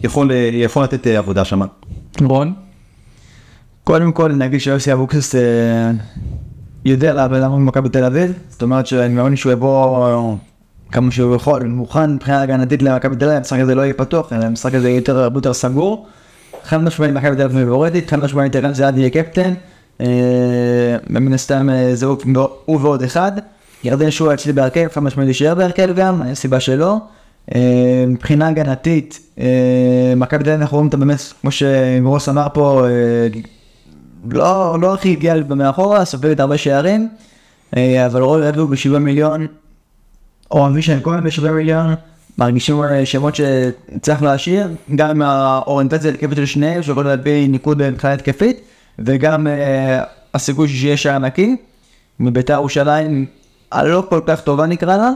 יכול, 0.03 0.33
אה, 0.33 0.51
יכול 0.53 0.85
לתת 0.85 1.07
אה, 1.07 1.19
עבודה 1.19 1.45
שם. 1.45 1.63
רון? 2.21 2.55
קודם 3.85 4.13
כל 4.13 4.33
נגיד 4.33 4.61
שיוסי 4.61 4.93
אבוקסיס 4.93 5.35
יודע 6.85 7.27
למה 7.29 7.59
מכבי 7.59 7.89
תל 7.89 8.05
אביב, 8.05 8.33
זאת 8.49 8.63
אומרת 8.63 8.87
שאני 8.87 9.15
מאמין 9.15 9.37
שהוא 9.37 9.53
יבוא 9.53 10.37
כמה 10.93 11.11
שהוא 11.11 11.37
יכול, 11.37 11.63
מוכן 11.63 12.15
מבחינה 12.15 12.43
הגנתית 12.43 12.83
למכבי 12.83 13.17
תל 13.17 13.25
אביב, 13.25 13.37
המשחק 13.37 13.59
הזה 13.59 13.75
לא 13.75 13.83
יהיה 13.83 13.95
פתוח, 13.95 14.33
המשחק 14.33 14.75
הזה 14.75 14.89
יהיה 14.89 14.97
יותר, 14.97 15.19
הרבה 15.19 15.39
יותר 15.39 15.53
סגור. 15.53 16.07
חד 16.65 16.83
משמעית 16.83 17.13
מכבי 17.13 17.37
תל 17.37 17.43
אביב 17.43 17.59
מבורדת, 17.59 18.11
חד 18.11 18.19
משמעית 18.19 18.57
ערן 18.57 18.75
זהבי 18.75 19.01
יהיה 19.01 19.11
קפטן, 19.11 19.55
אה, 20.01 20.07
ומן 21.11 21.33
הסתם 21.33 21.71
אה, 21.71 21.95
זה 21.95 22.07
הוא 22.07 22.81
ועוד 22.81 23.03
אחד. 23.03 23.33
ירדן 23.85 24.11
שועה 24.11 24.35
אצלי 24.35 24.53
בהרכב, 24.53 24.89
חד 24.93 25.03
משמעית 25.03 25.29
יישאר 25.29 25.55
בהרכב 25.55 25.95
גם, 25.97 26.23
אין 26.23 26.35
סיבה 26.35 26.61
שלא. 26.61 26.97
אה, 27.55 28.05
מבחינה 28.09 28.49
הגנתית, 28.49 29.21
מכבי 30.17 30.45
תל 30.45 30.51
אביב 30.51 30.61
אנחנו 30.61 30.77
רואים 30.77 30.87
אותה 30.87 30.97
באמת, 30.97 31.21
כמו 31.41 31.51
שרוס 31.51 32.29
אמר 32.29 32.47
פה, 32.55 32.83
לא, 34.31 34.77
לא 34.81 34.95
הכי 34.95 35.13
הגיע 35.13 35.35
מאחורה, 35.57 36.05
סופגת 36.05 36.41
הרבה 36.41 36.59
שערים, 36.59 37.09
אבל 37.77 38.23
רוי 38.23 38.43
רדו 38.43 38.69
בשבעה 38.69 38.99
מיליון, 38.99 39.47
או 40.51 40.67
אבישי 40.67 40.93
כהן 41.03 41.25
בשווה 41.25 41.53
מיליון, 41.53 41.95
מרגישים 42.39 42.77
שמות 43.05 43.35
שצריך 43.35 44.23
להשאיר, 44.23 44.69
גם 44.95 45.11
עם 45.11 45.23
האוריינטציה 45.23 46.11
התקפית 46.11 46.37
של 46.37 46.47
שניהם, 46.47 46.83
שיכול 46.83 47.05
להביא 47.05 47.49
ניקוד 47.49 47.91
מבחינה 47.91 48.13
התקפית, 48.13 48.61
וגם 48.99 49.47
הסיכוי 50.35 50.69
שיהיה 50.69 50.97
שער 50.97 51.19
נקי, 51.19 51.57
מביתר 52.21 52.53
ירושלים 52.53 53.27
הלא 53.73 54.07
כל 54.09 54.21
כך 54.27 54.41
טובה 54.41 54.67
נקרא 54.67 54.97
לה, 54.97 55.11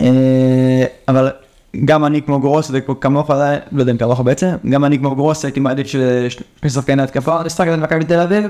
אה, 0.00 0.84
אבל 1.08 1.30
גם 1.84 2.04
אני 2.04 2.22
כמו 2.22 2.40
גרוס 2.40 2.70
וכמוך, 2.72 3.30
לא 3.30 3.80
יודע 3.80 3.92
אם 3.92 3.96
כמוך 3.96 4.20
בעצם, 4.20 4.50
גם 4.70 4.84
אני 4.84 4.98
כמו 4.98 5.14
גרוס 5.14 5.44
הייתי 5.44 5.60
מעדיף 5.60 5.86
ששני 5.86 6.70
שחקני 6.70 7.02
התקפה. 7.02 7.42
נשחק 7.44 7.68
את 7.74 7.78
מכבי 7.78 8.04
תל 8.04 8.20
אביב, 8.20 8.44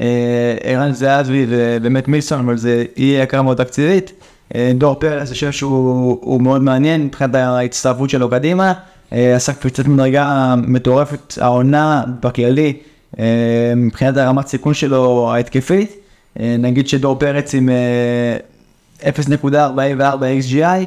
אה, 0.00 0.56
ערן 0.62 0.92
זהבי 0.92 1.46
ובאמת 1.48 2.08
מילסון, 2.08 2.40
אבל 2.40 2.56
זה 2.56 2.84
יהיה 2.96 3.22
יקר 3.22 3.42
מאוד 3.42 3.56
תקציבית. 3.56 4.12
אה, 4.54 4.72
דור 4.74 4.94
פרס, 4.94 5.28
אני 5.28 5.34
חושב 5.34 5.52
שהוא 5.52 6.18
הוא 6.20 6.42
מאוד 6.42 6.62
מעניין 6.62 7.04
מבחינת 7.04 7.34
ההצטרפות 7.34 8.10
שלו 8.10 8.30
קדימה, 8.30 8.72
אה, 9.12 9.36
עשה 9.36 9.52
קפיצת 9.52 9.86
מדרגה 9.86 10.54
מטורפת, 10.58 11.38
העונה 11.40 12.04
בכללי, 12.20 12.72
אה, 13.18 13.24
מבחינת 13.76 14.16
הרמת 14.16 14.46
סיכון 14.46 14.74
שלו 14.74 15.32
ההתקפית, 15.32 15.92
אה, 16.40 16.56
נגיד 16.58 16.88
שדור 16.88 17.18
פרץ 17.18 17.54
עם 17.54 17.68
אה, 17.68 19.10
0.44 19.10 20.24
XGI, 20.40 20.86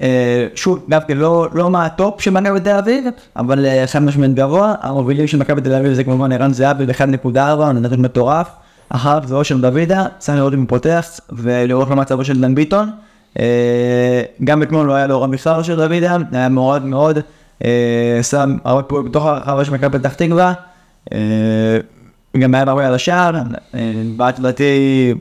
אה, 0.00 0.46
שוב, 0.54 0.86
כן 1.08 1.16
לא, 1.16 1.48
לא 1.52 1.70
מהטופ 1.70 2.20
של 2.20 2.30
מכבי 2.30 2.60
תל 2.60 2.76
אביב, 2.76 3.04
אבל 3.36 3.66
אה, 3.66 3.86
חד 3.86 4.02
משמעית 4.02 4.34
גבוה, 4.34 4.74
המובילים 4.80 5.26
של 5.26 5.38
מכבי 5.38 5.60
תל 5.60 5.74
אביב 5.74 5.92
זה 5.92 6.04
כמובן 6.04 6.32
ערן 6.32 6.52
זהבי 6.52 6.86
ב-1.4, 6.86 7.38
הוא 7.38 7.72
נתון 7.72 8.00
מטורף, 8.00 8.48
אחריו 8.90 9.22
זה 9.26 9.34
אושר 9.34 9.56
דוידה, 9.56 10.06
צריך 10.18 10.38
לראות 10.38 10.52
פותח, 10.68 11.06
ולראות 11.32 11.88
מה 11.88 11.94
מצבו 11.94 12.24
של 12.24 12.40
דן 12.40 12.54
ביטון. 12.54 12.90
אה, 13.38 14.22
גם 14.44 14.62
אתמול 14.62 14.86
לא 14.86 14.92
היה 14.92 15.06
לו 15.06 15.20
רע 15.20 15.26
בכלל 15.26 15.58
אושר 15.58 15.86
דוידה, 15.86 16.16
היה 16.32 16.48
מאוד 16.48 16.84
מאוד, 16.84 17.18
אה, 17.64 18.18
שם 18.22 18.56
הרבה 18.64 18.82
פעולות 18.82 19.10
בתוך 19.10 19.24
הרחבה 19.26 19.64
של 19.64 19.72
מכבי 19.72 19.98
פתח 19.98 20.14
תקווה, 20.14 20.52
אה, 21.12 21.18
גם 22.38 22.54
היה 22.54 22.64
הרבה 22.66 22.86
על 22.86 22.94
השער, 22.94 23.34
בעט 24.16 24.38
לדעתי 24.38 25.14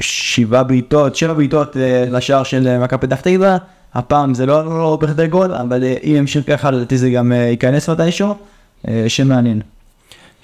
שבעה 0.00 0.62
בעיטות, 0.62 1.16
שבע 1.16 1.32
בעיטות 1.32 1.76
לשער 2.10 2.42
של 2.42 2.78
מכבי 2.78 3.06
פתח 3.06 3.20
תקווה, 3.20 3.56
הפעם 3.94 4.34
זה 4.34 4.46
לא, 4.46 4.64
לא 4.64 4.98
בכדי 5.00 5.26
גול, 5.26 5.54
אבל 5.54 5.84
אם 5.84 6.14
ימשיך 6.16 6.44
ככה 6.46 6.70
לדעתי 6.70 6.98
זה 6.98 7.10
גם 7.10 7.32
ייכנס 7.32 7.88
מתישהו, 7.88 8.34
שם 9.08 9.28
מעניין. 9.28 9.60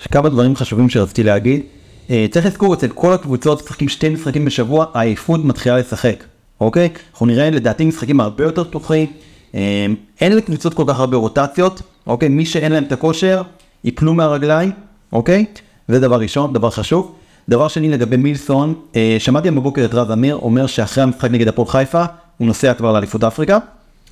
יש 0.00 0.06
כמה 0.06 0.28
דברים 0.28 0.56
חשובים 0.56 0.88
שרציתי 0.88 1.22
להגיד. 1.22 1.62
אה, 2.10 2.26
צריך 2.30 2.46
לזכור 2.46 2.74
אצל 2.74 2.88
כל 2.88 3.12
הקבוצות 3.12 3.62
משחקים 3.62 3.88
שתי 3.88 4.08
משחקים 4.08 4.44
בשבוע, 4.44 4.86
העייפות 4.94 5.44
מתחילה 5.44 5.78
לשחק, 5.78 6.24
אוקיי? 6.60 6.88
אנחנו 7.12 7.26
נראה 7.26 7.50
לדעתי 7.50 7.84
משחקים 7.84 8.20
הרבה 8.20 8.44
יותר 8.44 8.64
פתוחים, 8.64 9.06
אה, 9.54 9.86
אין 10.20 10.36
לקבוצות 10.36 10.74
כל 10.74 10.84
כך 10.88 11.00
הרבה 11.00 11.16
רוטציות, 11.16 11.82
אוקיי? 12.06 12.28
מי 12.28 12.46
שאין 12.46 12.72
להם 12.72 12.84
את 12.84 12.92
הכושר, 12.92 13.42
יפלו 13.84 14.14
מהרגליים, 14.14 14.70
אוקיי? 15.12 15.44
זה 15.88 16.00
דבר 16.00 16.20
ראשון, 16.20 16.52
דבר 16.52 16.70
חשוב. 16.70 17.14
דבר 17.48 17.68
שני 17.68 17.88
לגבי 17.88 18.16
מילסון, 18.16 18.74
אה, 18.96 19.16
שמעתי 19.18 19.50
בבוקר 19.50 19.84
את 19.84 19.94
רז 19.94 20.10
אמיר 20.10 20.36
אומר 20.36 20.66
שאחרי 20.66 21.02
המשחק 21.02 21.30
נגד 21.30 21.48
הפועל 21.48 21.68
חיפה, 21.68 22.04
הוא 22.38 22.46
נוסע 22.46 22.74
כבר 22.74 22.92
לאליפות 22.92 23.24
אפריקה. 23.24 23.58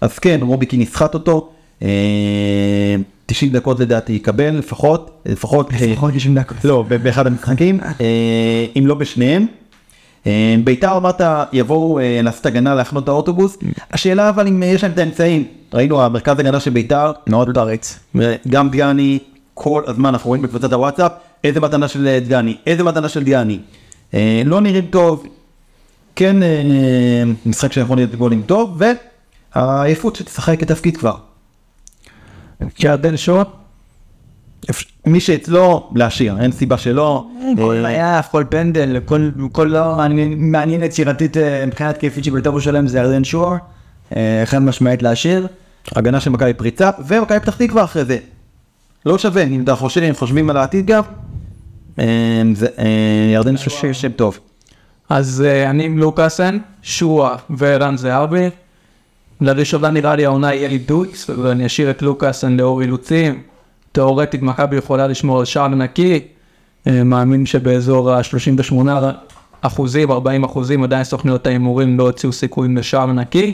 אז 0.00 0.18
כן, 0.18 0.38
רוביקי 0.42 0.76
נסחט 0.76 1.14
אותו, 1.14 1.50
אה, 1.82 1.88
90 3.28 3.52
דקות 3.52 3.80
לדעתי 3.80 4.12
יקבל 4.12 4.50
לפחות, 4.50 5.10
לפחות, 5.26 5.72
אה, 5.72 5.86
לפחות 5.86 6.14
90 6.14 6.34
דקות. 6.34 6.64
לא, 6.64 6.84
באחד 7.02 7.26
המשחקים, 7.26 7.80
אה, 8.00 8.66
אם 8.78 8.86
לא 8.86 8.94
בשניהם. 8.94 9.46
אה, 10.26 10.56
ביתר 10.64 10.96
אמרת 10.96 11.20
יבואו 11.52 11.98
אה, 11.98 12.20
לעשות 12.22 12.46
הגנה 12.46 12.74
להחנות 12.74 13.04
את 13.04 13.08
האוטובוס, 13.08 13.58
השאלה 13.92 14.28
אבל 14.28 14.46
אם 14.46 14.62
יש 14.62 14.82
להם 14.82 14.92
את 14.92 14.98
האמצעים, 14.98 15.44
ראינו 15.74 16.02
המרכז 16.02 16.38
הגנה 16.38 16.60
של 16.60 16.70
ביתר, 16.70 17.12
מאוד 17.26 17.54
פריץ. 17.54 17.98
גם 18.48 18.70
דיאני, 18.70 19.18
כל 19.54 19.82
הזמן 19.86 20.08
אנחנו 20.08 20.28
רואים 20.28 20.42
בקבוצת 20.42 20.72
הוואטסאפ, 20.72 21.12
איזה 21.44 21.60
מתנה 21.60 21.88
של 21.88 22.06
אה, 22.06 22.20
דיאני, 22.20 22.56
איזה 22.66 22.84
מתנה 22.84 23.08
של. 23.08 23.24
אה, 24.14 24.42
לא 24.44 24.60
נראים 24.60 24.86
טוב, 24.86 25.26
כן 26.16 26.42
אה, 26.42 26.62
משחק 27.46 27.72
שיכול 27.72 27.96
להיות 27.96 28.14
גולים 28.14 28.42
טוב, 28.46 28.82
והעייפות 29.54 30.16
שתשחק 30.16 30.60
כתפקיד 30.60 30.96
כבר. 30.96 31.27
ירדן 32.80 33.16
שואה? 33.16 33.42
מי 35.06 35.20
שאצלו 35.20 35.90
להשאיר, 35.94 36.40
אין 36.40 36.52
סיבה 36.52 36.78
שלא. 36.78 37.26
כל 37.56 37.76
אה, 37.76 37.82
מייף, 37.82 38.26
כל 38.26 38.44
פנדל, 38.48 39.00
כל, 39.04 39.30
כל 39.52 39.64
לא 39.64 39.96
מעניין- 40.36 40.82
יצירתית 40.82 41.36
אה, 41.36 41.66
מבחינת 41.66 41.94
התקפית 41.94 42.24
של 42.24 42.30
בית"ר 42.30 42.50
ירושלים 42.50 42.86
זה 42.86 42.98
ירדן 42.98 43.24
שור, 43.24 43.54
אה, 44.16 44.42
חד 44.44 44.58
משמעית 44.58 45.02
להשאיר. 45.02 45.46
הגנה 45.96 46.20
של 46.20 46.30
מכבי 46.30 46.54
פריצה, 46.54 46.90
ומכבי 47.06 47.40
פתח 47.40 47.56
תקווה 47.56 47.84
אחרי 47.84 48.04
זה. 48.04 48.18
לא 49.06 49.18
שווה, 49.18 49.42
אם 49.42 49.62
אתה 49.64 49.74
חושב, 49.76 50.00
אם 50.02 50.14
חושבים 50.14 50.50
על 50.50 50.56
העתיד 50.56 50.86
גם, 50.86 51.02
אה, 51.98 52.04
זה, 52.54 52.66
אה, 52.78 52.84
ירדן 53.34 53.56
שואה 53.56 53.94
שם 53.94 54.12
טוב. 54.12 54.38
אז 55.08 55.44
אה, 55.46 55.70
אני 55.70 55.84
עם 55.84 55.98
לוקאסן, 55.98 56.58
שועה 56.82 57.36
וערן 57.50 57.96
זהבי. 57.96 58.48
לראשונה 59.40 59.90
נראה 59.90 60.16
לי 60.16 60.24
העונה 60.26 60.54
יהיה 60.54 60.68
לי 60.68 60.78
דוץ, 60.78 61.30
ואני 61.30 61.66
אשאיר 61.66 61.90
את 61.90 62.02
לוקאסן 62.02 62.56
לאור 62.56 62.82
אילוצים. 62.82 63.42
תאורטית 63.92 64.42
מכבי 64.42 64.76
יכולה 64.76 65.06
לשמור 65.06 65.38
על 65.38 65.44
שער 65.44 65.68
נקי. 65.68 66.20
אה, 66.86 67.04
מאמין 67.04 67.46
שבאזור 67.46 68.12
ה-38 68.12 68.74
אחוזים, 69.60 70.10
40 70.10 70.44
אחוזים, 70.44 70.82
עדיין 70.82 71.04
סוכניות 71.04 71.46
ההימורים 71.46 71.98
לא 71.98 72.02
הוציאו 72.02 72.32
סיכויים 72.32 72.76
לשער 72.76 73.12
נקי. 73.12 73.52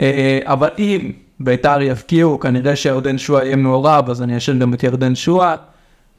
אה, 0.00 0.38
אבל 0.44 0.68
אם 0.78 1.10
בית"ר 1.40 1.82
יבקיעו, 1.82 2.40
כנראה 2.40 2.76
שירדן 2.76 3.18
שועה 3.18 3.44
יהיה 3.44 3.56
מעורב, 3.56 4.10
אז 4.10 4.22
אני 4.22 4.36
אשאיר 4.36 4.56
גם 4.56 4.74
את 4.74 4.82
ירדן 4.82 5.14
שועה. 5.14 5.54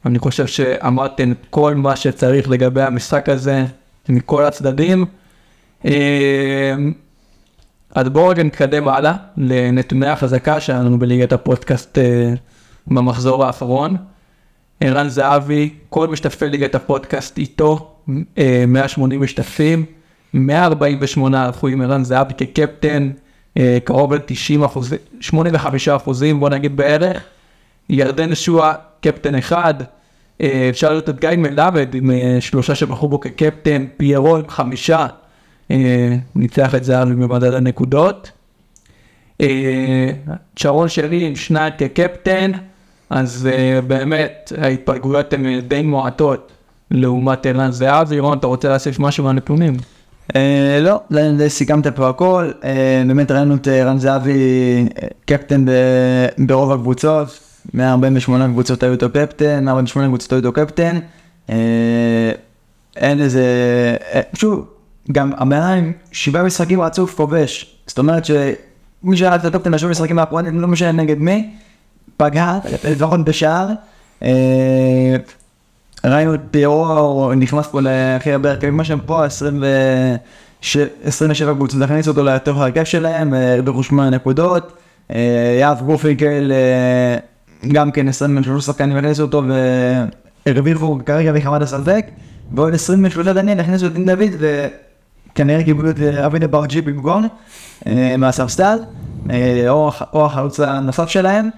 אני 0.06 0.18
חושב 0.18 0.46
שאמרתם 0.46 1.32
כל 1.50 1.74
מה 1.74 1.96
שצריך 1.96 2.50
לגבי 2.50 2.82
המשחק 2.82 3.28
הזה 3.28 3.64
מכל 4.08 4.44
הצדדים. 4.44 5.04
אה, 7.96 8.00
אז 8.00 8.08
בואו 8.08 8.28
רגע 8.28 8.42
נתקדם 8.42 8.88
הלאה 8.88 9.14
לנתוני 9.36 10.08
החזקה 10.08 10.60
שלנו 10.60 10.98
בליגת 10.98 11.32
הפודקאסט 11.32 11.98
אה, 11.98 12.32
במחזור 12.86 13.44
האחרון. 13.44 13.96
ערן 14.80 15.08
זהבי, 15.08 15.70
כל 15.88 16.08
משתתפי 16.08 16.48
ליגת 16.48 16.74
הפודקאסט 16.74 17.38
איתו, 17.38 17.96
אה, 18.38 18.64
180 18.68 19.20
משתתפים, 19.20 19.84
148 20.34 21.44
הלכו 21.44 21.68
עם 21.68 21.80
ערן 21.80 22.04
זהבי 22.04 22.34
כקפטן, 22.34 23.10
אה, 23.56 23.78
קרוב 23.84 24.14
ל-90 24.14 24.64
אחוזים, 24.64 24.98
85 25.20 25.88
אחוזים 25.88 26.40
בוא 26.40 26.50
נגיד 26.50 26.76
בערך. 26.76 27.22
ירדן 27.88 28.34
שועה, 28.34 28.74
קפטן 29.00 29.34
אחד, 29.34 29.74
אה, 30.40 30.66
אפשר 30.70 30.90
לראות 30.90 31.08
את 31.08 31.20
גיא 31.20 31.28
מלמד 31.36 31.94
עם 31.94 32.10
אה, 32.10 32.36
שלושה 32.40 32.74
שבחרו 32.74 33.08
בו 33.08 33.20
כקפטן, 33.20 33.86
פיירו 33.96 34.36
עם 34.36 34.48
חמישה, 34.48 34.98
אה, 34.98 35.06
ניצח 36.34 36.74
את 36.74 36.84
זהבי 36.84 37.14
במדד 37.14 37.54
הנקודות. 37.54 38.30
אה, 39.40 40.10
שרון 40.56 40.88
שרי 40.88 41.26
עם 41.26 41.36
שניים 41.36 41.72
כקפטן, 41.78 42.50
אז 43.10 43.48
אה, 43.52 43.80
באמת 43.80 44.52
ההתפלגויות 44.58 45.32
הן 45.32 45.46
אה, 45.46 45.60
די 45.60 45.82
מועטות 45.82 46.52
לעומת 46.90 47.46
ערן 47.46 47.70
זהבי. 47.70 48.18
רון, 48.18 48.38
אתה 48.38 48.46
רוצה 48.46 48.68
להוסיף 48.68 48.98
משהו 48.98 49.24
מהנתונים? 49.24 49.76
אה, 50.36 50.78
לא, 50.80 51.00
סיכמת 51.48 51.86
פה 51.86 52.08
הכל, 52.08 52.50
אה, 52.64 53.02
באמת 53.06 53.30
ראינו 53.30 53.54
את 53.54 53.68
אה, 53.68 53.84
רן 53.84 53.98
זהבי 53.98 54.32
אה, 55.02 55.08
קפטן 55.24 55.64
ברוב 56.38 56.72
הקבוצות, 56.72 57.40
148 57.74 58.46
קבוצות 58.48 58.82
היו 58.82 58.92
איתו 58.92 59.10
קפטן, 59.10 59.64
148 59.64 60.08
קבוצות 60.08 60.32
היו 60.32 60.38
איתו 60.38 60.52
קפטן, 60.52 60.98
אה, 61.50 62.32
אין 62.96 63.20
איזה, 63.20 63.44
אה, 64.14 64.20
שוב, 64.34 64.73
גם 65.12 65.32
המאיים, 65.36 65.92
שבעה 66.12 66.42
משחקים 66.42 66.80
רצוף 66.80 67.14
כובש, 67.14 67.76
זאת 67.86 67.98
אומרת 67.98 68.24
שמי 68.24 69.16
שהיה 69.16 69.34
הקפטן 69.34 69.72
לשבעה 69.72 69.90
משחקים 69.90 70.18
האחרונים, 70.18 70.60
לא 70.60 70.68
משנה 70.68 70.92
נגד 70.92 71.18
מי, 71.18 71.50
פגע, 72.16 72.58
לפחות 72.84 73.24
בשער. 73.24 73.68
אה, 74.22 75.16
ראינו 76.04 76.34
את 76.34 76.40
פיירו 76.50 77.32
נכנס 77.36 77.66
פה 77.66 77.80
להכי 77.80 78.32
הרבה 78.32 78.50
הרכבים, 78.50 78.76
מה 78.76 78.84
שהם 78.84 78.98
פה, 79.06 79.24
27 79.24 81.54
קבוצות, 81.54 81.80
להכניס 81.80 82.08
אותו 82.08 82.24
לתוך 82.24 82.58
ההרכב 82.58 82.84
שלהם, 82.84 83.34
הרוויחו 83.34 83.82
8 83.82 84.10
נקודות, 84.10 84.72
אה, 85.10 85.56
יהב 85.60 85.82
גופינקל 85.82 86.52
אה, 86.52 87.16
גם 87.72 87.90
כן 87.90 88.08
23 88.08 88.66
שחקנים 88.66 88.96
הכניסו 88.96 89.22
אותו 89.22 89.42
והרוויחו 90.46 90.98
כרגע 91.06 91.32
מחמת 91.32 91.62
הסלטק, 91.62 92.06
ועוד 92.52 92.74
23 92.74 93.28
דניאל 93.28 93.60
הכניסו 93.60 93.86
את 93.86 93.92
דין 93.92 94.06
דוד 94.06 94.30
וכנראה 95.34 95.64
קיבלו 95.64 95.90
את 95.90 96.00
אה, 96.00 96.26
אבי 96.26 96.38
דברג'י 96.38 96.80
במקום 96.80 97.28
אה, 97.86 98.16
מהספסל, 98.18 98.78
אה, 99.30 99.64
או 99.68 99.90
או 100.12 100.26
החלוץ 100.26 100.60
הנוסף 100.60 101.08
שלהם. 101.08 101.48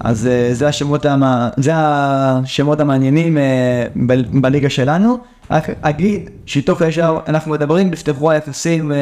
אז 0.00 0.26
אה, 0.26 0.54
זה 0.54 0.68
השמות, 0.68 1.06
המ... 1.06 1.22
זה 1.56 1.72
השמות 1.74 2.80
המעניינים 2.80 3.38
אה, 3.38 3.86
ב- 4.06 4.40
בליגה 4.40 4.70
שלנו. 4.70 5.18
רק 5.50 5.64
אגיד, 5.80 6.30
שיתוף 6.46 6.80
ישר, 6.80 7.18
אנחנו 7.28 7.52
מדברים, 7.52 7.90
נפתחו 7.90 8.30
היחסים 8.30 8.92
אה, 8.92 8.96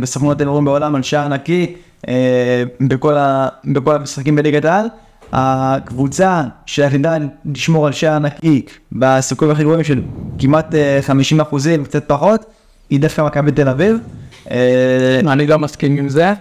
בסוכנות 0.00 0.40
ההימורים 0.40 0.64
בעולם 0.64 0.94
על 0.94 1.02
שער 1.02 1.28
נקי 1.28 1.74
אה, 2.08 2.64
בכל, 2.80 3.16
ה... 3.16 3.48
בכל 3.64 3.94
המשחקים 3.94 4.36
בליגת 4.36 4.64
העל. 4.64 4.86
הקבוצה 5.32 6.42
שעתידה 6.66 7.16
לשמור 7.44 7.86
על 7.86 7.92
שער 7.92 8.18
נקי 8.18 8.62
בסיכויים 8.92 9.54
הכי 9.54 9.62
גבוהים 9.62 9.84
של 9.84 10.02
כמעט 10.38 10.74
אה, 10.74 10.98
50 11.02 11.40
אחוזים, 11.40 11.84
קצת 11.84 12.08
פחות, 12.08 12.44
היא 12.92 13.00
דווקא 13.00 13.22
מכבי 13.22 13.52
תל 13.52 13.68
אביב. 13.68 13.96
אה, 14.50 15.20
אני 15.32 15.46
לא 15.46 15.58
מסכים 15.58 15.96
עם 15.96 16.08
זה. 16.08 16.32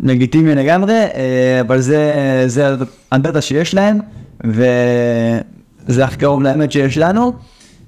לגיטימי 0.00 0.54
לגמרי, 0.54 0.94
אה, 0.94 1.60
אבל 1.60 1.80
זה, 1.80 2.12
זה 2.46 2.68
הדאטה 3.12 3.40
שיש 3.40 3.74
להם, 3.74 3.98
וזה 4.44 6.04
הכי 6.04 6.16
קרוב 6.16 6.42
לאמת 6.42 6.72
שיש 6.72 6.98
לנו. 6.98 7.32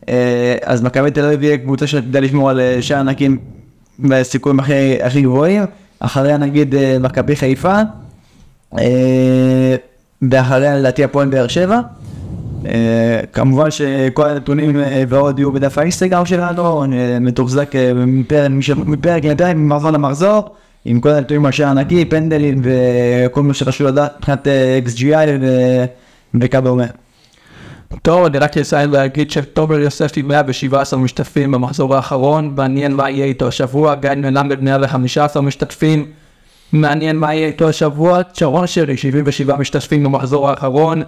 אה, 0.09 0.57
אז 0.65 0.83
מכבי 0.83 1.11
תל 1.11 1.25
אביב 1.25 1.43
יהיה 1.43 1.59
קבוצה 1.59 1.87
שתדע 1.87 2.21
לשמור 2.21 2.51
על 2.51 2.61
אה, 2.61 2.83
שער 2.83 3.03
נקים 3.03 3.39
בסיכויים 3.99 4.61
הכי, 4.61 5.03
הכי 5.03 5.23
גבוהים, 5.23 5.63
אחריה 6.01 6.37
נגיד 6.37 6.75
אה, 6.75 6.97
מכבי 7.01 7.37
חיפה, 7.37 7.79
אה, 8.79 9.77
ואחריה 10.31 10.77
לדעתי 10.77 11.05
הפועל 11.05 11.29
באר 11.29 11.49
שבע. 11.49 11.81
אה, 12.67 13.21
כמובן 13.33 13.71
שכל 13.71 14.29
הנתונים 14.29 14.77
אה, 14.77 15.05
ועוד 15.09 15.39
יהיו 15.39 15.53
בדף 15.53 15.79
האינסטגרם 15.79 16.27
שלנו, 16.27 16.83
אה, 16.83 17.19
מתוחזק 17.21 17.73
מפרק 18.87 19.25
לדיים, 19.25 19.69
ממחזור 19.69 19.91
למחזור, 19.91 20.55
עם 20.85 21.01
כל 21.01 21.09
הנתונים 21.09 21.47
על 21.47 21.53
שער 21.53 21.75
פנדלים 22.09 22.63
וכל 22.63 23.43
מה 23.43 23.55
שחשוב 23.55 23.87
לדעת 23.87 24.17
מבחינת 24.17 24.47
XGI 24.87 25.29
וכדומה. 26.41 26.85
טוב, 28.03 28.25
אני 28.25 28.39
רק 28.39 28.59
אסיים 28.59 28.91
להגיד 28.91 29.31
שתומר 29.31 29.79
יוסף 29.79 30.13
עם 30.17 30.29
117 30.29 30.99
משתתפים 30.99 31.53
במחזור 31.53 31.97
האחרון, 31.97 32.55
מעניין 32.57 32.95
מה 32.95 33.11
יהיה 33.11 33.25
איתו 33.25 33.49
השבוע, 33.49 33.95
גיא 33.95 34.11
מלמד 34.11 34.63
115 34.63 35.43
משתתפים, 35.43 36.07
מעניין 36.73 37.17
מה 37.17 37.35
יהיה 37.35 37.47
איתו 37.47 37.69
השבוע, 37.69 38.21
שרון 38.33 38.67
שרי 38.67 38.97
77 38.97 39.57
משתתפים 39.57 40.05
במחזור 40.05 40.51
האחרון, 40.51 41.03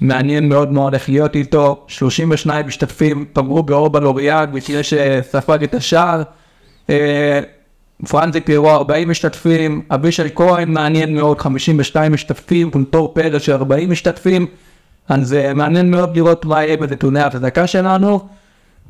מעניין 0.00 0.48
מאוד 0.48 0.72
מאוד 0.72 0.94
איך 0.94 1.08
להיות 1.08 1.36
איתו, 1.36 1.84
32 1.88 2.66
משתתפים 2.66 3.24
פגעו 3.32 3.62
באור 3.62 3.88
בלוריאן, 3.88 4.46
בגלל 4.52 4.82
שספג 4.82 5.62
את 5.62 5.74
השער, 5.74 6.22
אה, 6.90 7.40
פרנזי 8.08 8.40
פירו 8.40 8.70
40 8.70 9.08
משתתפים, 9.08 9.82
אבישי 9.90 10.22
כהן 10.34 10.72
מעניין 10.72 11.14
מאוד 11.14 11.40
52 11.40 12.12
משתתפים, 12.12 12.70
קונטור 12.70 13.14
פרס 13.14 13.42
של 13.42 13.52
40 13.52 13.90
משתתפים, 13.90 14.46
אז 15.08 15.34
אה, 15.34 15.54
מעניין 15.54 15.90
מאוד 15.90 16.16
לראות 16.16 16.44
מה 16.44 16.64
יהיה 16.64 16.76
בנתוני 16.76 17.20
ההחזקה 17.20 17.66
שלנו, 17.66 18.28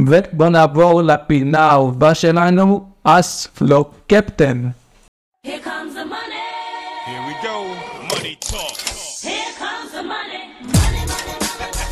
ובואו 0.01 0.51
נעבור 0.51 1.03
לפינה 1.03 1.61
האהובה 1.61 2.15
שלנו, 2.15 2.87
אס 3.05 3.47
פלופ 3.47 3.87
קפטן. 4.07 4.69
Here 5.47 5.61
comes 5.65 5.74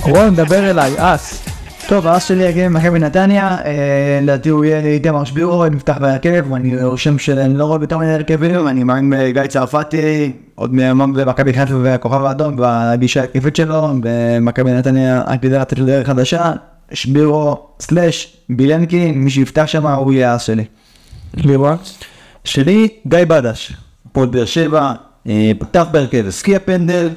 רון, 0.02 0.34
דבר 0.34 0.70
אליי, 0.70 0.94
אס. 0.96 1.44
טוב, 1.88 2.06
האס 2.06 2.24
שלי 2.24 2.44
יגיע 2.44 2.68
ממכבי 2.68 2.98
נתניה, 2.98 3.56
אה, 3.64 4.18
לדעתי 4.22 4.48
הוא 4.48 4.64
יהיה 4.64 4.78
איתמר 4.78 5.24
שבירו, 5.24 5.66
נפתח 5.66 5.98
בהרכב, 6.00 6.52
אני 6.54 6.84
רושם 6.84 7.18
שאני 7.18 7.54
לא 7.54 7.64
רואה 7.64 7.78
יותר 7.82 7.98
מיני 7.98 8.14
הרכבים, 8.14 8.68
אני 8.68 8.84
מאמין 8.84 9.20
בגיא 9.20 9.46
צרפתי, 9.46 10.32
עוד 10.54 10.74
מימון 10.74 11.12
במכבי 11.12 11.52
חיפה 11.52 11.74
והכוכב 11.82 12.24
האדום, 12.24 12.58
והגישה 12.58 13.20
ההתקפית 13.20 13.56
שלו, 13.56 13.88
במכבי 14.00 14.72
נתניה 14.72 15.22
עתידה 15.26 15.60
לתת 15.60 15.78
לו 15.78 15.86
דרך 15.86 16.06
חדשה, 16.06 16.52
שבירו 16.92 17.66
סלאש 17.80 18.36
בילנקי, 18.48 19.12
מי 19.12 19.30
שיפתח 19.30 19.64
שם 19.66 19.86
הוא 19.86 20.12
יהיה 20.12 20.32
האס 20.32 20.42
שלי. 20.42 20.64
לראות? 21.34 22.04
שלי, 22.44 22.88
גיא 23.06 23.24
בדש, 23.24 23.72
הפועל 24.06 24.28
באר 24.28 24.44
שבע, 24.44 24.92
אה, 25.28 25.52
פתח 25.58 25.86
בהרכב, 25.92 26.26
הסקיע 26.26 26.58
פנדל, 26.58 27.08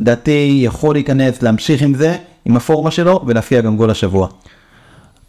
דעתי 0.00 0.60
יכול 0.64 0.94
להיכנס, 0.94 1.42
להמשיך 1.42 1.82
עם 1.82 1.94
זה, 1.94 2.16
עם 2.44 2.56
הפורמה 2.56 2.90
שלו, 2.90 3.20
ולהפקיע 3.26 3.60
גם 3.60 3.76
גול 3.76 3.90
השבוע. 3.90 4.28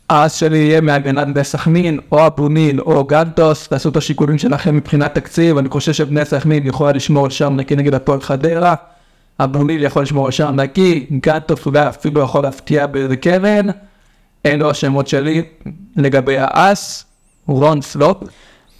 האס 0.09 0.35
שלי 0.35 0.57
יהיה 0.57 0.81
מהגנת 0.81 1.27
בני 1.33 1.43
סכנין, 1.43 1.99
או 2.11 2.27
אבוניל, 2.27 2.81
או 2.81 3.03
גנטוס, 3.03 3.67
תעשו 3.67 3.89
את 3.89 3.97
השיקולים 3.97 4.37
שלכם 4.37 4.75
מבחינת 4.75 5.15
תקציב, 5.15 5.57
אני 5.57 5.69
חושב 5.69 5.93
שבני 5.93 6.25
סכנין 6.25 6.67
יכולה 6.67 6.91
לשמור 6.91 7.29
שער 7.29 7.49
נקי 7.49 7.75
נגד 7.75 7.93
הפועל 7.93 8.21
חדרה, 8.21 8.75
אבו 9.39 9.61
ניל 9.61 9.83
יכול 9.83 10.03
לשמור 10.03 10.31
שער 10.31 10.51
נקי, 10.51 11.05
גנטוס 11.11 11.65
אולי 11.65 11.87
אפילו 11.87 12.21
יכול 12.21 12.43
להפתיע 12.43 12.87
באיזה 12.87 13.15
קרן, 13.15 13.67
אלו 14.45 14.69
השמות 14.69 15.07
שלי 15.07 15.43
לגבי 15.95 16.35
האס, 16.37 17.05
רון 17.47 17.81
סלופ, 17.81 18.17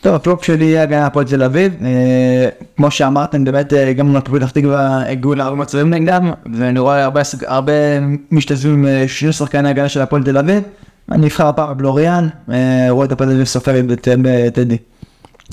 טוב, 0.03 0.15
הפלופ 0.15 0.43
שלי 0.43 0.65
יהיה 0.65 0.83
הגנה 0.83 1.05
הפועל 1.05 1.25
תל 1.25 1.43
אביב, 1.43 1.73
אה, 1.85 2.49
כמו 2.77 2.91
שאמרתם, 2.91 3.43
באמת 3.43 3.73
אה, 3.73 3.93
גם 3.93 4.13
מכבי 4.13 4.39
פתח 4.39 4.51
תקווה 4.51 5.09
הגיעו 5.09 5.35
להרבה 5.35 5.55
מצבים 5.55 5.89
נגדם, 5.89 6.31
ואני 6.53 6.79
רואה 6.79 7.03
הרבה, 7.03 7.21
הרבה 7.47 7.71
משתתפים 8.31 8.73
עם 8.73 8.87
אה, 8.87 9.03
שני 9.07 9.33
שחקני 9.33 9.69
הגנה 9.69 9.89
של 9.89 10.01
הפועל 10.01 10.23
תל 10.23 10.37
אביב, 10.37 10.63
אני 11.11 11.27
אבחר 11.27 11.47
הפעם 11.47 11.69
בבלוריאן, 11.69 12.27
אה, 12.51 12.85
רואה 12.89 13.05
את 13.05 13.11
הפועל 13.11 13.29
תל 13.29 13.35
אביב 13.35 13.45
סופגת 13.45 14.07
אה, 14.07 14.49
טדי. 14.53 14.77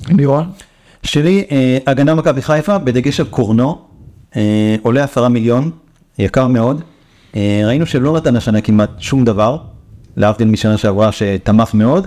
לירון, 0.08 0.50
שלי, 1.02 1.44
אה, 1.50 1.78
הגנה 1.86 2.14
מכבי 2.14 2.42
חיפה, 2.42 2.78
בדגש 2.78 3.20
על 3.20 3.26
קורנו, 3.26 3.78
אה, 4.36 4.76
עולה 4.82 5.04
עשרה 5.04 5.28
מיליון, 5.28 5.70
יקר 6.18 6.46
מאוד. 6.46 6.82
אה, 7.36 7.62
ראינו 7.64 7.86
שלא 7.86 8.16
נתן 8.16 8.36
השנה 8.36 8.60
כמעט 8.60 8.90
שום 8.98 9.24
דבר, 9.24 9.56
להבדיל 10.16 10.48
משנה 10.48 10.76
שעברה 10.76 11.12
שתמך 11.12 11.74
מאוד. 11.74 12.06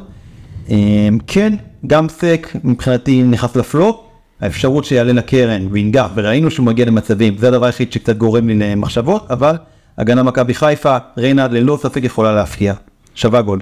אה, 0.69 1.09
כן, 1.27 1.53
גם 1.87 2.09
סק 2.09 2.47
מבחינתי 2.63 3.23
נכנס 3.23 3.55
לפלופ, 3.55 3.99
האפשרות 4.41 4.85
שיעלה 4.85 5.13
לקרן 5.13 5.67
וינגח, 5.71 6.07
וראינו 6.15 6.51
שהוא 6.51 6.65
מגיע 6.65 6.85
למצבים, 6.85 7.37
זה 7.37 7.47
הדבר 7.47 7.65
היחיד 7.65 7.91
שקצת 7.91 8.17
גורם 8.17 8.47
לי 8.47 8.55
למחשבות, 8.55 9.31
אבל 9.31 9.55
הגנה 9.97 10.23
מכבי 10.23 10.53
חיפה, 10.53 10.97
ריינה 11.17 11.47
ללא 11.47 11.77
ספק 11.81 12.03
יכולה 12.03 12.35
להפקיע, 12.35 12.73
שווה 13.15 13.41
גול. 13.41 13.59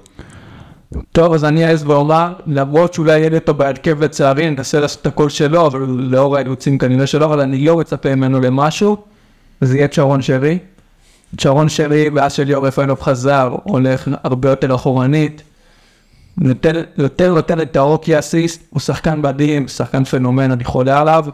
טוב 1.11 1.33
אז 1.33 1.45
אני 1.45 1.65
אעז 1.65 1.83
ואומר, 1.83 2.33
למרות 2.47 2.93
שאולי 2.93 3.19
יהיה 3.19 3.29
לי 3.29 3.35
אותו 3.35 3.53
בהרכב 3.53 4.03
לצערי, 4.03 4.47
אני 4.47 4.55
אנסה 4.57 4.79
לעשות 4.79 5.01
את 5.01 5.07
הכל 5.07 5.29
שלו, 5.29 5.67
אבל 5.67 5.79
לאור 5.87 6.35
האילוצים 6.37 6.77
כנראה 6.77 7.07
שלא, 7.07 7.25
אבל 7.25 7.39
אני 7.39 7.65
לא 7.65 7.77
מצפה 7.77 8.15
ממנו 8.15 8.39
למשהו, 8.39 8.97
זה 9.61 9.77
יהיה 9.77 9.87
צ'רון 9.87 10.21
שרי. 10.21 10.57
צ'רון 11.37 11.69
שרי, 11.69 12.09
מאז 12.09 12.33
שליאור 12.33 12.67
רפאלוב 12.67 13.01
חזר, 13.01 13.55
הולך 13.63 14.09
הרבה 14.23 14.49
יותר 14.49 14.75
אחורנית. 14.75 15.41
נותן, 16.41 16.75
יותר 16.97 17.33
נותן 17.33 17.61
את 17.61 17.75
האורקי 17.75 18.19
אסיסט, 18.19 18.63
הוא 18.69 18.79
שחקן 18.79 19.21
מדהים, 19.21 19.67
שחקן 19.67 20.03
פנומן, 20.03 20.51
אני 20.51 20.63
חולה 20.63 21.01
עליו, 21.01 21.25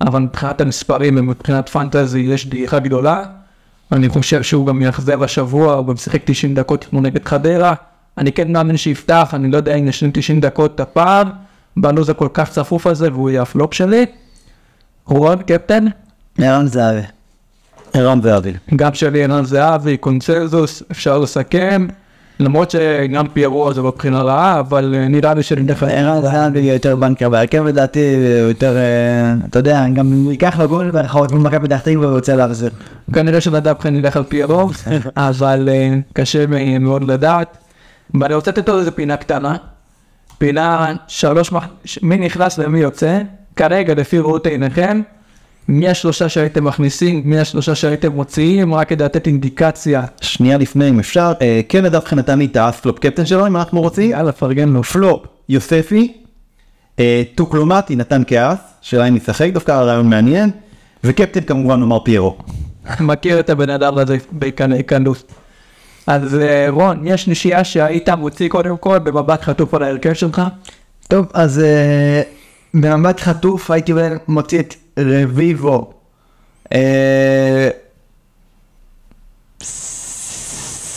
אבל 0.00 0.20
מבחינת 0.20 0.60
המספרים 0.60 1.16
ומבחינת 1.18 1.68
פנטזי 1.68 2.20
יש 2.20 2.46
דעיכה 2.46 2.78
גדולה. 2.78 3.24
אני 3.92 4.08
חושב 4.08 4.42
שהוא 4.42 4.66
גם 4.66 4.82
יחזר 4.82 5.24
השבוע, 5.24 5.74
הוא 5.74 5.86
גם 5.86 5.96
שיחק 5.96 6.22
90 6.24 6.54
דקות 6.54 6.84
כמו 6.84 7.00
נגד 7.00 7.24
חדרה. 7.24 7.74
אני 8.18 8.32
כן 8.32 8.52
מאמין 8.52 8.76
שיפתח, 8.76 9.30
אני 9.32 9.50
לא 9.50 9.56
יודע 9.56 9.74
אם 9.74 9.88
יש 9.88 10.04
90 10.12 10.40
דקות 10.40 10.80
הפעם, 10.80 11.28
בלו"ז 11.76 12.08
הכל 12.08 12.28
כך 12.34 12.50
צפוף 12.50 12.86
הזה 12.86 13.12
והוא 13.12 13.30
יהיה 13.30 13.42
הפלופ 13.42 13.74
שלי. 13.74 14.06
רון, 15.06 15.42
קפטן? 15.42 15.84
ערן 16.38 16.66
זהבי. 16.66 17.00
ערן 17.92 18.20
ואביל. 18.22 18.56
גם 18.76 18.94
שלי 18.94 19.24
ערן 19.24 19.44
זהבי, 19.44 19.96
קונצנזוס, 19.96 20.82
אפשר 20.90 21.18
לסכם. 21.18 21.86
למרות 22.40 22.70
שגם 22.70 23.28
פיירו 23.28 23.74
זה 23.74 23.82
לא 23.82 23.92
בחירה 23.96 24.22
רעה, 24.22 24.60
אבל 24.60 24.94
אה, 24.94 25.08
נראה 25.08 25.34
לי 25.34 25.42
שאני 25.42 25.62
דרך 25.62 25.82
ערן 25.82 26.22
זהבי 26.22 26.58
יהיה 26.60 26.72
יותר 26.72 26.96
banker 26.96 27.28
בהרכב 27.28 27.64
לדעתי, 27.64 28.14
יותר, 28.48 28.76
אה, 28.76 29.34
אתה 29.48 29.58
יודע, 29.58 29.84
גם 29.94 30.30
ייקח 30.30 30.58
לו 30.58 30.68
גול 30.68 30.90
ואחרות 30.92 31.32
מול 31.32 31.40
מכבי 31.40 31.66
פתח 31.66 31.80
תקווה 31.80 32.06
הוא 32.06 32.14
רוצה 32.14 32.36
להחזיר. 32.36 32.70
כנראה 33.14 33.40
שנדב 33.40 33.74
חן 33.80 33.96
ילך 33.96 34.16
על 34.16 34.24
פיירו, 34.24 34.70
אבל 35.16 35.68
אה, 35.72 35.94
קשה 36.12 36.44
מאוד 36.80 37.02
לדעת. 37.10 37.56
ואני 38.20 38.34
רוצה 38.34 38.50
לתת 38.50 38.68
עוד 38.68 38.78
איזה 38.78 38.90
פינה 38.90 39.16
קטנה. 39.16 39.56
פינה 40.38 40.92
שלוש, 41.08 41.52
מי 42.02 42.16
נכנס 42.16 42.58
ומי 42.58 42.78
יוצא. 42.78 43.20
כרגע 43.56 43.94
לפי 43.94 44.18
ראות 44.18 44.46
עיניכם, 44.46 45.00
מי 45.68 45.88
השלושה 45.88 46.28
שהייתם 46.28 46.64
מכניסים, 46.64 47.22
מי 47.24 47.38
השלושה 47.38 47.74
שהייתם 47.74 48.12
מוציאים, 48.12 48.74
רק 48.74 48.88
כדי 48.88 49.04
לתת 49.04 49.26
אינדיקציה. 49.26 50.04
שנייה 50.20 50.58
לפני 50.58 50.88
אם 50.88 50.98
אפשר, 50.98 51.32
אה, 51.42 51.60
כן 51.68 51.84
נדב 51.84 52.04
חן 52.04 52.18
נתן 52.18 52.38
לי 52.38 52.44
את 52.44 52.56
האספלופ 52.56 52.98
קפטן 52.98 53.26
שלו 53.26 53.46
אם 53.46 53.56
אנחנו 53.56 53.80
רוצים. 53.80 54.10
יאללה, 54.10 54.32
פרגן 54.32 54.68
לו. 54.68 54.82
פלופ 54.82 55.26
יוספי, 55.48 56.12
אה, 56.98 57.22
טוקלומטי 57.34 57.96
נתן 57.96 58.22
כאס, 58.26 58.58
שאלה 58.80 59.08
אם 59.08 59.16
ישחק, 59.16 59.50
דווקא 59.52 59.72
רעיון 59.72 60.10
מעניין, 60.10 60.50
וקפטן 61.04 61.40
כמובן 61.40 61.80
נאמר 61.80 61.98
פיירו. 62.04 62.38
מכיר 63.00 63.40
את 63.40 63.50
הבן 63.50 63.70
אדם 63.70 63.98
הזה 63.98 64.16
בקנדוס. 64.32 65.24
אז 66.06 66.34
אה, 66.34 66.66
רון, 66.70 67.06
יש 67.06 67.28
נשייה 67.28 67.64
שהיית 67.64 68.08
מוציא 68.08 68.48
קודם 68.48 68.76
כל 68.76 68.98
במבט 68.98 69.42
חטוף 69.42 69.74
על 69.74 69.82
ההרכב 69.82 70.12
שלך? 70.12 70.42
טוב, 71.08 71.26
אז 71.34 71.60
אה, 71.60 72.22
במבט 72.74 73.20
חטוף 73.20 73.70
הייתי 73.70 73.92
מוציא 74.28 74.60
את 74.60 74.74
רביבו. 74.98 75.92
אה, 76.72 77.68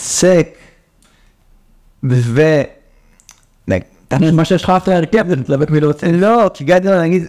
סק. 0.03 0.47
ו... 2.09 2.61
מה 4.33 4.45
שיש 4.45 4.63
לך 4.63 4.69
אחרי 4.69 4.93
ההרכב 4.93 5.27
זה 5.27 5.35
מתלבט 5.35 5.69
מי 5.69 5.79
להוציא. 5.79 6.07
לא, 6.11 6.51
כי 6.53 6.63
גדי, 6.63 6.89
נגיד, 7.01 7.27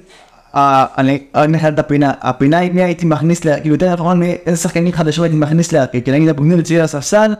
אני 0.54 1.18
נכנס 1.48 1.74
את 1.74 1.78
הפינה, 1.78 2.12
הפינה 2.20 2.58
היא 2.58 2.72
מי 2.72 2.82
הייתי 2.82 3.06
מכניס, 3.06 3.44
לה- 3.44 3.60
כאילו 3.60 3.74
יותר 3.74 3.92
נכון 3.94 4.22
איזה 4.22 4.56
שחקנים 4.62 4.92
חדשים 4.92 5.24
הייתי 5.24 5.36
מכניס 5.36 5.72
להרכב, 5.72 6.00
כי 6.00 6.10
נגיד 6.12 6.28
אצלי 6.60 6.76
על 6.78 6.84
הספסל, 6.84 7.34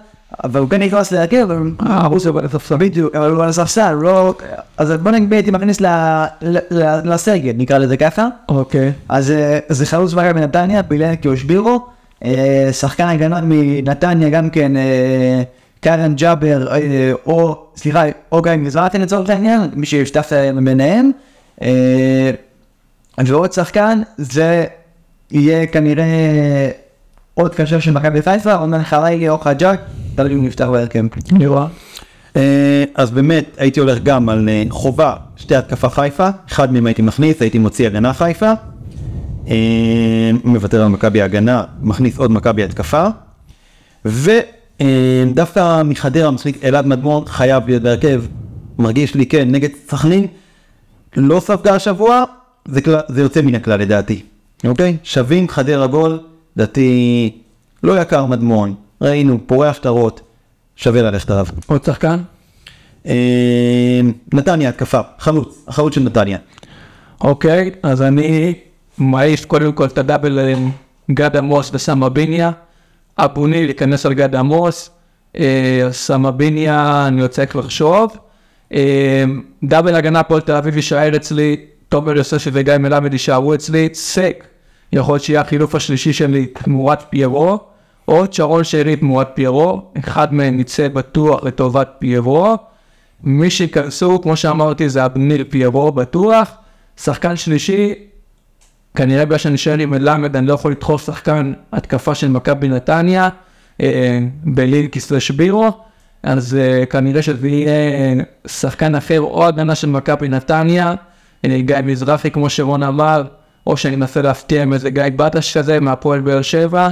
אבל 0.45 0.61
הוא 0.61 0.69
כן 0.69 0.83
נכנס 0.83 1.13
להרכב, 1.13 1.49
אה, 1.87 2.07
הוא 2.07 2.39
על 2.39 2.45
הספסל. 2.45 2.77
בדיוק, 2.77 3.15
אבל 3.15 3.31
הוא 3.31 3.43
על 3.43 3.49
הספסל, 3.49 3.93
לא, 3.93 4.35
אז 4.77 4.93
בוא 4.93 5.11
נגיד 5.11 5.33
הייתי 5.33 5.51
מכניס 5.51 5.81
לסגל, 7.05 7.53
נקרא 7.57 7.79
לזה 7.79 7.97
ככה. 7.97 8.29
אוקיי. 8.49 8.93
אז 9.09 9.31
אה, 9.31 9.59
זה 9.69 9.87
חלוץ 9.87 10.15
מכבי 10.15 10.33
בנתניה, 10.33 10.83
פילל 10.83 11.15
קיושבירו, 11.15 11.87
אה, 12.25 12.69
שחקן 12.73 13.07
הגנה 13.07 13.41
מנתניה 13.45 14.29
גם 14.29 14.51
כן, 14.51 14.77
אה, 14.77 15.43
קארן 15.81 16.15
ג'אבר, 16.15 16.69
או, 17.27 17.67
סליחה, 17.77 18.05
או 18.33 18.43
גיא 18.43 18.53
מזרחי 18.59 18.99
לצורך 18.99 19.31
העניין, 19.31 19.61
מי 19.75 19.87
שהשתף 19.87 20.33
ביניהם, 20.65 21.11
ועוד 23.19 23.53
שחקן, 23.53 24.03
זה 24.17 24.65
יהיה 25.31 25.67
כנראה 25.67 26.05
עוד 27.35 27.55
קשר 27.55 27.81
של 27.81 27.91
מכבי 27.91 28.23
חיפה, 28.23 28.55
או 28.55 28.67
נחריילי 28.67 29.29
או 29.29 29.39
חג'אק, 29.39 29.81
הוא 30.19 30.45
נפתח 30.45 30.65
בהרכב. 30.73 31.05
אני 31.33 31.47
רואה. 31.47 31.67
אה, 32.37 32.85
אז 32.95 33.11
באמת 33.11 33.45
הייתי 33.59 33.81
הולך 33.81 33.99
גם 34.03 34.29
על 34.29 34.49
אה, 34.49 34.63
חובה 34.71 35.15
שתי 35.37 35.57
התקפה 35.57 35.89
חיפה, 35.89 36.29
אחד 36.51 36.73
מהם 36.73 36.87
הייתי 36.87 37.03
מכניס, 37.03 37.41
הייתי 37.43 37.59
מוציא 37.59 37.87
הגנה 37.87 38.13
חיפה, 38.13 38.53
אה, 39.49 39.55
מוותר 40.45 40.83
על 40.83 40.89
מכבי 40.89 41.23
הגנה, 41.23 41.65
מכניס 41.83 42.19
עוד 42.19 42.31
מכבי 42.33 42.65
התקפה, 42.65 43.07
ודווקא 44.05 45.83
מחדרה 45.83 46.31
מספיק 46.31 46.65
אלעד 46.65 46.87
מדמון 46.87 47.25
חייב 47.27 47.67
להיות 47.67 47.83
בהרכב, 47.83 48.23
מרגיש 48.79 49.15
לי 49.15 49.27
כן, 49.27 49.49
נגד 49.51 49.69
סכנין, 49.89 50.27
לא 51.17 51.41
ספגה 51.41 51.75
השבוע, 51.75 52.25
זה, 52.69 52.81
כל- 52.83 52.95
זה 53.09 53.21
יוצא 53.23 53.43
מן 53.43 53.55
הכלל 53.55 53.81
לדעתי, 53.81 54.23
אוקיי? 54.67 54.97
שווים 55.03 55.49
חדרה 55.49 55.87
גול, 55.87 56.19
לדעתי 56.57 57.31
לא 57.83 58.01
יקר 58.01 58.27
מדמון, 58.27 58.75
ראינו, 59.03 59.39
פורע 59.47 59.75
שטרות, 59.75 60.21
שווה 60.77 61.03
ללכת 61.03 61.31
עליו. 61.31 61.47
עוד 61.67 61.85
שחקן? 61.85 62.19
אה, 63.07 64.01
נתניה 64.33 64.69
התקפה, 64.69 65.01
חלוץ, 65.19 65.65
החלוץ 65.69 65.95
של 65.95 66.01
נתניה. 66.01 66.39
אוקיי, 67.21 67.71
אז 67.83 68.03
אני 68.03 68.55
מעיף 68.99 69.45
קודם 69.45 69.73
כל 69.73 69.85
את 69.85 69.99
הדאבל 69.99 70.39
עם 70.39 70.71
גד 71.11 71.37
עמוס 71.37 71.71
וסמה 71.75 72.09
ביניה. 72.09 72.51
אבו 73.19 73.47
ניל 73.47 73.69
ייכנס 73.69 74.07
על 74.07 74.15
גד 74.15 74.35
עמוס. 74.37 74.91
אה, 75.39 75.89
סמה 75.91 76.31
ביניה, 76.31 77.05
אני 77.09 77.23
רוצה 77.23 77.47
כבר 77.47 77.61
לחשוב. 77.61 78.17
אה, 78.75 79.25
דאבל 79.65 79.95
הגנה 79.95 80.21
הפועל 80.21 80.41
תל 80.41 80.53
אביב 80.53 80.77
יישאר 80.77 81.17
אצלי. 81.17 81.57
תומר 81.89 82.17
יוספי 82.17 82.51
וגיא 82.53 82.77
מלמד 82.77 83.13
יישארו 83.13 83.55
אצלי. 83.55 83.89
סק, 83.95 84.45
יכול 84.93 85.15
להיות 85.15 85.25
שיהיה 85.25 85.41
החילוף 85.41 85.75
השלישי 85.75 86.13
שלי 86.13 86.47
תמורת 86.47 87.03
פיירו. 87.11 87.72
או 88.09 88.25
שרון 88.31 88.65
שרי 88.65 88.97
תמורת 88.97 89.29
פיירו. 89.35 89.83
אחד 89.99 90.35
מהם 90.35 90.61
יצא 90.61 90.89
בטוח 90.89 91.45
לטובת 91.45 91.89
פיירו. 91.99 92.57
מי 93.25 93.51
שייכנסו, 93.51 94.23
כמו 94.23 94.37
שאמרתי, 94.37 94.89
זה 94.89 95.05
אבניל 95.05 95.45
פיירו 95.45 95.93
בטוח. 95.93 96.51
שחקן 96.97 97.37
שלישי, 97.37 97.95
כנראה 98.95 99.25
בגלל 99.27 99.39
שאני 99.39 99.57
שואל 99.57 99.81
עם 99.81 99.91
מלמד, 99.91 100.37
אני 100.37 100.47
לא 100.47 100.55
יכול 100.55 100.73
לדחוף 100.73 101.07
שחקן 101.07 101.53
התקפה 101.73 102.15
של 102.15 102.29
מכבי 102.29 102.69
נתניה, 102.69 103.29
אה, 103.81 104.19
בלינקי 104.45 105.01
סלש 105.01 105.31
בירו, 105.31 105.71
אז 106.23 106.57
אה, 106.61 106.87
כנראה 106.87 107.23
שזה 107.23 107.49
יהיה 107.49 107.69
אה, 107.71 108.15
שחקן 108.47 108.95
אחר 108.95 109.21
או 109.21 109.47
הגנה 109.47 109.75
של 109.75 109.89
מכבי 109.89 110.29
נתניה, 110.29 110.95
גיא 111.47 111.77
מזרחי 111.85 112.31
כמו 112.31 112.51
שרון 112.51 112.83
אמר, 112.83 113.25
או 113.67 113.77
שאני 113.77 113.97
מנסה 113.97 114.23
להפתיע 114.23 114.63
עם 114.63 114.73
איזה 114.73 114.91
גיא 114.91 115.03
בטש 115.17 115.57
כזה 115.57 115.81
מהפועל 115.81 116.21
באר 116.21 116.43
שבע. 116.43 116.89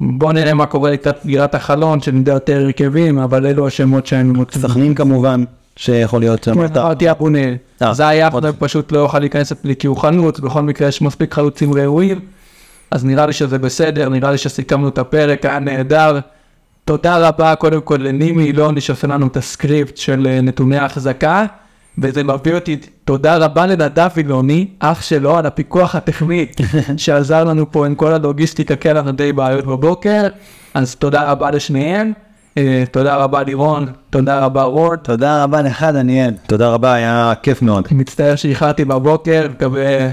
בוא 0.00 0.32
נראה 0.32 0.54
מה 0.54 0.66
קורה 0.66 0.90
לקראת 0.90 1.16
סגירת 1.22 1.54
החלון, 1.54 2.00
שנדע 2.00 2.32
יותר 2.32 2.60
הרכבים, 2.60 3.18
אבל 3.18 3.46
אלו 3.46 3.66
השמות 3.66 4.06
שאני 4.06 4.32
מוצא. 4.32 4.60
סכנין 4.60 4.94
כמובן, 4.94 5.44
שיכול 5.76 6.20
להיות 6.20 6.44
שם. 6.44 6.60
אמרתי 6.60 7.10
אבונל, 7.10 7.54
אה, 7.82 7.94
זה 7.94 8.08
היה 8.08 8.28
פשוט 8.58 8.92
לא 8.92 8.98
יוכל 8.98 9.18
להיכנס 9.18 9.52
כי 9.78 9.86
הוא 9.86 9.96
חלוץ, 9.96 10.40
בכל 10.40 10.62
מקרה 10.62 10.88
יש 10.88 11.02
מספיק 11.02 11.34
חלוצים 11.34 11.74
ראויים, 11.74 12.20
אז 12.90 13.04
נראה 13.04 13.26
לי 13.26 13.32
שזה 13.32 13.58
בסדר, 13.58 14.08
נראה 14.08 14.30
לי 14.30 14.38
שסיכמנו 14.38 14.88
את 14.88 14.98
הפרק, 14.98 15.44
היה 15.44 15.58
נהדר. 15.58 16.18
תודה 16.84 17.28
רבה 17.28 17.54
קודם 17.54 17.80
כל 17.80 17.96
לנימי 18.00 18.44
אילוני 18.44 18.80
שעושה 18.80 19.06
לנו 19.06 19.26
את 19.26 19.36
הסקריפט 19.36 19.96
של 19.96 20.26
אה, 20.30 20.40
נתוני 20.40 20.78
ההחזקה, 20.78 21.46
וזה 22.02 22.24
מביא 22.24 22.54
אותי, 22.54 22.76
תודה 23.04 23.36
רבה 23.36 23.66
לנדב 23.66 24.08
אילוני, 24.16 24.68
אח 24.78 25.02
שלו, 25.02 25.36
על 25.36 25.46
הפיקוח 25.46 25.94
הטכני 25.94 26.46
שעזר 26.96 27.44
לנו 27.44 27.72
פה 27.72 27.86
עם 27.86 27.94
כל 27.94 28.12
הלוגיסטיקה, 28.12 28.76
כן, 28.76 28.96
לנו 28.96 29.12
די 29.12 29.32
בעיות 29.32 29.66
בבוקר, 29.66 30.22
אז 30.74 30.94
תודה 30.94 31.30
רבה 31.30 31.50
לשניהם, 31.50 32.12
אה, 32.58 32.84
תודה 32.90 33.16
רבה 33.16 33.42
לירון, 33.42 33.86
תודה 34.10 34.40
רבה 34.40 34.66
וורד. 34.68 34.98
תודה 34.98 35.44
רבה 35.44 35.62
לך 35.62 35.86
דניאל. 35.92 36.34
תודה 36.46 36.68
רבה, 36.68 36.94
היה 36.94 37.32
כיף 37.42 37.62
מאוד. 37.62 37.88
מצטער 37.90 38.36
שאיחרתי 38.36 38.84
בבוקר, 38.84 39.46
מקווה 39.50 40.10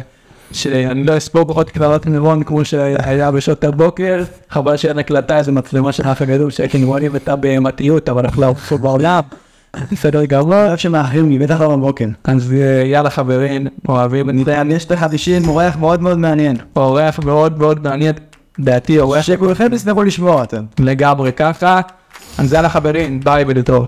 שאני 0.51 1.03
לא 1.03 1.17
אספור 1.17 1.45
פחות 1.47 1.69
קללות 1.69 2.05
מירון 2.05 2.43
כמו 2.43 2.65
שהיה 2.65 3.31
בשעות 3.31 3.63
הבוקר, 3.63 4.23
חבל 4.49 4.77
שאין 4.77 4.99
הקלטה 4.99 5.37
איזה 5.37 5.51
מצלמה 5.51 5.91
של 5.91 6.07
האח 6.07 6.21
הגדול 6.21 6.51
שהייתי 6.51 6.83
רואים 6.83 7.13
אותה 7.13 7.35
בהמתיות, 7.35 8.09
אבל 8.09 8.25
אנחנו 8.25 8.41
לא 8.41 8.77
בעולם, 8.77 9.21
בסדר 9.91 10.25
גמור, 10.25 10.53
אוהב 10.53 10.75
שמאחרים 10.77 11.29
לי, 11.29 11.39
בטח 11.39 11.61
לא 11.61 11.75
בבוקר. 11.75 12.05
אז 12.23 12.53
יאללה 12.85 13.09
חברים, 13.09 13.67
אוהבים 13.89 14.29
את 14.29 14.45
זה, 14.45 14.61
יש 14.69 14.91
לך 14.91 15.05
אישי 15.11 15.39
אורח 15.47 15.75
מאוד 15.75 16.01
מאוד 16.01 16.17
מעניין. 16.17 16.57
אורח 16.75 17.19
מאוד 17.19 17.59
מאוד 17.59 17.83
מעניין, 17.83 18.13
דעתי 18.59 18.99
אורח 18.99 19.21
שכולכם 19.21 19.67
תשמחו 19.75 20.03
לשמוע 20.03 20.43
אתם. 20.43 20.63
לגמרי 20.79 21.31
ככה, 21.31 21.81
אז 22.37 22.53
יאללה 22.53 22.69
חברים, 22.69 23.19
ביי 23.19 23.43
ולטוב. 23.47 23.87